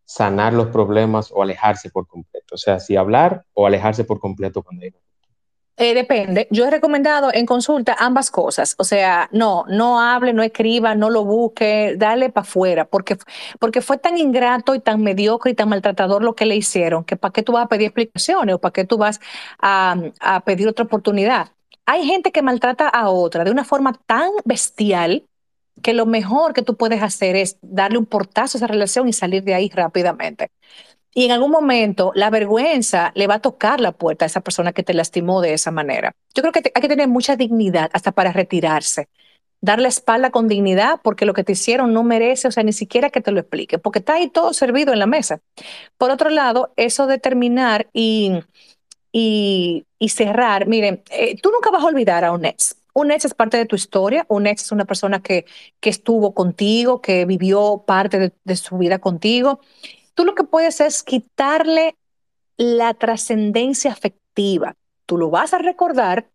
[0.04, 2.54] sanar los problemas o alejarse por completo.
[2.54, 4.92] O sea, si hablar o alejarse por completo cuando hay
[5.80, 6.48] eh, depende.
[6.50, 8.74] Yo he recomendado en consulta ambas cosas.
[8.78, 13.16] O sea, no, no hable, no escriba, no lo busque, dale para afuera, porque,
[13.60, 17.16] porque fue tan ingrato y tan mediocre y tan maltratador lo que le hicieron, que
[17.16, 19.20] para qué tú vas a pedir explicaciones o para qué tú vas
[19.60, 21.52] a, a pedir otra oportunidad.
[21.86, 25.28] Hay gente que maltrata a otra de una forma tan bestial
[25.82, 29.12] que lo mejor que tú puedes hacer es darle un portazo a esa relación y
[29.12, 30.50] salir de ahí rápidamente.
[31.14, 34.72] Y en algún momento la vergüenza le va a tocar la puerta a esa persona
[34.72, 36.12] que te lastimó de esa manera.
[36.34, 39.08] Yo creo que hay que tener mucha dignidad hasta para retirarse.
[39.60, 42.72] Dar la espalda con dignidad porque lo que te hicieron no merece, o sea, ni
[42.72, 45.40] siquiera que te lo explique, porque está ahí todo servido en la mesa.
[45.96, 48.40] Por otro lado, eso de terminar y,
[49.12, 52.76] y, cerrar, miren, eh, tú nunca vas a olvidar a un ex.
[52.94, 55.46] Un ex es parte de tu historia, un ex es una persona que,
[55.80, 59.60] que estuvo contigo, que vivió parte de, su vida contigo
[60.18, 61.96] Tú lo que puedes es quitarle
[62.56, 64.74] la trascendencia afectiva.
[65.06, 66.28] Tú lo vas a recordar,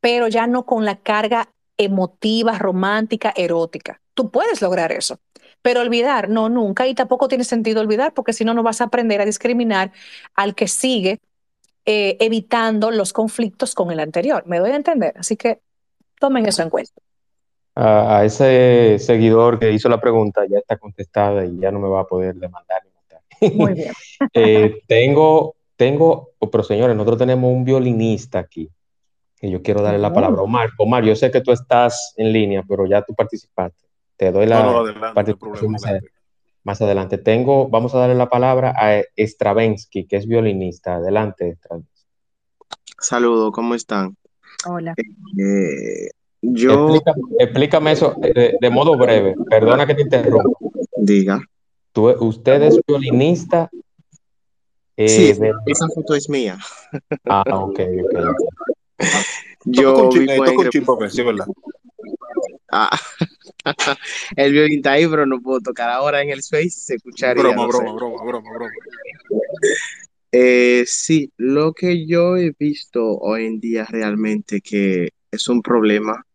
[0.00, 4.00] pero ya no con la carga emotiva, romántica, erótica.
[4.14, 5.18] Tú puedes lograr eso.
[5.60, 6.86] Pero olvidar, no, nunca.
[6.86, 9.90] Y tampoco tiene sentido olvidar, porque si no, no vas a aprender a discriminar
[10.36, 11.18] al que sigue
[11.84, 14.44] eh, evitando los conflictos con el anterior.
[14.46, 15.14] ¿Me doy a entender?
[15.18, 15.62] Así que
[16.18, 16.92] tomen eso en cuenta.
[17.74, 21.88] A, a ese seguidor que hizo la pregunta ya está contestada y ya no me
[21.88, 22.82] va a poder demandar
[23.54, 23.92] muy bien.
[24.32, 28.68] eh, tengo, tengo, oh, pero señores, nosotros tenemos un violinista aquí.
[29.40, 30.70] Y yo quiero darle la palabra a Omar.
[30.78, 33.84] Omar, yo sé que tú estás en línea, pero ya tú participaste.
[34.16, 36.10] Te doy la No, no, adelante, participación no más, problema, ad-
[36.64, 37.18] más adelante.
[37.18, 40.94] Tengo, vamos a darle la palabra a Stravinsky, que es violinista.
[40.96, 42.06] Adelante, Stravinsky.
[42.98, 44.16] Saludos, ¿cómo están?
[44.68, 44.94] Hola.
[45.38, 46.10] Eh,
[46.42, 49.34] yo, Explícame, explícame eso eh, de, de modo breve.
[49.48, 50.48] Perdona que te interrumpa.
[50.96, 51.40] diga.
[51.92, 53.70] Tú, usted es violinista.
[54.96, 56.58] eh, Sí, de- esa foto es mía.
[57.24, 58.14] Ah, ok, ok.
[59.64, 61.46] Yo eh, ¿verdad?
[62.70, 62.90] Ah,
[64.36, 67.66] el violín está ahí, pero no puedo tocar ahora en el Space, se escucharía, Broma,
[67.66, 67.78] no sé.
[67.78, 68.70] broma, broma, broma, broma.
[70.32, 76.26] Eh, sí, lo que yo he visto hoy en día realmente que es un problema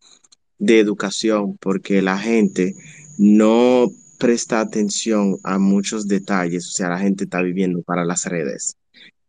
[0.57, 2.73] de educación porque la gente
[3.17, 8.77] no presta atención a muchos detalles, o sea, la gente está viviendo para las redes.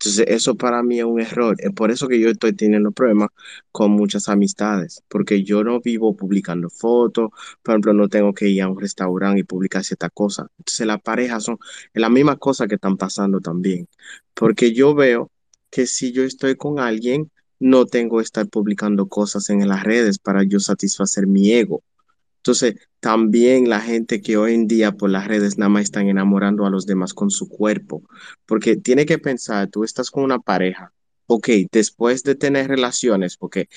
[0.04, 1.56] Entonces, eso para mí es un error.
[1.60, 3.28] Es por eso que yo estoy teniendo problemas
[3.70, 7.30] con muchas amistades, porque yo no vivo publicando fotos,
[7.62, 10.48] por ejemplo, no tengo que ir a un restaurante y publicar cierta cosa.
[10.58, 11.58] Entonces, las parejas son
[11.94, 13.88] la misma cosa que están pasando también,
[14.34, 15.30] porque yo veo
[15.70, 17.30] que si yo estoy con alguien,
[17.60, 21.82] no tengo que estar publicando cosas en las redes para yo satisfacer mi ego.
[22.42, 26.66] Entonces, también la gente que hoy en día por las redes nada más están enamorando
[26.66, 28.02] a los demás con su cuerpo,
[28.46, 30.92] porque tiene que pensar, tú estás con una pareja,
[31.26, 33.68] ok, después de tener relaciones, porque,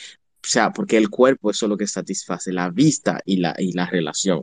[0.43, 3.85] o sea, porque el cuerpo es lo que satisface, la vista y la, y la
[3.85, 4.41] relación.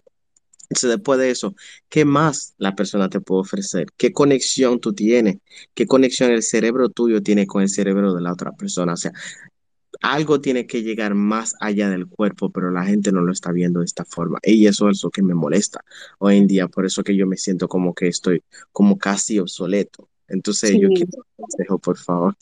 [0.70, 1.54] Entonces, después de eso,
[1.88, 3.88] ¿qué más la persona te puede ofrecer?
[3.96, 5.38] ¿Qué conexión tú tienes?
[5.74, 8.94] ¿Qué conexión el cerebro tuyo tiene con el cerebro de la otra persona?
[8.94, 9.12] O sea,
[10.02, 13.80] algo tiene que llegar más allá del cuerpo, pero la gente no lo está viendo
[13.80, 14.38] de esta forma.
[14.42, 15.84] Y eso es lo que me molesta
[16.18, 18.42] hoy en día, por eso que yo me siento como que estoy
[18.72, 20.08] como casi obsoleto.
[20.28, 22.34] Entonces, yo quiero un consejo, por favor.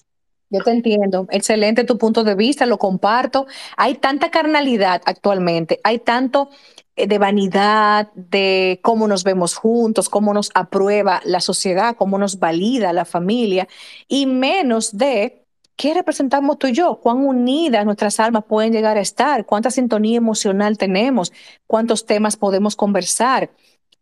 [0.51, 1.27] Yo te entiendo.
[1.31, 3.47] Excelente tu punto de vista, lo comparto.
[3.77, 6.51] Hay tanta carnalidad actualmente, hay tanto
[6.97, 12.39] eh, de vanidad, de cómo nos vemos juntos, cómo nos aprueba la sociedad, cómo nos
[12.41, 13.69] valida la familia,
[14.09, 15.40] y menos de
[15.77, 20.17] qué representamos tú y yo, cuán unidas nuestras almas pueden llegar a estar, cuánta sintonía
[20.19, 21.33] emocional tenemos,
[21.67, 23.51] cuántos temas podemos conversar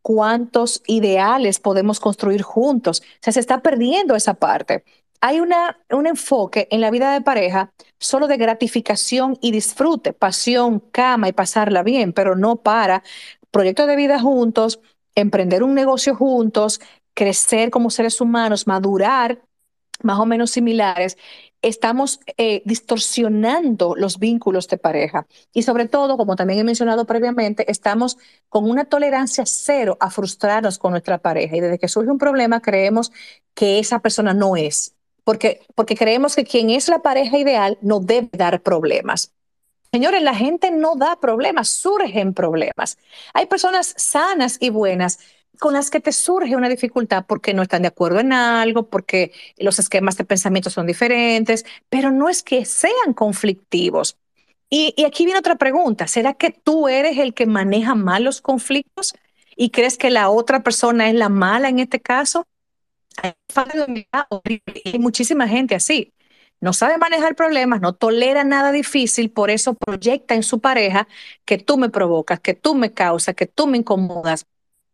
[0.03, 3.03] cuántos ideales podemos construir juntos.
[3.03, 4.85] O sea, se está perdiendo esa parte.
[5.21, 10.81] Hay una, un enfoque en la vida de pareja solo de gratificación y disfrute, pasión,
[10.81, 13.03] cama y pasarla bien, pero no para
[13.51, 14.81] proyectos de vida juntos,
[15.15, 16.81] emprender un negocio juntos,
[17.13, 19.43] crecer como seres humanos, madurar
[20.03, 21.19] más o menos similares,
[21.63, 25.27] estamos eh, distorsionando los vínculos de pareja.
[25.53, 28.17] Y sobre todo, como también he mencionado previamente, estamos
[28.49, 31.57] con una tolerancia cero a frustrarnos con nuestra pareja.
[31.57, 33.13] Y desde que surge un problema, creemos
[33.55, 34.95] que esa persona no es.
[35.25, 39.33] Porque, porque creemos que quien es la pareja ideal no debe dar problemas.
[39.91, 42.99] Señores, la gente no da problemas, surgen problemas.
[43.33, 45.19] Hay personas sanas y buenas
[45.59, 49.33] con las que te surge una dificultad porque no están de acuerdo en algo, porque
[49.59, 54.17] los esquemas de pensamiento son diferentes, pero no es que sean conflictivos.
[54.71, 59.15] Y, aquí viene otra pregunta, ¿será que tú eres el que maneja mal los conflictos
[59.57, 62.47] y crees que la otra persona es la mala en este caso?
[64.85, 66.13] Hay muchísima gente así.
[66.61, 71.09] No sabe manejar problemas, no tolera nada difícil, por eso proyecta en su pareja
[71.45, 74.47] que tú me provocas, que tú me causas, que tú me incomodas.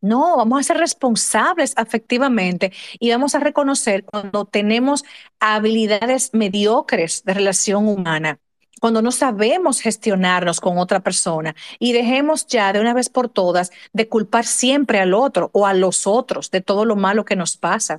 [0.04, 5.02] No, vamos a ser responsables afectivamente y vamos a reconocer cuando tenemos
[5.40, 8.38] habilidades mediocres de relación humana,
[8.82, 13.70] cuando no sabemos gestionarnos con otra persona y dejemos ya de una vez por todas
[13.94, 17.56] de culpar siempre al otro o a los otros de todo lo malo que nos
[17.56, 17.98] pasa.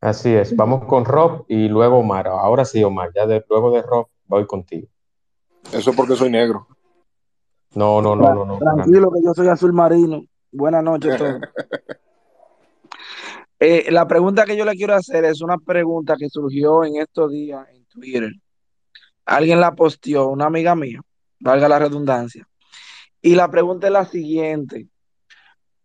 [0.00, 2.28] Así es, vamos con Rob y luego Omar.
[2.28, 4.86] Ahora sí, Omar, ya de- luego de Rob voy contigo.
[5.72, 6.68] Eso porque soy negro.
[7.76, 8.58] No, no, no, no.
[8.58, 10.22] Tranquilo que yo soy azul marino.
[10.50, 11.40] Buenas noches a todos.
[13.58, 17.32] Eh, la pregunta que yo le quiero hacer es una pregunta que surgió en estos
[17.32, 18.30] días en Twitter.
[19.24, 21.00] Alguien la posteó, una amiga mía,
[21.40, 22.46] valga la redundancia.
[23.22, 24.88] Y la pregunta es la siguiente.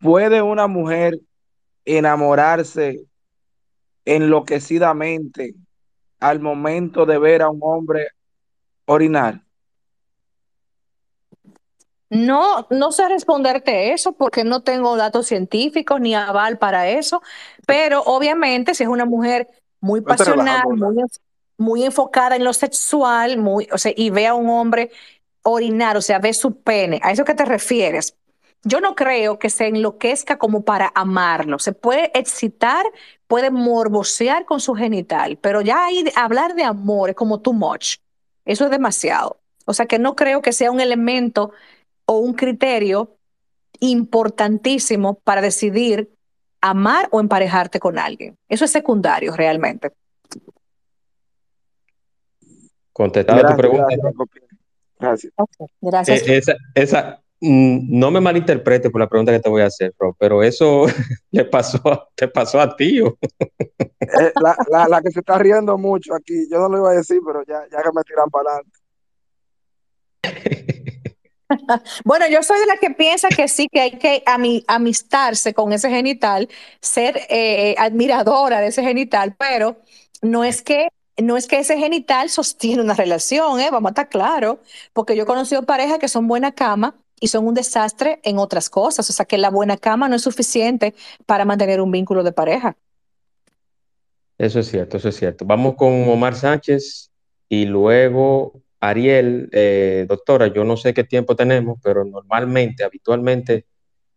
[0.02, 1.18] ¿Puede una mujer
[1.86, 3.06] enamorarse
[4.04, 5.56] enloquecidamente
[6.20, 8.10] al momento de ver a un hombre
[8.84, 9.42] orinar?
[12.12, 17.22] No, no sé responderte eso porque no tengo datos científicos ni aval para eso,
[17.66, 19.48] pero obviamente si es una mujer
[19.80, 21.06] muy pasional, muy,
[21.58, 24.92] muy enfocada en lo sexual, muy, o sea, y ve a un hombre
[25.44, 28.18] orinar, o sea, ve su pene, ¿a eso que te refieres?
[28.64, 31.60] Yo no creo que se enloquezca como para amarlo.
[31.60, 32.86] Se puede excitar,
[33.26, 38.00] puede morbosear con su genital, pero ya ahí hablar de amor es como too much.
[38.44, 39.40] Eso es demasiado.
[39.66, 41.54] O sea que no creo que sea un elemento
[42.12, 43.16] o un criterio
[43.80, 46.12] importantísimo para decidir
[46.60, 48.38] amar o emparejarte con alguien.
[48.50, 49.92] Eso es secundario realmente.
[52.92, 53.88] Contestada tu Gracias, pregunta.
[55.00, 55.34] gracias.
[55.80, 56.28] Gracias.
[56.28, 59.94] Eh, esa, esa, mm, no me malinterprete por la pregunta que te voy a hacer,
[59.98, 60.86] Rob, pero eso
[61.32, 63.00] le pasó, te pasó a ti.
[63.00, 63.18] ¿o?
[63.40, 66.96] Eh, la, la, la que se está riendo mucho aquí, yo no lo iba a
[66.96, 68.80] decir, pero ya, ya que me tiran para adelante.
[72.06, 75.74] Bueno, yo soy de la que piensa que sí, que hay que ami- amistarse con
[75.74, 76.50] ese genital,
[76.82, 79.78] ser eh, admiradora de ese genital, pero
[80.22, 83.70] no es que no es que ese genital sostiene una relación, ¿eh?
[83.72, 84.58] Vamos a estar claros,
[84.94, 88.70] porque yo he conocido parejas que son buena cama y son un desastre en otras
[88.70, 90.96] cosas, o sea que la buena cama no es suficiente
[91.28, 92.76] para mantener un vínculo de pareja.
[94.38, 95.46] Eso es cierto, eso es cierto.
[95.46, 97.12] Vamos con Omar Sánchez
[97.48, 99.48] y luego Ariel.
[99.52, 103.66] Eh, doctora, yo no sé qué tiempo tenemos, pero normalmente, habitualmente,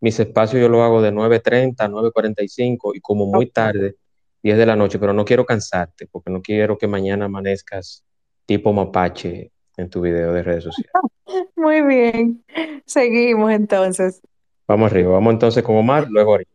[0.01, 3.97] mis espacios yo los hago de 9.30 a 9.45 y como muy tarde,
[4.43, 8.05] 10 de la noche, pero no quiero cansarte porque no quiero que mañana amanezcas
[8.47, 10.93] tipo mapache en tu video de redes sociales.
[11.57, 12.45] Muy bien,
[12.85, 14.21] seguimos entonces.
[14.67, 16.49] Vamos arriba, vamos entonces con Omar, luego Ariel.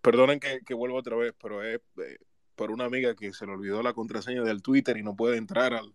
[0.00, 2.18] Perdonen que, que vuelva otra vez, pero es eh,
[2.54, 5.72] por una amiga que se le olvidó la contraseña del Twitter y no puede entrar
[5.74, 5.94] al,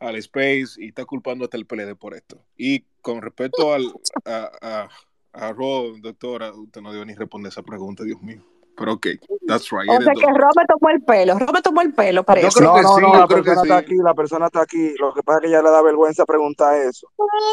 [0.00, 2.42] al Space y está culpando hasta el PLD por esto.
[2.56, 3.92] Y con respecto al,
[4.24, 4.88] a, a,
[5.32, 8.42] a Ro, doctora, usted no debe ni responder esa pregunta, Dios mío.
[8.76, 9.06] Pero ok,
[9.46, 9.90] that's right.
[9.90, 10.26] O sea que.
[10.26, 12.62] Rob me tomó el pelo, Rob me tomó el pelo, parece.
[12.62, 14.94] No, no, no, la persona está aquí, la persona está aquí.
[14.98, 17.08] Lo que pasa es que ya le da vergüenza preguntar eso.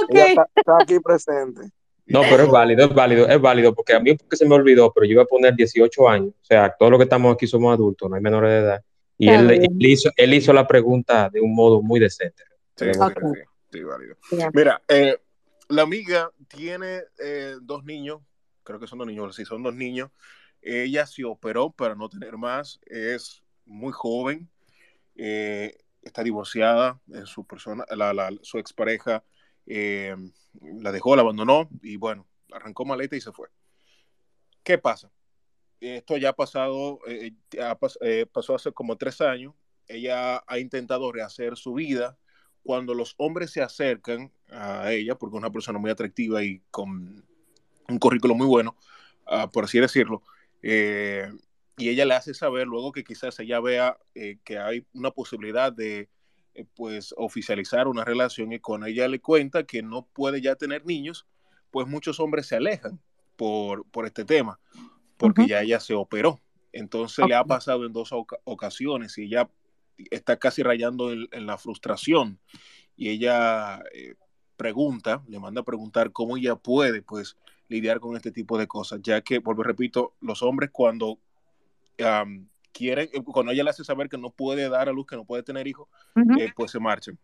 [0.07, 0.29] Ella Ok.
[0.29, 1.61] está, está aquí presente.
[2.05, 4.93] No, pero es válido, es válido, es válido, porque a mí porque se me olvidó,
[4.93, 6.29] pero yo iba a poner 18 años.
[6.41, 8.83] O sea, todos los que estamos aquí somos adultos, no hay menores de edad.
[9.17, 12.43] Y él, hizo, él hizo la pregunta de un modo muy decente.
[12.75, 13.11] Sí, sí,
[13.71, 14.15] sí, válido.
[14.53, 15.17] Mira, eh,
[15.69, 18.21] la amiga tiene eh, dos niños,
[18.63, 20.11] creo que son dos niños, sí, son dos niños.
[20.61, 24.49] Ella se operó para no tener más, es muy joven,
[25.15, 29.23] eh, está divorciada, eh, su persona, la, la- su expareja
[29.65, 30.15] eh,
[30.61, 33.49] la dejó, la abandonó y bueno, arrancó maleta y se fue.
[34.63, 35.11] ¿Qué pasa?
[35.79, 39.53] Esto ya ha pasado, eh, pas- eh, pasó hace como tres años.
[39.87, 42.17] Ella ha intentado rehacer su vida.
[42.63, 47.23] Cuando los hombres se acercan a ella, porque es una persona muy atractiva y con
[47.87, 48.75] un currículo muy bueno,
[49.25, 50.21] ah, por así decirlo,
[50.61, 51.31] eh,
[51.77, 55.71] y ella le hace saber luego que quizás ella vea eh, que hay una posibilidad
[55.71, 56.09] de
[56.55, 60.85] eh, pues oficializar una relación y con ella le cuenta que no puede ya tener
[60.85, 61.25] niños,
[61.71, 62.99] pues muchos hombres se alejan
[63.37, 64.59] por, por este tema,
[65.17, 66.39] porque ya ella se operó.
[66.71, 69.49] Entonces le ha pasado en dos oca- ocasiones y ella
[70.11, 72.39] está casi rayando en, en la frustración
[72.95, 74.15] y ella eh,
[74.55, 77.35] pregunta, le manda a preguntar cómo ella puede pues
[77.69, 81.19] lidiar con este tipo de cosas, ya que, vuelvo repito, los hombres cuando
[81.99, 85.25] um, quieren, cuando ella le hace saber que no puede dar a luz, que no
[85.25, 86.41] puede tener hijos, uh -huh.
[86.41, 87.17] eh, pues se marchan.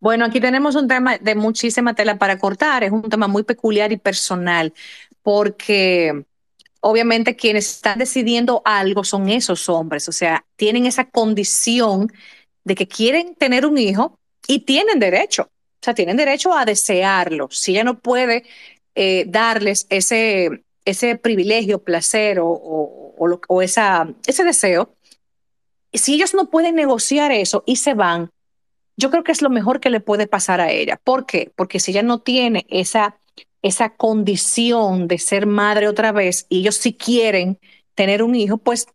[0.00, 3.92] Bueno, aquí tenemos un tema de muchísima tela para cortar, es un tema muy peculiar
[3.92, 4.72] y personal,
[5.22, 6.24] porque
[6.80, 12.12] obviamente quienes están decidiendo algo son esos hombres, o sea, tienen esa condición
[12.64, 17.48] de que quieren tener un hijo y tienen derecho, o sea, tienen derecho a desearlo.
[17.50, 18.44] Si ella no puede
[18.94, 24.94] eh, darles ese, ese privilegio, placer o, o, o, o esa, ese deseo,
[25.92, 28.30] si ellos no pueden negociar eso y se van,
[28.96, 31.00] yo creo que es lo mejor que le puede pasar a ella.
[31.02, 31.52] ¿Por qué?
[31.54, 33.18] Porque si ella no tiene esa,
[33.62, 37.58] esa condición de ser madre otra vez y ellos sí quieren
[37.94, 38.86] tener un hijo, pues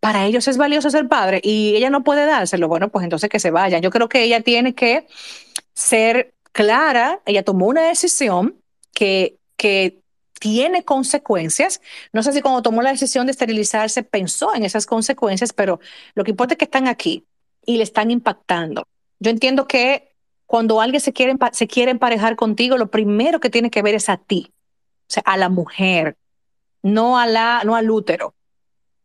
[0.00, 2.68] para ellos es valioso ser padre y ella no puede dárselo.
[2.68, 3.82] Bueno, pues entonces que se vayan.
[3.82, 5.06] Yo creo que ella tiene que
[5.74, 8.56] ser clara, ella tomó una decisión
[8.94, 10.00] que, que
[10.40, 11.82] tiene consecuencias.
[12.12, 15.80] No sé si cuando tomó la decisión de esterilizarse pensó en esas consecuencias, pero
[16.14, 17.26] lo que importa es que están aquí
[17.66, 18.84] y le están impactando.
[19.18, 20.09] Yo entiendo que
[20.50, 24.08] cuando alguien se quiere, se quiere emparejar contigo, lo primero que tiene que ver es
[24.08, 24.50] a ti,
[25.02, 26.16] o sea, a la mujer,
[26.82, 28.34] no, a la, no al útero.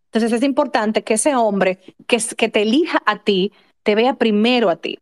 [0.06, 1.78] Entonces es importante que ese hombre
[2.08, 3.54] que, que te elija a ti,
[3.84, 4.98] te vea primero a ti.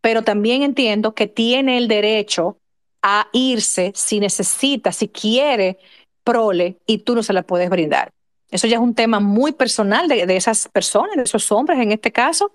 [0.00, 2.56] Pero también entiendo que tiene el derecho
[3.02, 5.76] a irse si necesita, si quiere
[6.24, 8.12] prole y tú no se la puedes brindar.
[8.50, 11.92] Eso ya es un tema muy personal de, de, esas personas, de esos hombres en
[11.92, 12.54] este caso,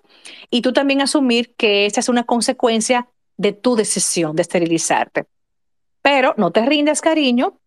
[0.50, 3.08] y tú también asumir que esa es una consecuencia
[3.38, 5.26] de tu decisión de esterilizarte.
[6.02, 7.60] Pero no te rindas, cariño,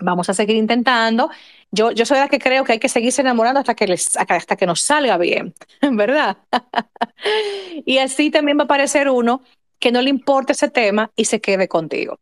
[0.00, 1.30] vamos a seguir intentando.
[1.70, 4.56] Yo, yo soy la que creo que hay que seguirse enamorando hasta que, les, hasta
[4.56, 5.54] que nos salga bien,
[5.92, 6.38] ¿verdad?
[7.84, 9.42] y así también va a aparecer uno
[9.78, 12.18] que no le importa ese tema y se quede contigo.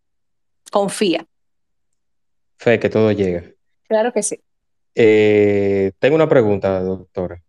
[0.71, 1.27] Confía.
[2.59, 3.45] Fe, que todo llega.
[3.89, 4.41] Claro que sí.
[4.95, 7.43] Eh, tengo una pregunta, doctora,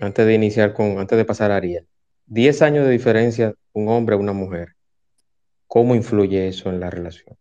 [0.00, 1.86] antes de iniciar con, antes de pasar a Ariel.
[2.26, 4.74] Diez años de diferencia, un hombre, una mujer.
[5.72, 7.34] ¿Cómo influye eso en la relación?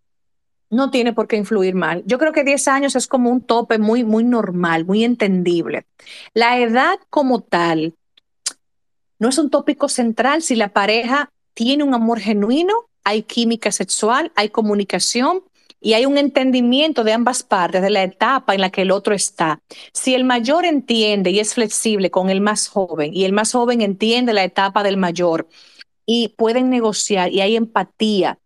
[0.70, 2.02] No tiene por qué influir mal.
[2.06, 5.86] Yo creo que 10 años es como un tope muy, muy normal, muy entendible.
[6.34, 7.94] La edad como tal
[9.20, 14.32] no es un tópico central si la pareja tiene un amor genuino, hay química sexual,
[14.36, 15.44] hay comunicación
[15.82, 19.14] y hay un entendimiento de ambas partes de la etapa en la que el otro
[19.14, 19.60] está.
[19.92, 23.82] Si el mayor entiende y es flexible con el más joven y el más joven
[23.82, 25.50] entiende la etapa del mayor
[26.06, 28.40] y pueden negociar y hay empatía,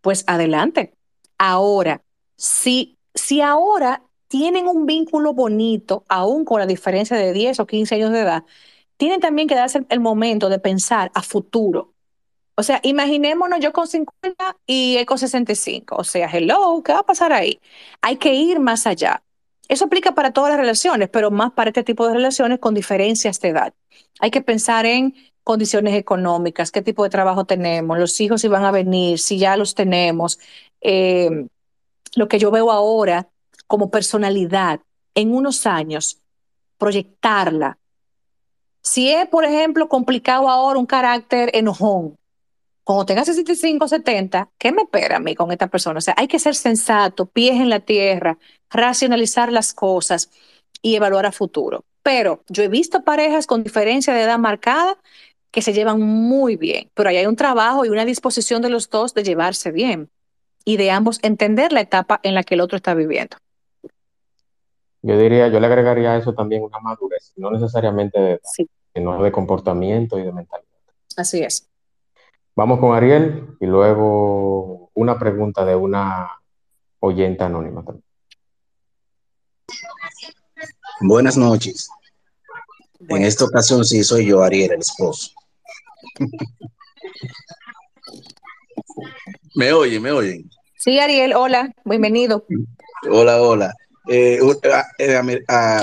[0.00, 0.94] pues adelante.
[1.38, 2.02] Ahora,
[2.36, 7.94] si, si ahora tienen un vínculo bonito, aún con la diferencia de 10 o 15
[7.94, 8.44] años de edad,
[8.96, 11.94] tienen también que darse el momento de pensar a futuro.
[12.56, 15.96] O sea, imaginémonos yo con 50 y él con 65.
[15.96, 17.60] O sea, hello, ¿qué va a pasar ahí?
[18.02, 19.22] Hay que ir más allá.
[19.68, 23.40] Eso aplica para todas las relaciones, pero más para este tipo de relaciones con diferencias
[23.40, 23.74] de edad.
[24.20, 25.14] Hay que pensar en
[25.48, 29.56] condiciones económicas, qué tipo de trabajo tenemos, los hijos si van a venir, si ya
[29.56, 30.38] los tenemos.
[30.82, 31.46] Eh,
[32.16, 33.30] lo que yo veo ahora
[33.66, 34.80] como personalidad
[35.14, 36.18] en unos años,
[36.76, 37.78] proyectarla.
[38.82, 42.18] Si es, por ejemplo, complicado ahora un carácter enojón,
[42.84, 45.96] cuando tenga 65, 70, ¿qué me espera a mí con esta persona?
[45.96, 48.36] O sea, hay que ser sensato, pies en la tierra,
[48.68, 50.28] racionalizar las cosas
[50.82, 51.86] y evaluar a futuro.
[52.02, 54.98] Pero yo he visto parejas con diferencia de edad marcada
[55.58, 58.90] que se llevan muy bien, pero ahí hay un trabajo y una disposición de los
[58.90, 60.08] dos de llevarse bien
[60.64, 63.36] y de ambos entender la etapa en la que el otro está viviendo.
[65.02, 68.70] Yo diría, yo le agregaría a eso también una madurez, no necesariamente de edad, sí.
[68.94, 70.68] sino de comportamiento y de mentalidad.
[71.16, 71.68] Así es.
[72.54, 76.30] Vamos con Ariel y luego una pregunta de una
[77.00, 78.04] oyente anónima también.
[81.00, 81.90] Buenas noches.
[83.08, 85.32] En esta ocasión sí soy yo, Ariel, el esposo.
[89.54, 90.02] ¿Me oyen?
[90.02, 90.50] ¿Me oyen?
[90.76, 92.44] Sí, Ariel, hola, bienvenido.
[93.10, 93.74] Hola, hola.
[94.10, 94.38] Eh,
[94.72, 94.84] a,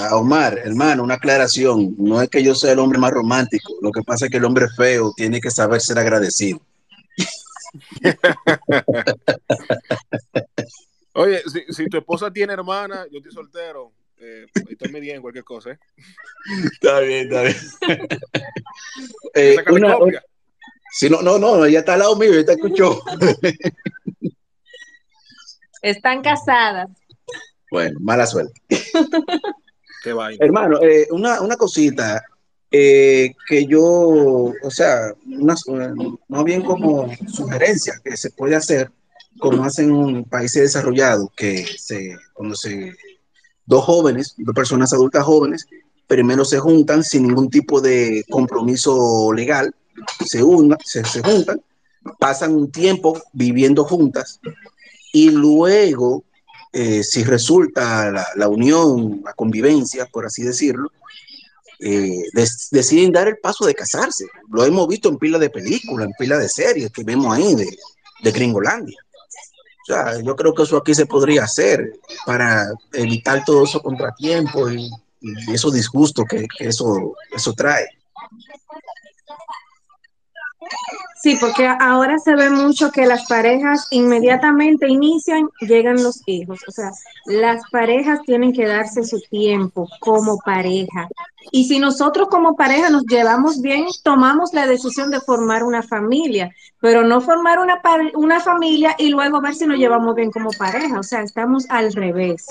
[0.10, 1.96] a, Omar, hermano, una aclaración.
[1.98, 3.74] No es que yo sea el hombre más romántico.
[3.82, 6.60] Lo que pasa es que el hombre feo tiene que saber ser agradecido.
[11.14, 13.92] Oye, si, si, tu esposa tiene hermana, yo estoy soltero.
[14.18, 15.72] Eh, estoy bien, cualquier cosa.
[15.72, 15.80] ¿eh?
[16.72, 17.56] Está bien, está bien.
[19.34, 20.22] eh, una, una,
[20.98, 23.02] si no, no, no, ella está al lado mío, ella te escuchó.
[25.82, 26.90] Están casadas.
[27.70, 28.62] Bueno, mala suerte.
[30.04, 30.44] Qué vaina.
[30.44, 32.24] Hermano, eh, una, una cosita
[32.72, 35.56] eh, que yo, o sea, una,
[36.30, 38.90] más bien como sugerencia que se puede hacer
[39.38, 42.96] como hacen en países desarrollados, que se, cuando se,
[43.66, 45.68] dos jóvenes, dos personas adultas jóvenes,
[46.08, 49.74] primero se juntan sin ningún tipo de compromiso legal,
[50.26, 51.62] se, una, se, se juntan,
[52.20, 54.40] pasan un tiempo viviendo juntas
[55.12, 56.24] y luego,
[56.74, 60.90] eh, si resulta la, la, unión, la convivencia, por así decirlo,
[61.80, 62.24] eh,
[62.72, 64.26] deciden dar el paso de casarse.
[64.50, 67.78] Lo hemos visto en pila de películas, en pila de series que vemos ahí de,
[68.24, 68.98] de Gringolandia.
[69.88, 74.68] O sea, yo creo que eso aquí se podría hacer para evitar todo eso contratiempo
[74.68, 74.90] y,
[75.22, 77.86] y esos disgustos que, que, eso, eso trae.
[81.22, 86.60] Sí, porque ahora se ve mucho que las parejas inmediatamente inician, llegan los hijos.
[86.68, 86.92] O sea,
[87.26, 91.08] las parejas tienen que darse su tiempo como pareja.
[91.52, 96.54] Y si nosotros como pareja nos llevamos bien, tomamos la decisión de formar una familia,
[96.80, 97.82] pero no formar una,
[98.14, 101.00] una familia y luego ver si nos llevamos bien como pareja.
[101.00, 102.46] O sea, estamos al revés.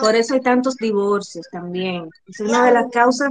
[0.00, 2.10] Por eso hay tantos divorcios también.
[2.26, 3.30] Es una de las causas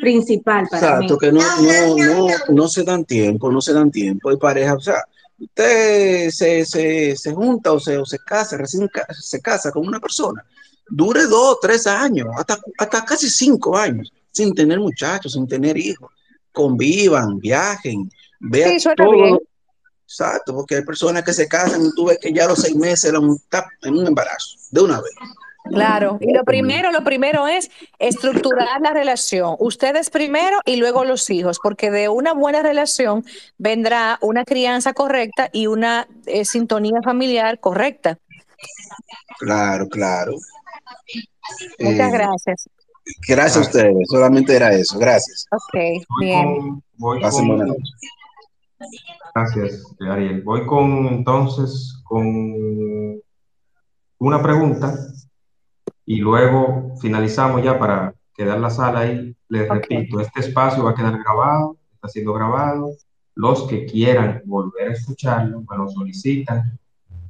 [0.00, 1.18] principal para Exacto, mí.
[1.20, 4.30] que no, no, no, no se dan tiempo, no se dan tiempo.
[4.30, 5.04] Hay pareja, o sea,
[5.38, 9.86] usted se, se, se junta o se, o se casa, recién ca- se casa con
[9.86, 10.44] una persona,
[10.88, 16.10] dure dos, tres años, hasta, hasta casi cinco años, sin tener muchachos, sin tener hijos.
[16.52, 19.12] Convivan, viajen, vean Sí, suena todo.
[19.12, 19.38] bien.
[20.06, 22.76] Exacto, porque hay personas que se casan y tú ves que ya a los seis
[22.76, 23.12] meses
[23.48, 25.12] tap en un embarazo, de una vez.
[25.64, 29.56] Claro, y lo primero, lo primero es estructurar la relación.
[29.58, 33.24] Ustedes primero y luego los hijos, porque de una buena relación
[33.56, 38.18] vendrá una crianza correcta y una eh, sintonía familiar correcta.
[39.38, 40.32] Claro, claro.
[41.78, 42.68] Muchas Eh, gracias.
[43.26, 45.46] gracias a ustedes, solamente era eso, gracias.
[45.50, 46.82] Ok, Voy bien.
[47.00, 47.74] con, Pasen.
[49.34, 50.42] Gracias, Ariel.
[50.42, 52.26] Voy con entonces con
[54.18, 54.94] una pregunta
[56.06, 59.36] y luego finalizamos ya para quedar la sala ahí.
[59.48, 62.90] Les repito, este espacio va a quedar grabado, está siendo grabado.
[63.34, 66.78] Los que quieran volver a escucharlo, me lo solicitan.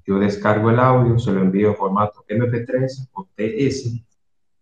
[0.06, 4.02] Yo descargo el audio, se lo envío en formato MP3 o TS.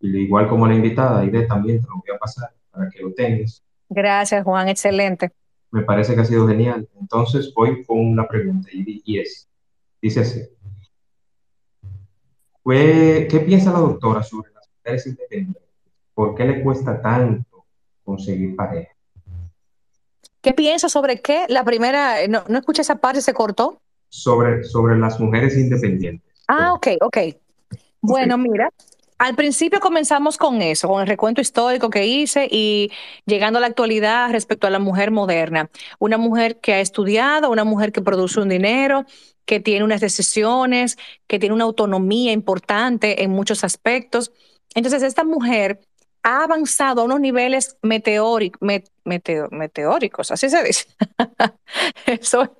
[0.01, 3.63] Igual como la invitada, Aide también te lo voy a pasar para que lo tengas.
[3.89, 4.69] Gracias, Juan.
[4.69, 5.33] Excelente.
[5.71, 6.89] Me parece que ha sido genial.
[7.01, 9.49] Entonces voy con una pregunta y, y es,
[10.01, 10.43] dice así.
[12.65, 15.63] ¿Qué, qué piensa la doctora sobre las mujeres independientes?
[16.15, 17.65] ¿Por qué le cuesta tanto
[18.05, 18.93] conseguir pareja?
[20.41, 21.47] ¿Qué piensas sobre qué?
[21.49, 23.81] La primera, eh, no, no escuché esa parte, se cortó.
[24.09, 26.33] Sobre, sobre las mujeres independientes.
[26.49, 27.19] Ah, ok, ok.
[28.01, 28.69] Bueno, mira,
[29.19, 32.91] al principio comenzamos con eso, con el recuento histórico que hice y
[33.25, 35.71] llegando a la actualidad respecto a la mujer moderna.
[36.01, 39.05] Una mujer que ha estudiado, una mujer que produce un dinero,
[39.45, 40.97] que tiene unas decisiones,
[41.27, 44.33] que tiene una autonomía importante en muchos aspectos.
[44.75, 45.81] Entonces, esta mujer
[46.23, 48.57] ha avanzado a unos niveles meteóric-
[49.51, 50.87] meteóricos, así se dice.
[52.07, 52.57] Eso.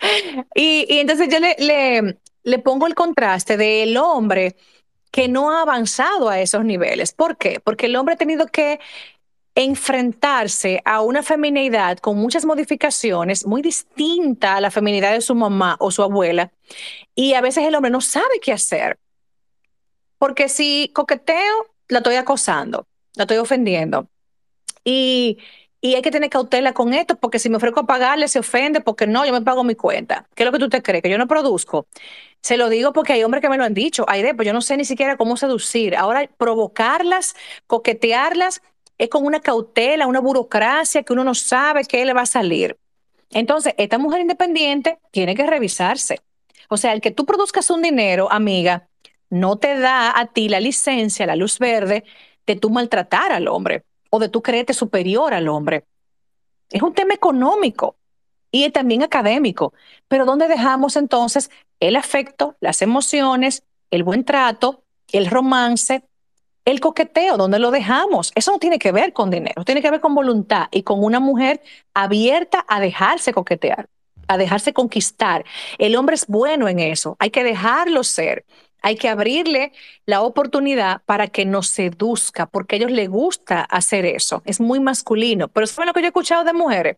[0.55, 4.57] Y, y entonces yo le, le, le pongo el contraste del hombre
[5.11, 7.13] que no ha avanzado a esos niveles.
[7.13, 7.61] ¿Por qué?
[7.63, 8.81] Porque el hombre ha tenido que
[9.55, 15.77] enfrentarse a una feminidad con muchas modificaciones, muy distinta a la feminidad de su mamá
[15.79, 16.51] o su abuela,
[17.15, 18.99] y a veces el hombre no sabe qué hacer.
[20.19, 24.09] Porque si coqueteo, la estoy acosando, la estoy ofendiendo.
[24.85, 25.39] Y,
[25.81, 28.81] y hay que tener cautela con esto, porque si me ofrezco a pagarle, se ofende,
[28.81, 30.29] porque no, yo me pago mi cuenta.
[30.35, 31.03] ¿Qué es lo que tú te crees?
[31.03, 31.87] Que yo no produzco.
[32.41, 34.05] Se lo digo porque hay hombres que me lo han dicho.
[34.09, 35.97] Ay, de, pues yo no sé ni siquiera cómo seducir.
[35.97, 37.35] Ahora, provocarlas,
[37.67, 38.63] coquetearlas,
[39.03, 42.79] es con una cautela, una burocracia que uno no sabe qué le va a salir.
[43.31, 46.21] Entonces, esta mujer independiente tiene que revisarse.
[46.69, 48.89] O sea, el que tú produzcas un dinero, amiga,
[49.29, 52.05] no te da a ti la licencia, la luz verde
[52.47, 55.85] de tú maltratar al hombre o de tú creerte superior al hombre.
[56.71, 57.97] Es un tema económico
[58.53, 59.75] y también académico.
[60.07, 61.51] Pero ¿dónde dejamos entonces
[61.81, 66.05] el afecto, las emociones, el buen trato, el romance,
[66.65, 67.37] el coqueteo?
[67.37, 68.33] ¿Dónde lo dejamos?
[68.35, 71.21] Eso no tiene que ver con dinero, tiene que ver con voluntad y con una
[71.21, 71.63] mujer
[71.95, 73.89] abierta a dejarse coquetear,
[74.29, 75.45] a dejarse conquistar.
[75.79, 78.45] El hombre es bueno en eso, hay que dejarlo ser.
[78.85, 79.73] Hay que abrirle
[80.07, 84.43] la oportunidad para que nos seduzca, porque a ellos les gusta hacer eso.
[84.45, 85.47] Es muy masculino.
[85.49, 86.97] Pero es lo que yo he escuchado de mujeres.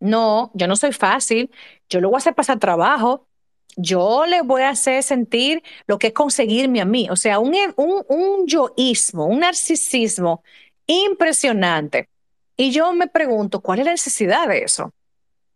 [0.00, 1.50] No, yo no soy fácil.
[1.90, 3.28] Yo le voy a hacer pasar trabajo.
[3.76, 7.08] Yo le voy a hacer sentir lo que es conseguirme a mí.
[7.10, 10.42] O sea, un, un, un yoísmo, un narcisismo
[10.86, 12.08] impresionante.
[12.56, 14.92] Y yo me pregunto, ¿cuál es la necesidad de eso?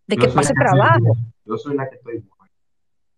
[0.06, 1.16] De que soy pase trabajo.
[1.44, 2.28] Yo soy la que estoy bien.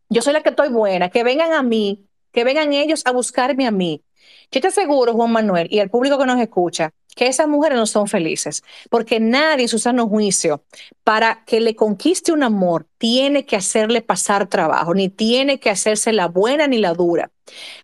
[0.08, 3.66] Yo soy la que estoy buena, que vengan a mí, que vengan ellos a buscarme
[3.66, 4.02] a mí.
[4.50, 7.86] Yo te aseguro, Juan Manuel, y el público que nos escucha, que esas mujeres no
[7.86, 10.62] son felices, porque nadie en su sano juicio,
[11.02, 16.12] para que le conquiste un amor, tiene que hacerle pasar trabajo, ni tiene que hacerse
[16.12, 17.30] la buena ni la dura.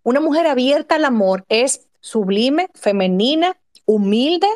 [0.03, 3.57] Una mujer abierta al amor es sublime, femenina,
[3.87, 4.49] humilde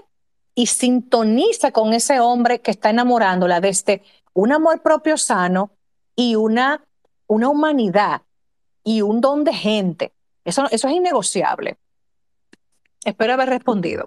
[0.54, 4.02] y sintoniza con ese hombre que está enamorándola desde
[4.34, 5.70] un amor propio sano
[6.14, 6.84] y una,
[7.26, 8.22] una humanidad
[8.84, 10.12] y un don de gente.
[10.44, 11.78] Eso, eso es innegociable.
[13.06, 14.06] Espero haber respondido.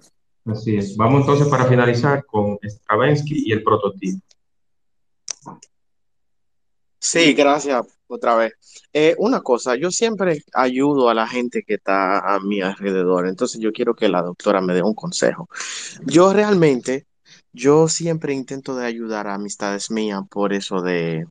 [0.51, 0.97] Así es.
[0.97, 4.19] Vamos entonces para finalizar con Stravinsky y el prototipo.
[6.99, 8.53] Sí, gracias otra vez.
[8.91, 13.61] Eh, una cosa, yo siempre ayudo a la gente que está a mi alrededor, entonces
[13.61, 15.47] yo quiero que la doctora me dé un consejo.
[16.05, 17.05] Yo realmente,
[17.53, 21.25] yo siempre intento de ayudar a amistades mías por eso de,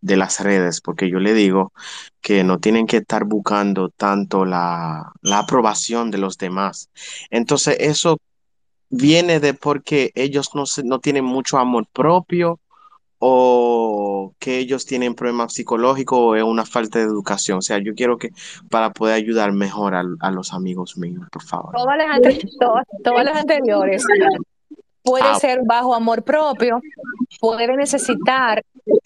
[0.00, 1.72] de las redes, porque yo le digo
[2.20, 6.90] que no tienen que estar buscando tanto la, la aprobación de los demás.
[7.30, 8.18] Entonces, eso
[8.90, 12.58] viene de porque ellos no, se- no tienen mucho amor propio
[13.22, 17.58] o que ellos tienen problemas psicológicos o es una falta de educación.
[17.58, 18.30] O sea, yo quiero que
[18.70, 21.74] para poder ayudar mejor a, a los amigos míos, por favor.
[21.76, 24.04] Todas las, ante- todas, todas las anteriores
[25.02, 25.38] puede Ah.
[25.38, 26.80] ser bajo amor propio,
[27.40, 28.62] puede necesitar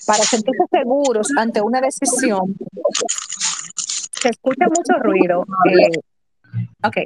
[0.07, 2.57] para sentirse seguros ante una decisión.
[3.77, 5.45] Se escucha mucho ruido.
[5.69, 5.99] eh,
[6.85, 6.97] ok.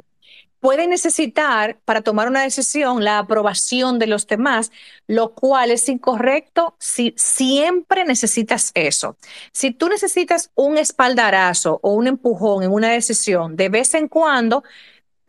[0.59, 4.71] Puede necesitar para tomar una decisión la aprobación de los demás,
[5.07, 9.15] lo cual es incorrecto si siempre necesitas eso.
[9.53, 14.63] Si tú necesitas un espaldarazo o un empujón en una decisión de vez en cuando,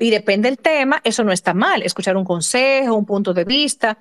[0.00, 3.98] y depende del tema, eso no está mal, escuchar un consejo, un punto de vista,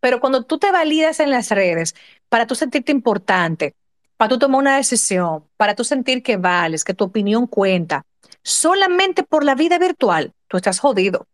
[0.00, 1.94] pero cuando tú te validas en las redes
[2.28, 3.76] para tú sentirte importante,
[4.16, 8.04] para tú tomar una decisión, para tú sentir que vales, que tu opinión cuenta,
[8.42, 11.26] solamente por la vida virtual, tú estás jodido.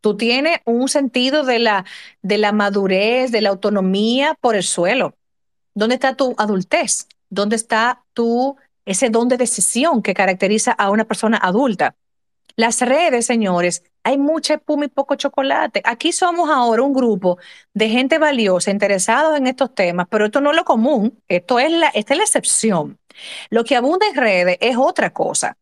[0.00, 1.84] Tú tienes un sentido de la,
[2.20, 5.14] de la madurez, de la autonomía por el suelo.
[5.72, 7.06] ¿Dónde está tu adultez?
[7.28, 11.94] ¿Dónde está tu, ese don de decisión que caracteriza a una persona adulta?
[12.56, 15.80] Las redes, señores, hay mucha espuma y poco chocolate.
[15.84, 17.38] Aquí somos ahora un grupo
[17.72, 21.70] de gente valiosa, interesados en estos temas, pero esto no es lo común, esto es
[21.70, 22.98] la, esta es la excepción.
[23.48, 25.56] Lo que abunda en redes es otra cosa.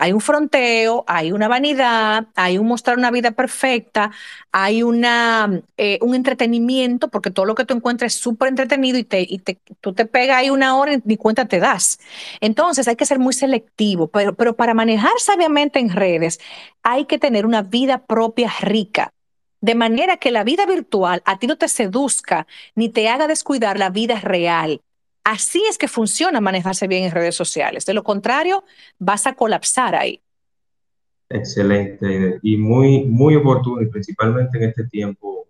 [0.00, 4.10] Hay un fronteo, hay una vanidad, hay un mostrar una vida perfecta,
[4.50, 9.04] hay una, eh, un entretenimiento, porque todo lo que tú encuentras es súper entretenido y,
[9.04, 11.98] te, y te, tú te pegas ahí una hora y ni cuenta te das.
[12.40, 16.40] Entonces hay que ser muy selectivo, pero, pero para manejar sabiamente en redes
[16.82, 19.12] hay que tener una vida propia rica.
[19.60, 23.78] De manera que la vida virtual a ti no te seduzca ni te haga descuidar
[23.78, 24.80] la vida real.
[25.24, 27.86] Así es que funciona manejarse bien en redes sociales.
[27.86, 28.64] De lo contrario,
[28.98, 30.22] vas a colapsar ahí.
[31.28, 35.46] Excelente y muy, muy oportuno, y principalmente en este tiempo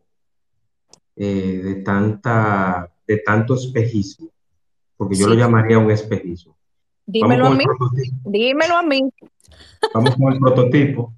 [1.16, 4.30] eh, de tanta, de tanto espejismo,
[4.96, 6.56] porque yo lo llamaría un espejismo.
[7.06, 7.64] Dímelo a mí.
[8.24, 9.10] Dímelo a mí.
[9.94, 11.14] Vamos con el prototipo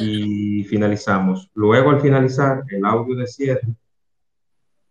[0.00, 1.50] y finalizamos.
[1.54, 3.68] Luego, al finalizar, el audio de cierre.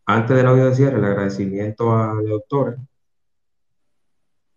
[0.10, 2.78] Antes del audio de cierre, el agradecimiento a la doctora.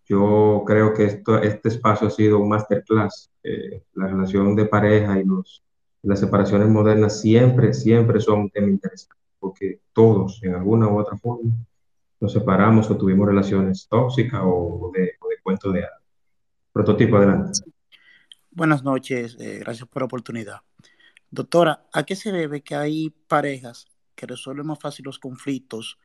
[0.07, 3.33] Yo creo que esto, este espacio ha sido un masterclass.
[3.43, 5.61] Eh, la relación de pareja y los,
[6.03, 11.17] las separaciones modernas siempre, siempre son un tema interesante, porque todos, en alguna u otra
[11.17, 11.51] forma,
[12.21, 16.01] nos separamos o tuvimos relaciones tóxicas o de, o de cuento de hadas.
[16.73, 17.59] Prototipo, adelante.
[18.53, 20.61] Buenas noches, eh, gracias por la oportunidad.
[21.29, 23.89] Doctora, ¿a qué se debe que hay parejas
[24.21, 25.99] que resuelven más fácil los conflictos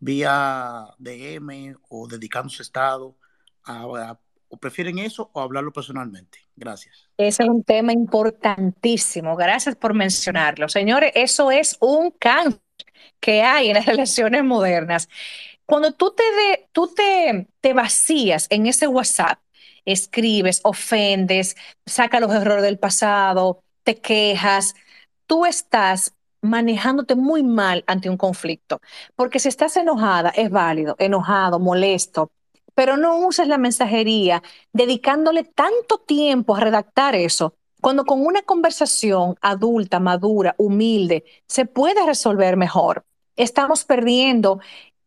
[0.00, 3.18] vía DM o dedicando su estado?
[3.64, 6.38] A, a- ¿O prefieren eso o hablarlo personalmente?
[6.56, 7.10] Gracias.
[7.16, 9.36] Ese es un tema importantísimo.
[9.36, 10.68] Gracias por mencionarlo.
[10.68, 12.60] Señores, eso es un cáncer
[13.20, 15.08] que hay en las relaciones modernas.
[15.66, 19.40] Cuando tú te, de- tú te, te vacías en ese WhatsApp,
[19.86, 24.74] escribes, ofendes, saca los errores del pasado, te quejas,
[25.26, 26.14] tú estás
[26.44, 28.80] manejándote muy mal ante un conflicto.
[29.16, 32.30] Porque si estás enojada, es válido, enojado, molesto,
[32.74, 34.42] pero no uses la mensajería
[34.72, 42.04] dedicándole tanto tiempo a redactar eso, cuando con una conversación adulta, madura, humilde, se puede
[42.06, 43.04] resolver mejor.
[43.36, 44.60] Estamos perdiendo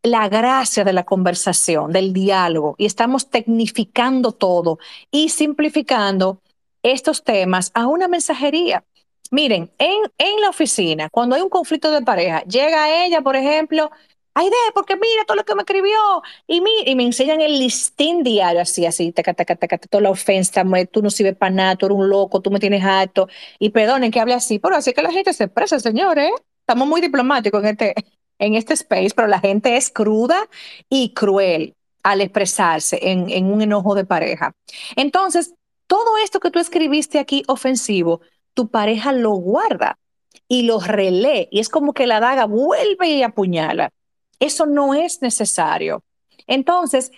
[0.04, 4.80] la gracia de la conversación, del diálogo, y estamos tecnificando todo
[5.12, 6.42] y simplificando
[6.84, 8.84] estos temas a una mensajería.
[9.32, 13.90] Miren, en, en la oficina, cuando hay un conflicto de pareja, llega ella, por ejemplo,
[14.38, 15.98] Aide, porque mira todo lo que me escribió,
[16.46, 20.12] y, mi, y me enseñan el listín diario, así, así, taca, taca, taca, toda la
[20.12, 23.28] ofensa, tú no sirves para nada, tú eres un loco, tú me tienes harto,
[23.58, 26.30] y perdonen que hable así, pero así que la gente se expresa, señores,
[26.60, 27.96] estamos muy diplomáticos en este,
[28.38, 30.48] en este space, pero la gente es cruda
[30.88, 31.74] y cruel
[32.04, 34.54] al expresarse en, en un enojo de pareja.
[34.96, 35.56] Entonces,
[35.88, 38.22] todo esto que tú escribiste aquí ofensivo,
[38.58, 40.00] tu pareja lo guarda
[40.48, 43.92] y lo relee, y es como que la daga vuelve y apuñala.
[44.40, 46.04] Eso no es necesario.
[46.48, 47.12] Entonces,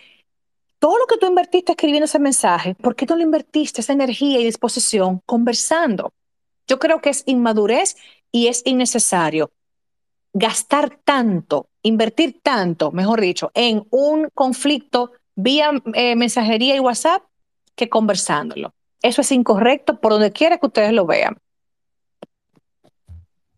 [0.80, 4.41] todo lo que tú invertiste escribiendo ese mensaje, ¿por qué no lo invertiste esa energía
[4.41, 6.11] y disposición conversando?
[6.68, 7.95] Yo creo que es inmadurez
[8.34, 9.49] y es innecesario
[10.34, 17.24] gastar tanto, invertir tanto, mejor dicho, en un conflicto vía eh, mensajería y WhatsApp
[17.76, 18.74] que conversándolo.
[19.01, 21.38] Eso es incorrecto por donde quiera que ustedes lo vean.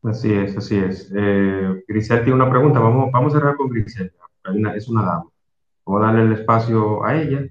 [0.03, 1.11] Así es, así es.
[1.15, 2.80] Eh, Grisel tiene una pregunta.
[2.80, 4.11] Vamos, vamos a cerrar con Grisel.
[4.76, 5.30] Es una dama.
[5.85, 7.45] Vamos a darle el espacio a ella.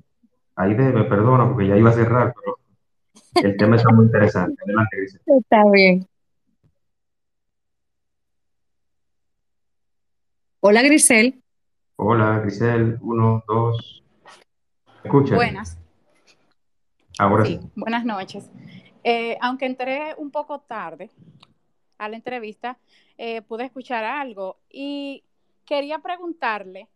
[0.56, 2.58] Ahí de, me perdona porque ya iba a cerrar, pero
[3.46, 4.60] el tema está muy interesante.
[4.64, 5.20] Adelante, Grisel.
[5.26, 6.06] Está bien.
[10.60, 11.42] Hola, Grisel.
[11.96, 12.98] Hola, Grisel.
[13.00, 14.02] Uno, dos.
[15.02, 15.36] ¿Me escuchan?
[15.36, 15.78] Buenas,
[17.20, 17.60] Ahora sí.
[17.76, 18.50] buenas noches.
[19.04, 21.10] Eh, aunque entré un poco tarde
[21.98, 22.78] a la entrevista,
[23.18, 25.22] eh, pude escuchar algo y
[25.66, 26.88] quería preguntarle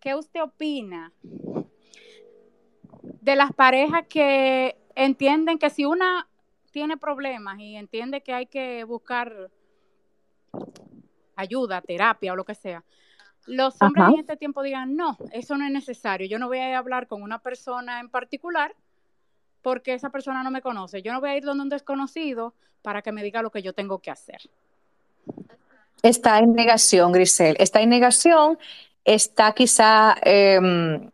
[0.00, 1.12] qué usted opina
[3.20, 6.26] de las parejas que entienden que si una
[6.72, 9.48] tiene problemas y entiende que hay que buscar
[11.36, 12.84] ayuda, terapia o lo que sea,
[13.46, 14.12] los hombres Ajá.
[14.12, 17.22] en este tiempo digan, no, eso no es necesario, yo no voy a hablar con
[17.22, 18.74] una persona en particular
[19.62, 23.02] porque esa persona no me conoce, yo no voy a ir donde un desconocido para
[23.02, 24.40] que me diga lo que yo tengo que hacer.
[26.02, 27.56] Está en negación, Grisel.
[27.58, 28.58] Está en negación,
[29.04, 31.10] está quizá em,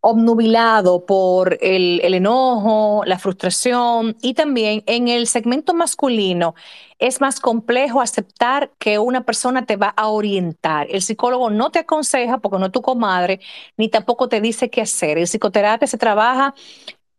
[0.00, 6.54] obnubilado por el, el enojo, la frustración y también en el segmento masculino
[6.98, 10.86] es más complejo aceptar que una persona te va a orientar.
[10.90, 13.40] El psicólogo no te aconseja porque no es tu comadre,
[13.76, 15.18] ni tampoco te dice qué hacer.
[15.18, 16.54] En psicoterapia se trabaja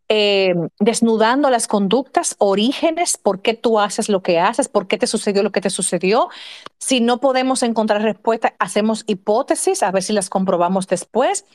[0.07, 5.07] eh, desnudando las conductas, orígenes, por qué tú haces lo que haces, por qué te
[5.07, 6.29] sucedió lo que te sucedió.
[6.77, 11.45] Si no podemos encontrar respuesta, hacemos hipótesis, a ver si las comprobamos después.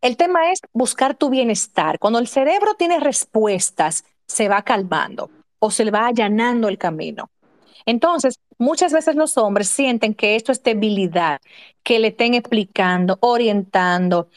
[0.00, 1.98] El tema es buscar tu bienestar.
[2.00, 5.30] Cuando el cerebro tiene respuestas, se va calmando
[5.60, 7.30] o se le va allanando el camino.
[7.86, 11.40] Entonces, muchas veces los hombres sienten que esto es debilidad,
[11.82, 14.28] que le estén explicando, orientando,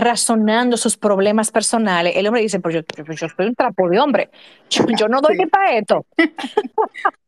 [0.00, 2.14] razonando sus problemas personales.
[2.16, 4.30] El hombre dice, pues yo, yo- yo soy un trapo de hombre,
[4.70, 6.06] yo, yo no doy ni para esto.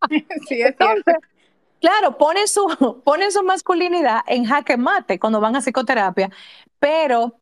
[0.09, 0.85] Sí, es cierto.
[0.85, 1.15] Entonces,
[1.81, 6.31] claro, ponen su, ponen su masculinidad en jaque mate cuando van a psicoterapia,
[6.79, 7.41] pero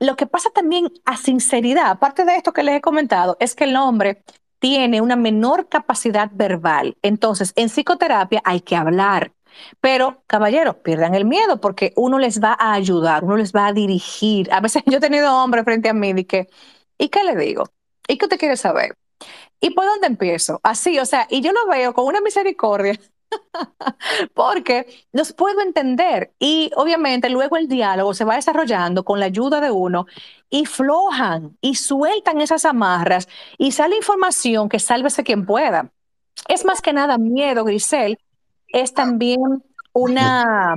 [0.00, 3.64] lo que pasa también a sinceridad, aparte de esto que les he comentado, es que
[3.64, 4.22] el hombre
[4.60, 6.96] tiene una menor capacidad verbal.
[7.02, 9.32] Entonces, en psicoterapia hay que hablar.
[9.80, 13.72] Pero, caballeros, pierdan el miedo porque uno les va a ayudar, uno les va a
[13.72, 14.52] dirigir.
[14.52, 16.48] A veces yo he tenido hombres frente a mí y que,
[16.98, 17.64] ¿y qué le digo?
[18.08, 18.96] ¿Y qué usted quiere saber?
[19.60, 20.60] ¿Y por dónde empiezo?
[20.62, 22.98] Así, o sea, y yo lo veo con una misericordia
[24.34, 29.60] porque los puedo entender y obviamente luego el diálogo se va desarrollando con la ayuda
[29.60, 30.06] de uno
[30.50, 33.28] y flojan y sueltan esas amarras
[33.58, 35.92] y sale información que sálvese quien pueda.
[36.48, 38.18] Es más que nada miedo, Grisel,
[38.72, 39.40] es también
[39.92, 40.76] una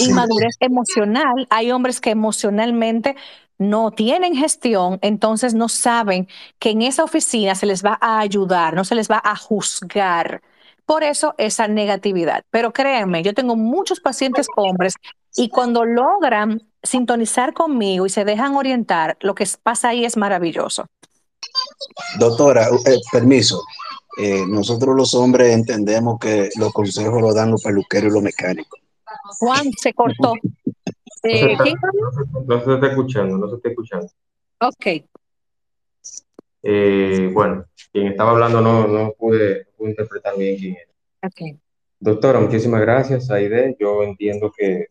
[0.00, 1.46] inmadurez emocional.
[1.50, 3.16] Hay hombres que emocionalmente
[3.58, 8.74] no tienen gestión, entonces no saben que en esa oficina se les va a ayudar,
[8.74, 10.42] no se les va a juzgar.
[10.86, 12.42] Por eso esa negatividad.
[12.50, 14.94] Pero créanme, yo tengo muchos pacientes hombres
[15.36, 20.86] y cuando logran sintonizar conmigo y se dejan orientar, lo que pasa ahí es maravilloso.
[22.18, 23.62] Doctora, eh, permiso.
[24.22, 28.78] Eh, nosotros los hombres entendemos que los consejos los dan los peluqueros y los mecánicos.
[29.38, 30.34] Juan se cortó.
[31.22, 31.76] No se Eh, está, ¿quién?
[31.82, 34.06] no se- no se está escuchando, no se está escuchando.
[34.60, 34.86] Ok.
[36.62, 40.90] Eh, bueno, quien estaba hablando no, no pude, no pude interpretar bien quién era.
[41.28, 41.58] ok.
[41.98, 43.76] Doctora, muchísimas gracias, Aide.
[43.78, 44.86] Yo entiendo que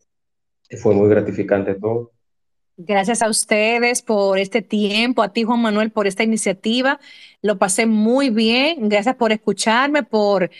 [0.78, 2.12] fue muy gratificante todo.
[2.86, 6.98] Gracias a ustedes por este tiempo, a ti Juan Manuel por esta iniciativa.
[7.42, 8.88] Lo pasé muy bien.
[8.88, 10.50] Gracias por escucharme, por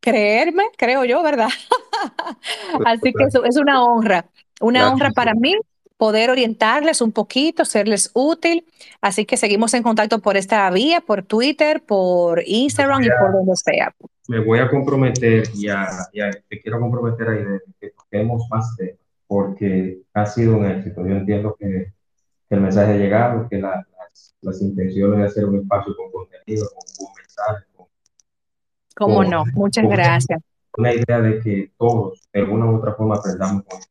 [0.00, 1.48] creerme, creo yo, ¿verdad?
[2.84, 4.26] Así que eso es una honra,
[4.60, 4.92] una Gracias.
[4.94, 5.54] honra para mí
[5.96, 8.64] poder orientarles un poquito, serles útil.
[9.00, 13.52] Así que seguimos en contacto por esta vía, por Twitter, por Instagram y por donde
[13.56, 13.92] sea.
[14.28, 18.76] Me voy a comprometer y, a, y a- te quiero comprometer, Aide, que toquemos más
[18.76, 18.96] temas.
[19.28, 21.06] Porque ha sido un éxito.
[21.06, 21.92] Yo entiendo que,
[22.48, 26.10] que el mensaje ha llegado, que la- las, las intenciones de hacer un espacio con
[26.10, 27.86] contenido, con un buen mensaje, con,
[28.96, 30.40] Cómo con- no, muchas con gracias.
[30.76, 33.88] una idea de que todos, de alguna u otra forma, aprendamos con tema.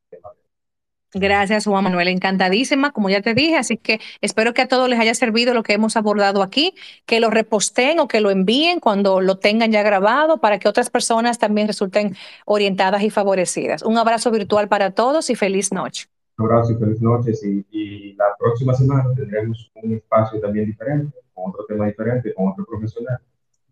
[1.13, 2.09] Gracias, Juan Manuel.
[2.09, 3.57] Encantadísima, como ya te dije.
[3.57, 6.73] Así que espero que a todos les haya servido lo que hemos abordado aquí,
[7.05, 10.89] que lo reposten o que lo envíen cuando lo tengan ya grabado para que otras
[10.89, 12.15] personas también resulten
[12.45, 13.83] orientadas y favorecidas.
[13.83, 16.07] Un abrazo virtual para todos y feliz noche.
[16.37, 21.17] Un abrazo y feliz noches y, y la próxima semana tendremos un espacio también diferente,
[21.33, 23.19] con otro tema diferente, con otro profesional.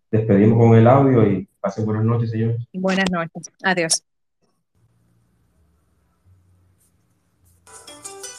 [0.10, 2.57] Despedimos con el audio y pasen buenas noches, señores.
[2.74, 3.52] Buenas noches.
[3.64, 4.03] Adiós.